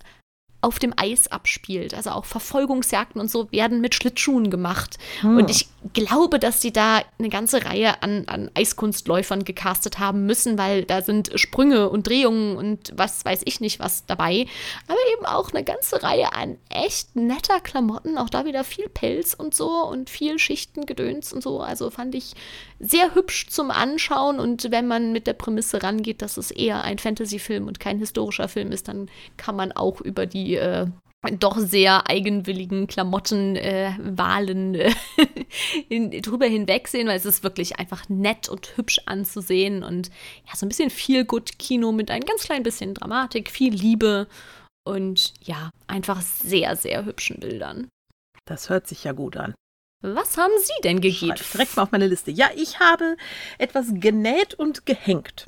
auf 0.62 0.80
dem 0.80 0.93
Eis 0.95 1.28
abspielt. 1.28 1.93
Also 1.93 2.12
auch 2.12 2.26
Verfolgungsjagden 2.26 3.19
und 3.19 3.30
so 3.30 3.52
werden 3.52 3.82
mit 3.82 3.95
Schlittschuhen 3.95 4.50
gemacht. 4.50 4.97
Hm. 5.21 5.38
Und 5.38 5.50
ich 5.50 5.67
glaube, 5.94 6.38
dass 6.38 6.62
sie 6.62 6.72
da 6.72 7.02
eine 7.17 7.30
ganze 7.30 7.65
Reihe 7.65 8.04
an, 8.04 8.26
an 8.28 8.52
Eiskunstläufern 8.54 9.44
gecastet 9.44 10.00
haben 10.00 10.26
müssen, 10.26 10.58
weil 10.58 10.86
da 10.86 11.02
sind 11.02 11.32
Sprünge 11.36 11.89
und 11.89 12.08
Drehungen 12.08 12.56
und 12.56 12.91
was 12.96 13.26
weiß 13.26 13.41
ich 13.46 13.62
nicht 13.62 13.80
was 13.80 14.06
dabei. 14.06 14.46
Aber 14.88 15.00
eben 15.13 15.26
auch 15.26 15.52
eine 15.52 15.63
ganze 15.63 16.04
Reihe 16.04 16.34
an 16.34 16.58
echt 16.70 17.15
netter 17.15 17.60
Klamotten. 17.60 18.17
Auch 18.17 18.30
da 18.30 18.46
wieder 18.46 18.63
viel 18.63 18.89
Pelz 18.89 19.34
und 19.34 19.56
so 19.56 19.70
und 19.88 20.10
viel 20.10 20.38
Schichtengedöns 20.38 21.34
und 21.34 21.41
so. 21.41 21.62
Also 21.62 21.89
fand 21.89 22.13
ich 22.13 22.34
sehr 22.80 23.15
hübsch 23.15 23.48
zum 23.50 23.72
Anschauen. 23.72 24.39
Und 24.39 24.72
wenn 24.72 24.88
man 24.88 25.12
mit 25.12 25.26
der 25.26 25.34
Prämisse 25.34 25.82
rangeht, 25.82 26.22
dass 26.22 26.38
es 26.38 26.52
eher 26.52 26.84
ein 26.84 27.00
Fantasy-Film 27.00 27.67
und 27.67 27.80
kein 27.80 27.98
historischer 27.98 28.48
Film 28.48 28.72
ist, 28.72 28.88
dann 28.88 29.10
kann 29.38 29.56
man 29.56 29.72
auch 29.72 30.00
über 30.02 30.28
die 30.28 30.56
äh, 30.56 30.86
doch 31.30 31.58
sehr 31.60 32.10
eigenwilligen 32.10 32.88
Klamottenwahlen 32.88 34.76
äh, 34.76 34.94
äh, 35.90 36.22
drüber 36.22 36.48
hinwegsehen, 36.48 37.08
weil 37.08 37.18
es 37.18 37.26
ist 37.26 37.44
wirklich 37.44 37.78
einfach 37.80 38.10
nett 38.10 38.50
und 38.50 38.76
hübsch 38.76 39.00
anzusehen 39.06 39.84
und 39.84 40.10
ja, 40.48 40.56
so 40.56 40.66
ein 40.66 40.70
bisschen 40.70 40.90
viel 40.90 41.26
gut 41.26 41.60
Kino 41.60 41.92
mit 41.92 42.10
ein 42.10 42.22
ganz 42.22 42.44
klein 42.44 42.64
bisschen 42.64 42.96
Dramatik, 42.96 43.52
viel 43.52 43.74
Liebe 43.74 44.28
und 44.84 45.34
ja, 45.42 45.70
einfach 45.88 46.22
sehr, 46.22 46.76
sehr 46.76 47.06
hübschen 47.06 47.40
Bildern. 47.40 47.88
Das 48.46 48.70
hört 48.70 48.88
sich 48.88 49.04
ja 49.04 49.12
gut 49.12 49.38
an. 49.38 49.54
Was 50.04 50.38
haben 50.38 50.52
Sie 50.58 50.82
denn 50.84 51.00
gegeben? 51.00 51.36
Direkt 51.54 51.78
mal 51.78 51.84
auf 51.84 51.92
meine 51.92 52.08
Liste. 52.08 52.32
Ja, 52.32 52.50
ich 52.56 52.80
habe 52.80 53.16
etwas 53.60 53.86
genäht 53.94 54.56
und 54.56 54.88
gehängt. 54.88 55.46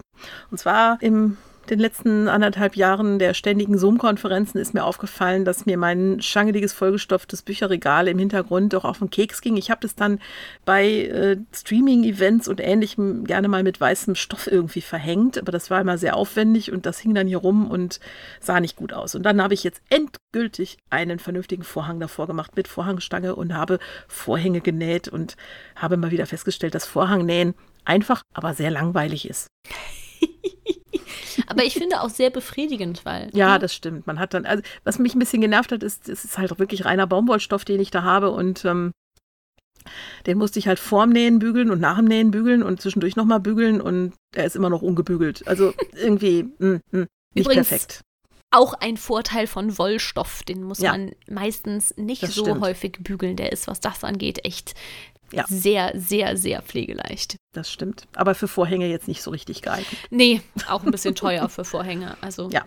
Und 0.51 0.59
zwar 0.59 1.01
im 1.01 1.37
den 1.69 1.79
letzten 1.79 2.27
anderthalb 2.27 2.75
Jahren 2.75 3.19
der 3.19 3.33
ständigen 3.33 3.77
Zoom-Konferenzen 3.77 4.57
ist 4.57 4.73
mir 4.73 4.83
aufgefallen, 4.83 5.45
dass 5.45 5.65
mir 5.65 5.77
mein 5.77 6.21
schangeliges, 6.21 6.73
vollgestopftes 6.73 7.41
Bücherregal 7.41 8.07
im 8.07 8.19
Hintergrund 8.19 8.73
doch 8.73 8.85
auf 8.85 8.99
den 8.99 9.09
Keks 9.09 9.41
ging. 9.41 9.57
Ich 9.57 9.71
habe 9.71 9.81
das 9.81 9.95
dann 9.95 10.19
bei 10.65 10.85
äh, 10.85 11.37
Streaming-Events 11.53 12.47
und 12.47 12.59
ähnlichem 12.59 13.23
gerne 13.25 13.47
mal 13.47 13.63
mit 13.63 13.79
weißem 13.79 14.15
Stoff 14.15 14.47
irgendwie 14.47 14.81
verhängt, 14.81 15.37
aber 15.37 15.51
das 15.51 15.69
war 15.69 15.81
immer 15.81 15.97
sehr 15.97 16.15
aufwendig 16.15 16.71
und 16.71 16.85
das 16.85 16.99
hing 16.99 17.13
dann 17.13 17.27
hier 17.27 17.39
rum 17.39 17.69
und 17.69 17.99
sah 18.39 18.59
nicht 18.59 18.75
gut 18.75 18.93
aus. 18.93 19.15
Und 19.15 19.23
dann 19.23 19.41
habe 19.41 19.53
ich 19.53 19.63
jetzt 19.63 19.81
endgültig 19.89 20.77
einen 20.89 21.19
vernünftigen 21.19 21.63
Vorhang 21.63 21.99
davor 21.99 22.27
gemacht 22.27 22.55
mit 22.55 22.67
Vorhangstange 22.67 23.35
und 23.35 23.53
habe 23.53 23.79
Vorhänge 24.07 24.61
genäht 24.61 25.07
und 25.07 25.35
habe 25.75 25.97
mal 25.97 26.11
wieder 26.11 26.25
festgestellt, 26.25 26.75
dass 26.75 26.85
Vorhangnähen 26.85 27.53
einfach, 27.85 28.21
aber 28.33 28.53
sehr 28.53 28.71
langweilig 28.71 29.29
ist. 29.29 29.47
Aber 31.47 31.63
ich 31.63 31.73
finde 31.73 32.01
auch 32.01 32.09
sehr 32.09 32.29
befriedigend, 32.29 33.05
weil. 33.05 33.29
Ja, 33.33 33.59
das 33.59 33.73
stimmt. 33.73 34.07
Man 34.07 34.19
hat 34.19 34.33
dann, 34.33 34.45
also 34.45 34.63
was 34.83 34.99
mich 34.99 35.15
ein 35.15 35.19
bisschen 35.19 35.41
genervt 35.41 35.71
hat, 35.71 35.83
ist, 35.83 36.09
es 36.09 36.25
ist 36.25 36.37
halt 36.37 36.51
auch 36.51 36.59
wirklich 36.59 36.85
reiner 36.85 37.07
Baumwollstoff, 37.07 37.65
den 37.65 37.79
ich 37.79 37.91
da 37.91 38.03
habe 38.03 38.31
und 38.31 38.65
ähm, 38.65 38.91
den 40.25 40.37
musste 40.37 40.59
ich 40.59 40.67
halt 40.67 40.79
vorm 40.79 41.09
Nähen 41.09 41.39
bügeln 41.39 41.69
und 41.69 41.79
nach 41.79 41.97
dem 41.97 42.05
Nähen 42.05 42.31
bügeln 42.31 42.63
und 42.63 42.81
zwischendurch 42.81 43.15
nochmal 43.15 43.39
bügeln 43.39 43.81
und 43.81 44.13
er 44.33 44.45
ist 44.45 44.55
immer 44.55 44.69
noch 44.69 44.81
ungebügelt. 44.81 45.47
Also 45.47 45.73
irgendwie 45.93 46.43
mh, 46.43 46.51
hm, 46.59 46.71
mh, 46.71 46.81
hm, 46.91 47.07
nicht 47.33 47.45
Übrigens, 47.45 47.67
perfekt. 47.67 48.01
Auch 48.51 48.75
ein 48.75 48.97
Vorteil 48.97 49.47
von 49.47 49.77
Wollstoff, 49.79 50.43
den 50.43 50.63
muss 50.63 50.77
ja, 50.77 50.91
man 50.91 51.13
meistens 51.27 51.95
nicht 51.97 52.21
so 52.27 52.43
stimmt. 52.43 52.61
häufig 52.61 52.99
bügeln. 52.99 53.35
Der 53.35 53.51
ist, 53.51 53.67
was 53.67 53.79
das 53.79 54.03
angeht, 54.03 54.45
echt 54.45 54.75
ja. 55.35 55.45
sehr, 55.47 55.91
sehr, 55.95 56.37
sehr 56.37 56.61
pflegeleicht. 56.61 57.37
Das 57.53 57.71
stimmt. 57.71 58.07
Aber 58.15 58.35
für 58.35 58.47
Vorhänge 58.47 58.87
jetzt 58.87 59.07
nicht 59.07 59.21
so 59.21 59.31
richtig 59.31 59.61
geeignet. 59.61 59.99
Nee, 60.09 60.41
auch 60.67 60.83
ein 60.83 60.91
bisschen 60.91 61.15
teuer 61.15 61.49
für 61.49 61.65
Vorhänge. 61.65 62.17
Also. 62.21 62.49
Ja. 62.49 62.65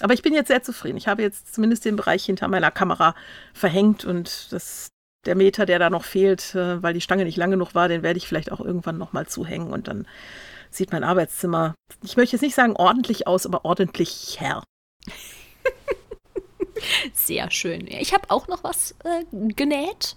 Aber 0.00 0.14
ich 0.14 0.22
bin 0.22 0.32
jetzt 0.32 0.48
sehr 0.48 0.62
zufrieden. 0.62 0.96
Ich 0.96 1.08
habe 1.08 1.22
jetzt 1.22 1.52
zumindest 1.52 1.84
den 1.84 1.96
Bereich 1.96 2.24
hinter 2.24 2.48
meiner 2.48 2.70
Kamera 2.70 3.14
verhängt 3.52 4.04
und 4.04 4.52
das, 4.52 4.88
der 5.26 5.34
Meter, 5.34 5.66
der 5.66 5.78
da 5.78 5.90
noch 5.90 6.04
fehlt, 6.04 6.54
äh, 6.54 6.82
weil 6.82 6.94
die 6.94 7.00
Stange 7.00 7.24
nicht 7.24 7.36
lang 7.36 7.50
genug 7.50 7.74
war, 7.74 7.88
den 7.88 8.02
werde 8.02 8.18
ich 8.18 8.28
vielleicht 8.28 8.52
auch 8.52 8.60
irgendwann 8.60 8.98
nochmal 8.98 9.26
zuhängen 9.26 9.72
und 9.72 9.88
dann 9.88 10.06
sieht 10.70 10.92
mein 10.92 11.02
Arbeitszimmer, 11.02 11.74
ich 12.04 12.16
möchte 12.16 12.36
jetzt 12.36 12.42
nicht 12.42 12.54
sagen 12.54 12.76
ordentlich 12.76 13.26
aus, 13.26 13.46
aber 13.46 13.64
ordentlich 13.64 14.36
her. 14.38 14.62
Sehr 17.12 17.50
schön. 17.50 17.86
Ich 17.86 18.12
habe 18.14 18.30
auch 18.30 18.48
noch 18.48 18.64
was 18.64 18.94
äh, 19.04 19.24
genäht. 19.54 20.16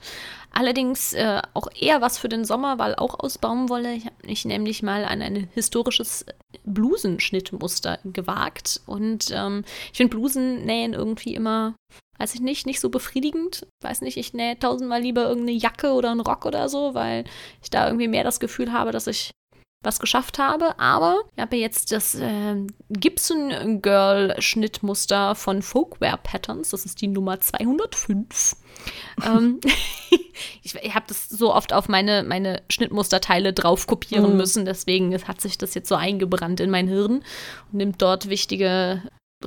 Allerdings 0.53 1.13
äh, 1.13 1.41
auch 1.53 1.67
eher 1.73 2.01
was 2.01 2.17
für 2.17 2.27
den 2.27 2.43
Sommer, 2.43 2.77
weil 2.77 2.95
auch 2.95 3.19
aus 3.19 3.37
Baumwolle. 3.37 3.93
Ich 3.93 4.05
habe 4.05 4.27
mich 4.27 4.43
nämlich 4.43 4.83
mal 4.83 5.05
an 5.05 5.21
ein 5.21 5.49
historisches 5.53 6.25
Blusenschnittmuster 6.65 7.99
gewagt. 8.03 8.81
Und 8.85 9.31
ähm, 9.31 9.63
ich 9.91 9.97
finde 9.97 10.17
Blusennähen 10.17 10.93
irgendwie 10.93 11.35
immer, 11.35 11.75
weiß 12.17 12.35
ich 12.35 12.41
nicht, 12.41 12.65
nicht 12.65 12.81
so 12.81 12.89
befriedigend. 12.89 13.65
Weiß 13.81 14.01
nicht, 14.01 14.17
ich 14.17 14.33
nähe 14.33 14.59
tausendmal 14.59 15.01
lieber 15.01 15.23
irgendeine 15.23 15.57
Jacke 15.57 15.93
oder 15.93 16.11
einen 16.11 16.19
Rock 16.19 16.45
oder 16.45 16.67
so, 16.67 16.93
weil 16.93 17.23
ich 17.63 17.69
da 17.69 17.87
irgendwie 17.87 18.09
mehr 18.09 18.25
das 18.25 18.41
Gefühl 18.41 18.73
habe, 18.73 18.91
dass 18.91 19.07
ich 19.07 19.31
was 19.83 19.99
geschafft 19.99 20.37
habe, 20.37 20.77
aber 20.79 21.21
ich 21.35 21.41
habe 21.41 21.55
jetzt 21.55 21.91
das 21.91 22.15
äh, 22.15 22.55
Gibson 22.89 23.81
Girl 23.81 24.35
Schnittmuster 24.39 25.35
von 25.35 25.61
Folkwear 25.61 26.17
Patterns, 26.17 26.69
das 26.69 26.85
ist 26.85 27.01
die 27.01 27.07
Nummer 27.07 27.39
205. 27.39 28.55
ähm, 29.25 29.59
ich, 30.61 30.75
ich 30.75 30.95
habe 30.95 31.05
das 31.07 31.29
so 31.29 31.53
oft 31.53 31.73
auf 31.73 31.89
meine, 31.89 32.23
meine 32.23 32.61
Schnittmusterteile 32.69 33.53
drauf 33.53 33.87
kopieren 33.87 34.31
mhm. 34.31 34.37
müssen, 34.37 34.65
deswegen 34.65 35.15
hat 35.27 35.41
sich 35.41 35.57
das 35.57 35.73
jetzt 35.73 35.89
so 35.89 35.95
eingebrannt 35.95 36.59
in 36.59 36.69
mein 36.69 36.87
Hirn 36.87 37.23
und 37.71 37.73
nimmt 37.73 38.01
dort 38.01 38.29
wichtige 38.29 39.01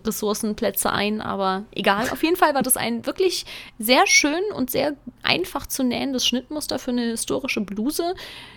Ressourcenplätze 0.04 0.92
ein, 0.92 1.20
aber 1.20 1.64
egal. 1.72 2.08
Auf 2.10 2.22
jeden 2.22 2.36
Fall 2.36 2.54
war 2.54 2.62
das 2.62 2.76
ein 2.76 3.06
wirklich 3.06 3.46
sehr 3.78 4.06
schön 4.06 4.42
und 4.54 4.70
sehr 4.70 4.94
einfach 5.22 5.66
zu 5.66 5.82
nähendes 5.82 6.26
Schnittmuster 6.26 6.78
für 6.78 6.90
eine 6.90 7.02
historische 7.02 7.60
Bluse, 7.60 8.14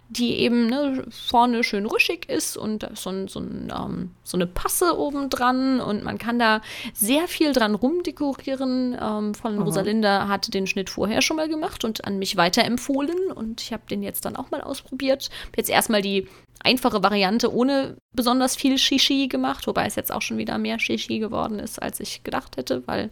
die 0.09 0.37
eben 0.37 0.67
ne, 0.67 1.05
vorne 1.09 1.63
schön 1.63 1.85
rüschig 1.85 2.29
ist 2.29 2.57
und 2.57 2.87
so, 2.95 3.09
ein, 3.09 3.27
so, 3.27 3.39
ein, 3.39 3.73
ähm, 3.75 4.11
so 4.23 4.37
eine 4.37 4.47
Passe 4.47 4.97
oben 4.97 5.29
dran 5.29 5.79
und 5.79 6.03
man 6.03 6.17
kann 6.17 6.39
da 6.39 6.61
sehr 6.93 7.27
viel 7.27 7.53
dran 7.53 7.75
rumdekorieren. 7.75 8.97
Ähm, 8.99 9.33
von 9.33 9.61
Rosalinda 9.61 10.27
hatte 10.27 10.51
den 10.51 10.67
Schnitt 10.67 10.89
vorher 10.89 11.21
schon 11.21 11.37
mal 11.37 11.49
gemacht 11.49 11.83
und 11.83 12.05
an 12.05 12.19
mich 12.19 12.37
weiterempfohlen 12.37 13.31
und 13.33 13.61
ich 13.61 13.73
habe 13.73 13.83
den 13.89 14.03
jetzt 14.03 14.25
dann 14.25 14.35
auch 14.35 14.51
mal 14.51 14.61
ausprobiert. 14.61 15.29
Jetzt 15.55 15.69
erstmal 15.69 16.01
die 16.01 16.27
einfache 16.63 17.03
Variante 17.03 17.53
ohne 17.53 17.97
besonders 18.13 18.55
viel 18.55 18.77
Shishi 18.77 19.27
gemacht, 19.27 19.67
wobei 19.67 19.85
es 19.85 19.95
jetzt 19.95 20.11
auch 20.11 20.21
schon 20.21 20.37
wieder 20.37 20.57
mehr 20.57 20.79
Shishi 20.79 21.19
geworden 21.19 21.59
ist, 21.59 21.81
als 21.81 21.99
ich 21.99 22.23
gedacht 22.23 22.57
hätte, 22.57 22.87
weil 22.87 23.09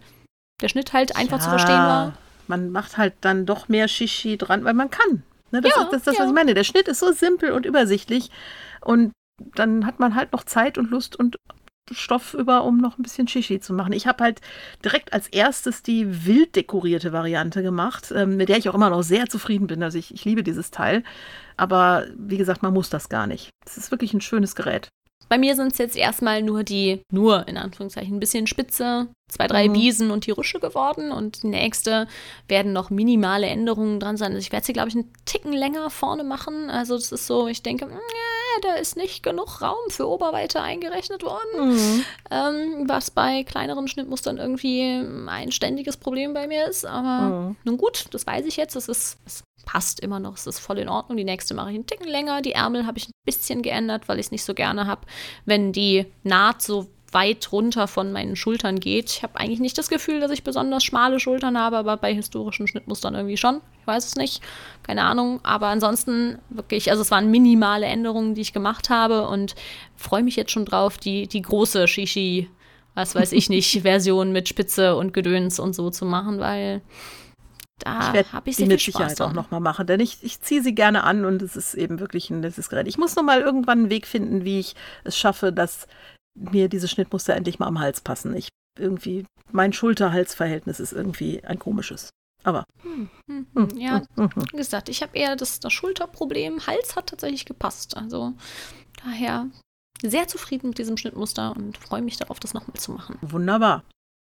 der 0.61 0.69
Schnitt 0.69 0.93
halt 0.93 1.15
einfach 1.15 1.37
ja, 1.37 1.43
zu 1.43 1.49
verstehen 1.49 1.75
war. 1.75 2.13
Man 2.47 2.69
macht 2.69 2.97
halt 2.97 3.13
dann 3.21 3.45
doch 3.45 3.67
mehr 3.67 3.87
Shishi 3.87 4.37
dran, 4.37 4.63
weil 4.63 4.73
man 4.73 4.89
kann. 4.89 5.23
Ne, 5.51 5.61
das 5.61 5.75
ja, 5.75 5.83
ist 5.83 5.93
das, 5.93 6.03
das 6.03 6.15
ja. 6.15 6.21
was 6.21 6.29
ich 6.29 6.35
meine. 6.35 6.53
Der 6.53 6.63
Schnitt 6.63 6.87
ist 6.87 6.99
so 6.99 7.11
simpel 7.11 7.51
und 7.51 7.65
übersichtlich 7.65 8.31
und 8.81 9.11
dann 9.37 9.85
hat 9.85 9.99
man 9.99 10.15
halt 10.15 10.31
noch 10.31 10.43
Zeit 10.43 10.77
und 10.77 10.89
Lust 10.89 11.15
und 11.15 11.37
Stoff 11.91 12.33
über, 12.33 12.63
um 12.63 12.77
noch 12.77 12.97
ein 12.97 13.03
bisschen 13.03 13.27
Shishi 13.27 13.59
zu 13.59 13.73
machen. 13.73 13.93
Ich 13.93 14.07
habe 14.07 14.23
halt 14.23 14.41
direkt 14.83 15.13
als 15.13 15.27
erstes 15.27 15.83
die 15.83 16.25
wild 16.25 16.55
dekorierte 16.55 17.13
Variante 17.13 17.61
gemacht, 17.61 18.11
ähm, 18.15 18.37
mit 18.37 18.49
der 18.49 18.57
ich 18.57 18.69
auch 18.69 18.75
immer 18.75 18.89
noch 18.89 19.03
sehr 19.03 19.27
zufrieden 19.27 19.67
bin. 19.67 19.83
Also 19.83 19.97
ich, 19.97 20.13
ich 20.13 20.25
liebe 20.25 20.43
dieses 20.43 20.71
Teil. 20.71 21.03
Aber 21.57 22.05
wie 22.17 22.37
gesagt, 22.37 22.63
man 22.63 22.73
muss 22.73 22.89
das 22.89 23.09
gar 23.09 23.27
nicht. 23.27 23.49
Es 23.65 23.77
ist 23.77 23.91
wirklich 23.91 24.13
ein 24.13 24.21
schönes 24.21 24.55
Gerät. 24.55 24.89
Bei 25.27 25.37
mir 25.37 25.55
sind 25.55 25.71
es 25.71 25.77
jetzt 25.79 25.97
erstmal 25.97 26.43
nur 26.43 26.63
die, 26.63 27.01
nur 27.11 27.47
in 27.47 27.57
Anführungszeichen, 27.57 28.15
ein 28.15 28.19
bisschen 28.19 28.45
spitze, 28.45 29.07
zwei, 29.27 29.47
drei 29.47 29.67
mhm. 29.67 29.73
Biesen 29.73 30.11
und 30.11 30.27
die 30.27 30.31
Rusche 30.31 30.59
geworden. 30.59 31.11
Und 31.11 31.43
die 31.43 31.47
nächste 31.47 32.07
werden 32.47 32.73
noch 32.73 32.89
minimale 32.89 33.47
Änderungen 33.47 33.99
dran 33.99 34.17
sein. 34.17 34.33
Also 34.33 34.39
ich 34.39 34.51
werde 34.51 34.65
sie, 34.65 34.73
glaube 34.73 34.89
ich, 34.89 34.95
einen 34.95 35.11
Ticken 35.25 35.53
länger 35.53 35.89
vorne 35.89 36.23
machen. 36.23 36.69
Also 36.69 36.95
das 36.95 37.11
ist 37.11 37.25
so, 37.25 37.47
ich 37.47 37.63
denke, 37.63 37.85
ja, 37.85 37.99
da 38.61 38.75
ist 38.75 38.97
nicht 38.97 39.23
genug 39.23 39.61
Raum 39.61 39.89
für 39.89 40.07
Oberweite 40.07 40.61
eingerechnet 40.61 41.23
worden. 41.23 41.73
Mhm. 41.73 42.05
Ähm, 42.31 42.83
was 42.87 43.11
bei 43.11 43.43
kleineren 43.43 43.87
Schnittmustern 43.87 44.37
irgendwie 44.37 45.03
ein 45.27 45.51
ständiges 45.51 45.97
Problem 45.97 46.33
bei 46.33 46.47
mir 46.47 46.67
ist. 46.67 46.85
Aber 46.85 47.29
mhm. 47.29 47.55
nun 47.63 47.77
gut, 47.77 48.05
das 48.11 48.25
weiß 48.25 48.45
ich 48.45 48.57
jetzt. 48.57 48.75
Es 48.75 48.87
ist, 48.87 49.17
es 49.25 49.43
passt 49.65 49.99
immer 49.99 50.19
noch, 50.19 50.35
es 50.35 50.47
ist 50.47 50.59
voll 50.59 50.79
in 50.79 50.89
Ordnung. 50.89 51.17
Die 51.17 51.23
nächste 51.23 51.53
mache 51.53 51.71
ich 51.71 51.75
einen 51.75 51.87
Ticken 51.87 52.07
länger. 52.07 52.41
Die 52.41 52.53
Ärmel 52.53 52.85
habe 52.85 52.97
ich 52.97 53.07
ein 53.07 53.13
bisschen 53.25 53.61
geändert, 53.61 54.07
weil 54.07 54.19
ich 54.19 54.27
es 54.27 54.31
nicht 54.31 54.43
so 54.43 54.53
gerne 54.53 54.87
habe, 54.87 55.01
wenn 55.45 55.71
die 55.71 56.05
Naht 56.23 56.61
so 56.61 56.87
weit 57.11 57.51
runter 57.51 57.87
von 57.87 58.11
meinen 58.11 58.35
Schultern 58.35 58.79
geht. 58.79 59.09
Ich 59.09 59.23
habe 59.23 59.37
eigentlich 59.37 59.61
nicht 59.61 59.77
das 59.77 59.89
Gefühl, 59.89 60.19
dass 60.19 60.31
ich 60.31 60.43
besonders 60.43 60.83
schmale 60.83 61.19
Schultern 61.19 61.57
habe, 61.57 61.77
aber 61.77 61.97
bei 61.97 62.13
historischen 62.13 62.67
Schnittmustern 62.67 63.15
irgendwie 63.15 63.37
schon. 63.37 63.61
Ich 63.85 63.87
weiß 63.87 64.07
es 64.07 64.15
nicht, 64.15 64.41
keine 64.81 65.03
Ahnung. 65.03 65.39
Aber 65.43 65.67
ansonsten 65.67 66.39
wirklich, 66.49 66.89
also 66.89 67.03
es 67.03 67.11
waren 67.11 67.29
minimale 67.29 67.85
Änderungen, 67.85 68.33
die 68.33 68.41
ich 68.41 68.51
gemacht 68.51 68.89
habe 68.89 69.27
und 69.27 69.53
freue 69.95 70.23
mich 70.23 70.35
jetzt 70.35 70.49
schon 70.49 70.65
drauf, 70.65 70.97
die, 70.97 71.27
die 71.27 71.43
große 71.43 71.87
Shishi, 71.87 72.49
was 72.95 73.13
weiß 73.13 73.31
ich 73.31 73.47
nicht, 73.47 73.81
Version 73.83 74.31
mit 74.31 74.49
Spitze 74.49 74.95
und 74.95 75.13
Gedöns 75.13 75.59
und 75.59 75.73
so 75.73 75.91
zu 75.91 76.03
machen, 76.03 76.39
weil 76.39 76.81
da 77.77 78.11
habe 78.31 78.49
ich 78.49 78.55
sie 78.55 78.65
mit 78.65 78.81
Sicherheit 78.81 79.21
auch 79.21 79.33
nochmal 79.33 79.59
machen, 79.59 79.85
denn 79.85 79.99
ich, 79.99 80.23
ich 80.23 80.41
ziehe 80.41 80.63
sie 80.63 80.73
gerne 80.73 81.03
an 81.03 81.25
und 81.25 81.43
es 81.43 81.55
ist 81.55 81.75
eben 81.75 81.99
wirklich 81.99 82.31
ein 82.31 82.39
nettes 82.39 82.69
Gerät. 82.69 82.87
Ich 82.87 82.97
muss 82.97 83.15
noch 83.15 83.23
mal 83.23 83.41
irgendwann 83.41 83.79
einen 83.79 83.89
Weg 83.91 84.07
finden, 84.07 84.45
wie 84.45 84.59
ich 84.59 84.75
es 85.03 85.15
schaffe, 85.15 85.53
dass 85.53 85.87
mir 86.33 86.69
diese 86.69 86.87
Schnittmuster 86.87 87.35
endlich 87.35 87.59
mal 87.59 87.67
am 87.67 87.79
Hals 87.79 88.01
passen. 88.01 88.35
Ich 88.35 88.49
irgendwie, 88.79 89.25
mein 89.51 89.73
Schulter-Hals-Verhältnis 89.73 90.79
ist 90.79 90.93
irgendwie 90.93 91.43
ein 91.43 91.59
komisches. 91.59 92.09
Aber. 92.45 92.65
Hm, 92.83 93.09
hm, 93.27 93.47
hm, 93.53 93.69
hm 93.69 93.77
ja, 93.77 94.01
wie 94.15 94.57
gesagt, 94.57 94.87
ich 94.87 95.01
habe 95.01 95.17
eher 95.17 95.35
das, 95.35 95.59
das 95.59 95.73
Schulterproblem. 95.73 96.65
Hals 96.67 96.95
hat 96.95 97.07
tatsächlich 97.07 97.43
gepasst. 97.45 97.97
Also 97.97 98.33
daher 99.03 99.47
sehr 100.01 100.27
zufrieden 100.27 100.69
mit 100.69 100.77
diesem 100.77 100.95
Schnittmuster 100.95 101.55
und 101.57 101.77
freue 101.77 102.03
mich 102.03 102.15
darauf, 102.17 102.39
das 102.39 102.53
nochmal 102.53 102.77
zu 102.77 102.91
machen. 102.91 103.17
Wunderbar. 103.21 103.83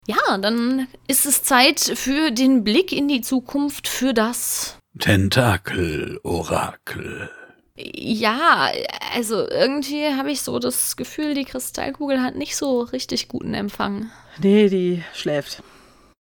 Ja, 0.05 0.38
dann 0.38 0.88
ist 1.07 1.26
es 1.26 1.43
Zeit 1.43 1.80
für 1.80 2.30
den 2.32 2.64
Blick 2.64 2.91
in 2.91 3.07
die 3.07 3.22
Zukunft 3.22 3.88
für 3.88 4.14
das 4.14 4.78
Tentakel-Orakel. 4.99 7.32
Ja, 7.76 8.70
also 9.16 9.49
irgendwie 9.49 10.14
habe 10.16 10.30
ich 10.30 10.41
so 10.41 10.59
das 10.59 10.97
Gefühl, 10.97 11.34
die 11.34 11.45
Kristallkugel 11.45 12.22
hat 12.22 12.36
nicht 12.36 12.55
so 12.55 12.82
richtig 12.82 13.28
guten 13.28 13.55
Empfang. 13.55 14.11
Nee, 14.39 14.70
die 14.70 15.03
schläft 15.14 15.64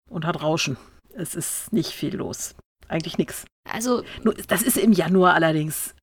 und 0.10 0.26
hat 0.26 0.42
Rauschen. 0.42 0.78
Es 1.16 1.36
ist 1.36 1.72
nicht 1.72 1.92
viel 1.92 2.16
los. 2.16 2.56
Eigentlich 2.88 3.18
nichts. 3.18 3.46
Also. 3.70 4.04
Das 4.48 4.62
ist 4.62 4.78
im 4.78 4.92
Januar 4.92 5.34
allerdings 5.34 5.96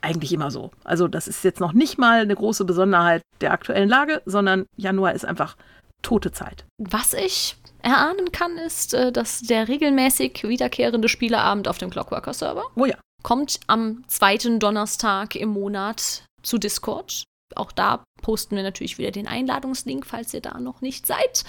eigentlich 0.00 0.32
immer 0.32 0.50
so. 0.50 0.70
Also, 0.84 1.08
das 1.08 1.28
ist 1.28 1.44
jetzt 1.44 1.60
noch 1.60 1.72
nicht 1.72 1.98
mal 1.98 2.20
eine 2.20 2.34
große 2.34 2.64
Besonderheit 2.64 3.22
der 3.40 3.52
aktuellen 3.52 3.88
Lage, 3.88 4.22
sondern 4.26 4.66
Januar 4.76 5.12
ist 5.12 5.24
einfach 5.24 5.56
tote 6.02 6.32
Zeit. 6.32 6.64
Was 6.78 7.12
ich 7.12 7.56
erahnen 7.82 8.32
kann, 8.32 8.56
ist, 8.58 8.94
äh, 8.94 9.12
dass 9.12 9.40
der 9.40 9.68
regelmäßig 9.68 10.44
wiederkehrende 10.44 11.08
Spieleabend 11.08 11.68
auf 11.68 11.78
dem 11.78 11.90
Clockworker-Server 11.90 12.64
oh 12.76 12.84
ja. 12.84 12.96
kommt 13.22 13.60
am 13.66 14.04
zweiten 14.08 14.58
Donnerstag 14.60 15.34
im 15.34 15.50
Monat 15.50 16.24
zu 16.42 16.58
Discord. 16.58 17.24
Auch 17.56 17.72
da 17.72 18.04
posten 18.22 18.56
wir 18.56 18.62
natürlich 18.62 18.98
wieder 18.98 19.10
den 19.10 19.26
Einladungslink, 19.26 20.06
falls 20.06 20.34
ihr 20.34 20.40
da 20.40 20.58
noch 20.60 20.80
nicht 20.80 21.06
seid. 21.06 21.44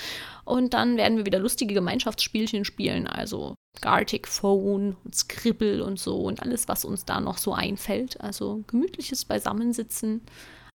Und 0.45 0.73
dann 0.73 0.97
werden 0.97 1.17
wir 1.17 1.25
wieder 1.25 1.39
lustige 1.39 1.73
Gemeinschaftsspielchen 1.73 2.65
spielen, 2.65 3.07
also 3.07 3.55
Gartic 3.81 4.27
Phone 4.27 4.95
und 5.03 5.15
Scribble 5.15 5.83
und 5.83 5.99
so 5.99 6.17
und 6.21 6.41
alles, 6.41 6.67
was 6.67 6.85
uns 6.85 7.05
da 7.05 7.19
noch 7.19 7.37
so 7.37 7.53
einfällt. 7.53 8.19
Also 8.21 8.63
gemütliches 8.67 9.25
Beisammensitzen 9.25 10.21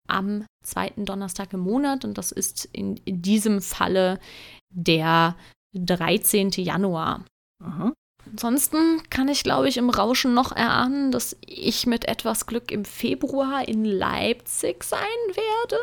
am 0.07 0.45
zweiten 0.63 1.05
Donnerstag 1.05 1.53
im 1.53 1.61
Monat 1.61 2.05
und 2.05 2.17
das 2.17 2.31
ist 2.31 2.65
in, 2.65 2.97
in 2.97 3.21
diesem 3.21 3.61
Falle 3.61 4.19
der 4.69 5.35
13. 5.73 6.51
Januar. 6.51 7.25
Aha. 7.63 7.93
Ansonsten 8.31 9.01
kann 9.09 9.27
ich, 9.27 9.43
glaube 9.43 9.69
ich, 9.69 9.77
im 9.77 9.89
Rauschen 9.89 10.33
noch 10.33 10.51
erahnen, 10.51 11.11
dass 11.11 11.37
ich 11.45 11.85
mit 11.85 12.05
etwas 12.05 12.45
Glück 12.45 12.71
im 12.71 12.85
Februar 12.85 13.67
in 13.67 13.85
Leipzig 13.85 14.83
sein 14.83 14.99
werde. 15.29 15.79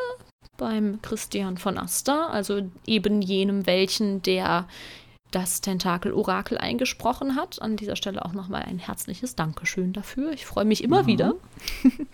Beim 0.56 1.00
Christian 1.02 1.56
von 1.56 1.78
Aster, 1.78 2.30
also 2.30 2.62
eben 2.86 3.22
jenem 3.22 3.66
welchen, 3.66 4.22
der 4.22 4.68
das 5.30 5.60
Tentakel-Orakel 5.60 6.58
eingesprochen 6.58 7.36
hat. 7.36 7.60
An 7.60 7.76
dieser 7.76 7.96
Stelle 7.96 8.24
auch 8.24 8.32
nochmal 8.32 8.62
ein 8.62 8.78
herzliches 8.78 9.34
Dankeschön 9.34 9.92
dafür. 9.92 10.32
Ich 10.32 10.46
freue 10.46 10.64
mich 10.64 10.84
immer 10.84 11.04
mhm. 11.04 11.06
wieder. 11.06 11.34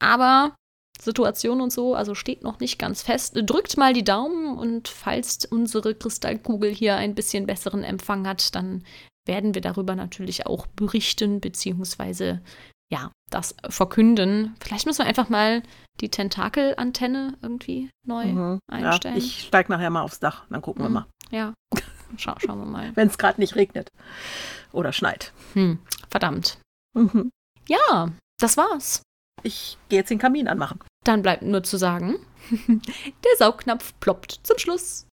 Aber 0.00 0.54
Situation 1.00 1.60
und 1.60 1.72
so, 1.72 1.94
also 1.94 2.14
steht 2.14 2.42
noch 2.42 2.60
nicht 2.60 2.78
ganz 2.78 3.02
fest. 3.02 3.34
Drückt 3.36 3.76
mal 3.76 3.92
die 3.92 4.04
Daumen 4.04 4.58
und 4.58 4.88
falls 4.88 5.44
unsere 5.44 5.94
Kristallkugel 5.94 6.72
hier 6.72 6.96
ein 6.96 7.14
bisschen 7.14 7.46
besseren 7.46 7.84
Empfang 7.84 8.26
hat, 8.26 8.54
dann 8.54 8.84
werden 9.26 9.54
wir 9.54 9.62
darüber 9.62 9.94
natürlich 9.94 10.46
auch 10.46 10.66
berichten, 10.66 11.40
beziehungsweise 11.40 12.42
ja, 12.90 13.10
das 13.30 13.54
verkünden. 13.68 14.54
Vielleicht 14.62 14.84
müssen 14.84 14.98
wir 14.98 15.06
einfach 15.06 15.30
mal 15.30 15.62
die 16.00 16.10
Tentakelantenne 16.10 17.38
irgendwie 17.40 17.90
neu 18.06 18.26
mhm. 18.26 18.58
einstellen. 18.70 19.16
Ja, 19.16 19.22
ich 19.22 19.44
steige 19.44 19.72
nachher 19.72 19.90
mal 19.90 20.02
aufs 20.02 20.20
Dach, 20.20 20.44
dann 20.50 20.60
gucken 20.60 20.82
mhm. 20.82 20.86
wir 20.86 20.90
mal. 20.90 21.06
Ja, 21.30 21.54
Schau, 22.16 22.34
schauen 22.38 22.58
wir 22.58 22.66
mal. 22.66 22.92
Wenn 22.96 23.08
es 23.08 23.18
gerade 23.18 23.40
nicht 23.40 23.56
regnet 23.56 23.88
oder 24.72 24.92
schneit. 24.92 25.32
Hm, 25.54 25.78
verdammt. 26.10 26.58
Mhm. 26.94 27.30
Ja, 27.68 28.10
das 28.38 28.56
war's. 28.56 29.02
Ich 29.42 29.78
gehe 29.88 30.00
jetzt 30.00 30.10
den 30.10 30.18
Kamin 30.18 30.48
anmachen. 30.48 30.80
Dann 31.04 31.22
bleibt 31.22 31.42
nur 31.42 31.62
zu 31.62 31.76
sagen, 31.76 32.16
der 32.68 33.36
Saugnapf 33.38 33.94
ploppt 34.00 34.40
zum 34.42 34.58
Schluss. 34.58 35.06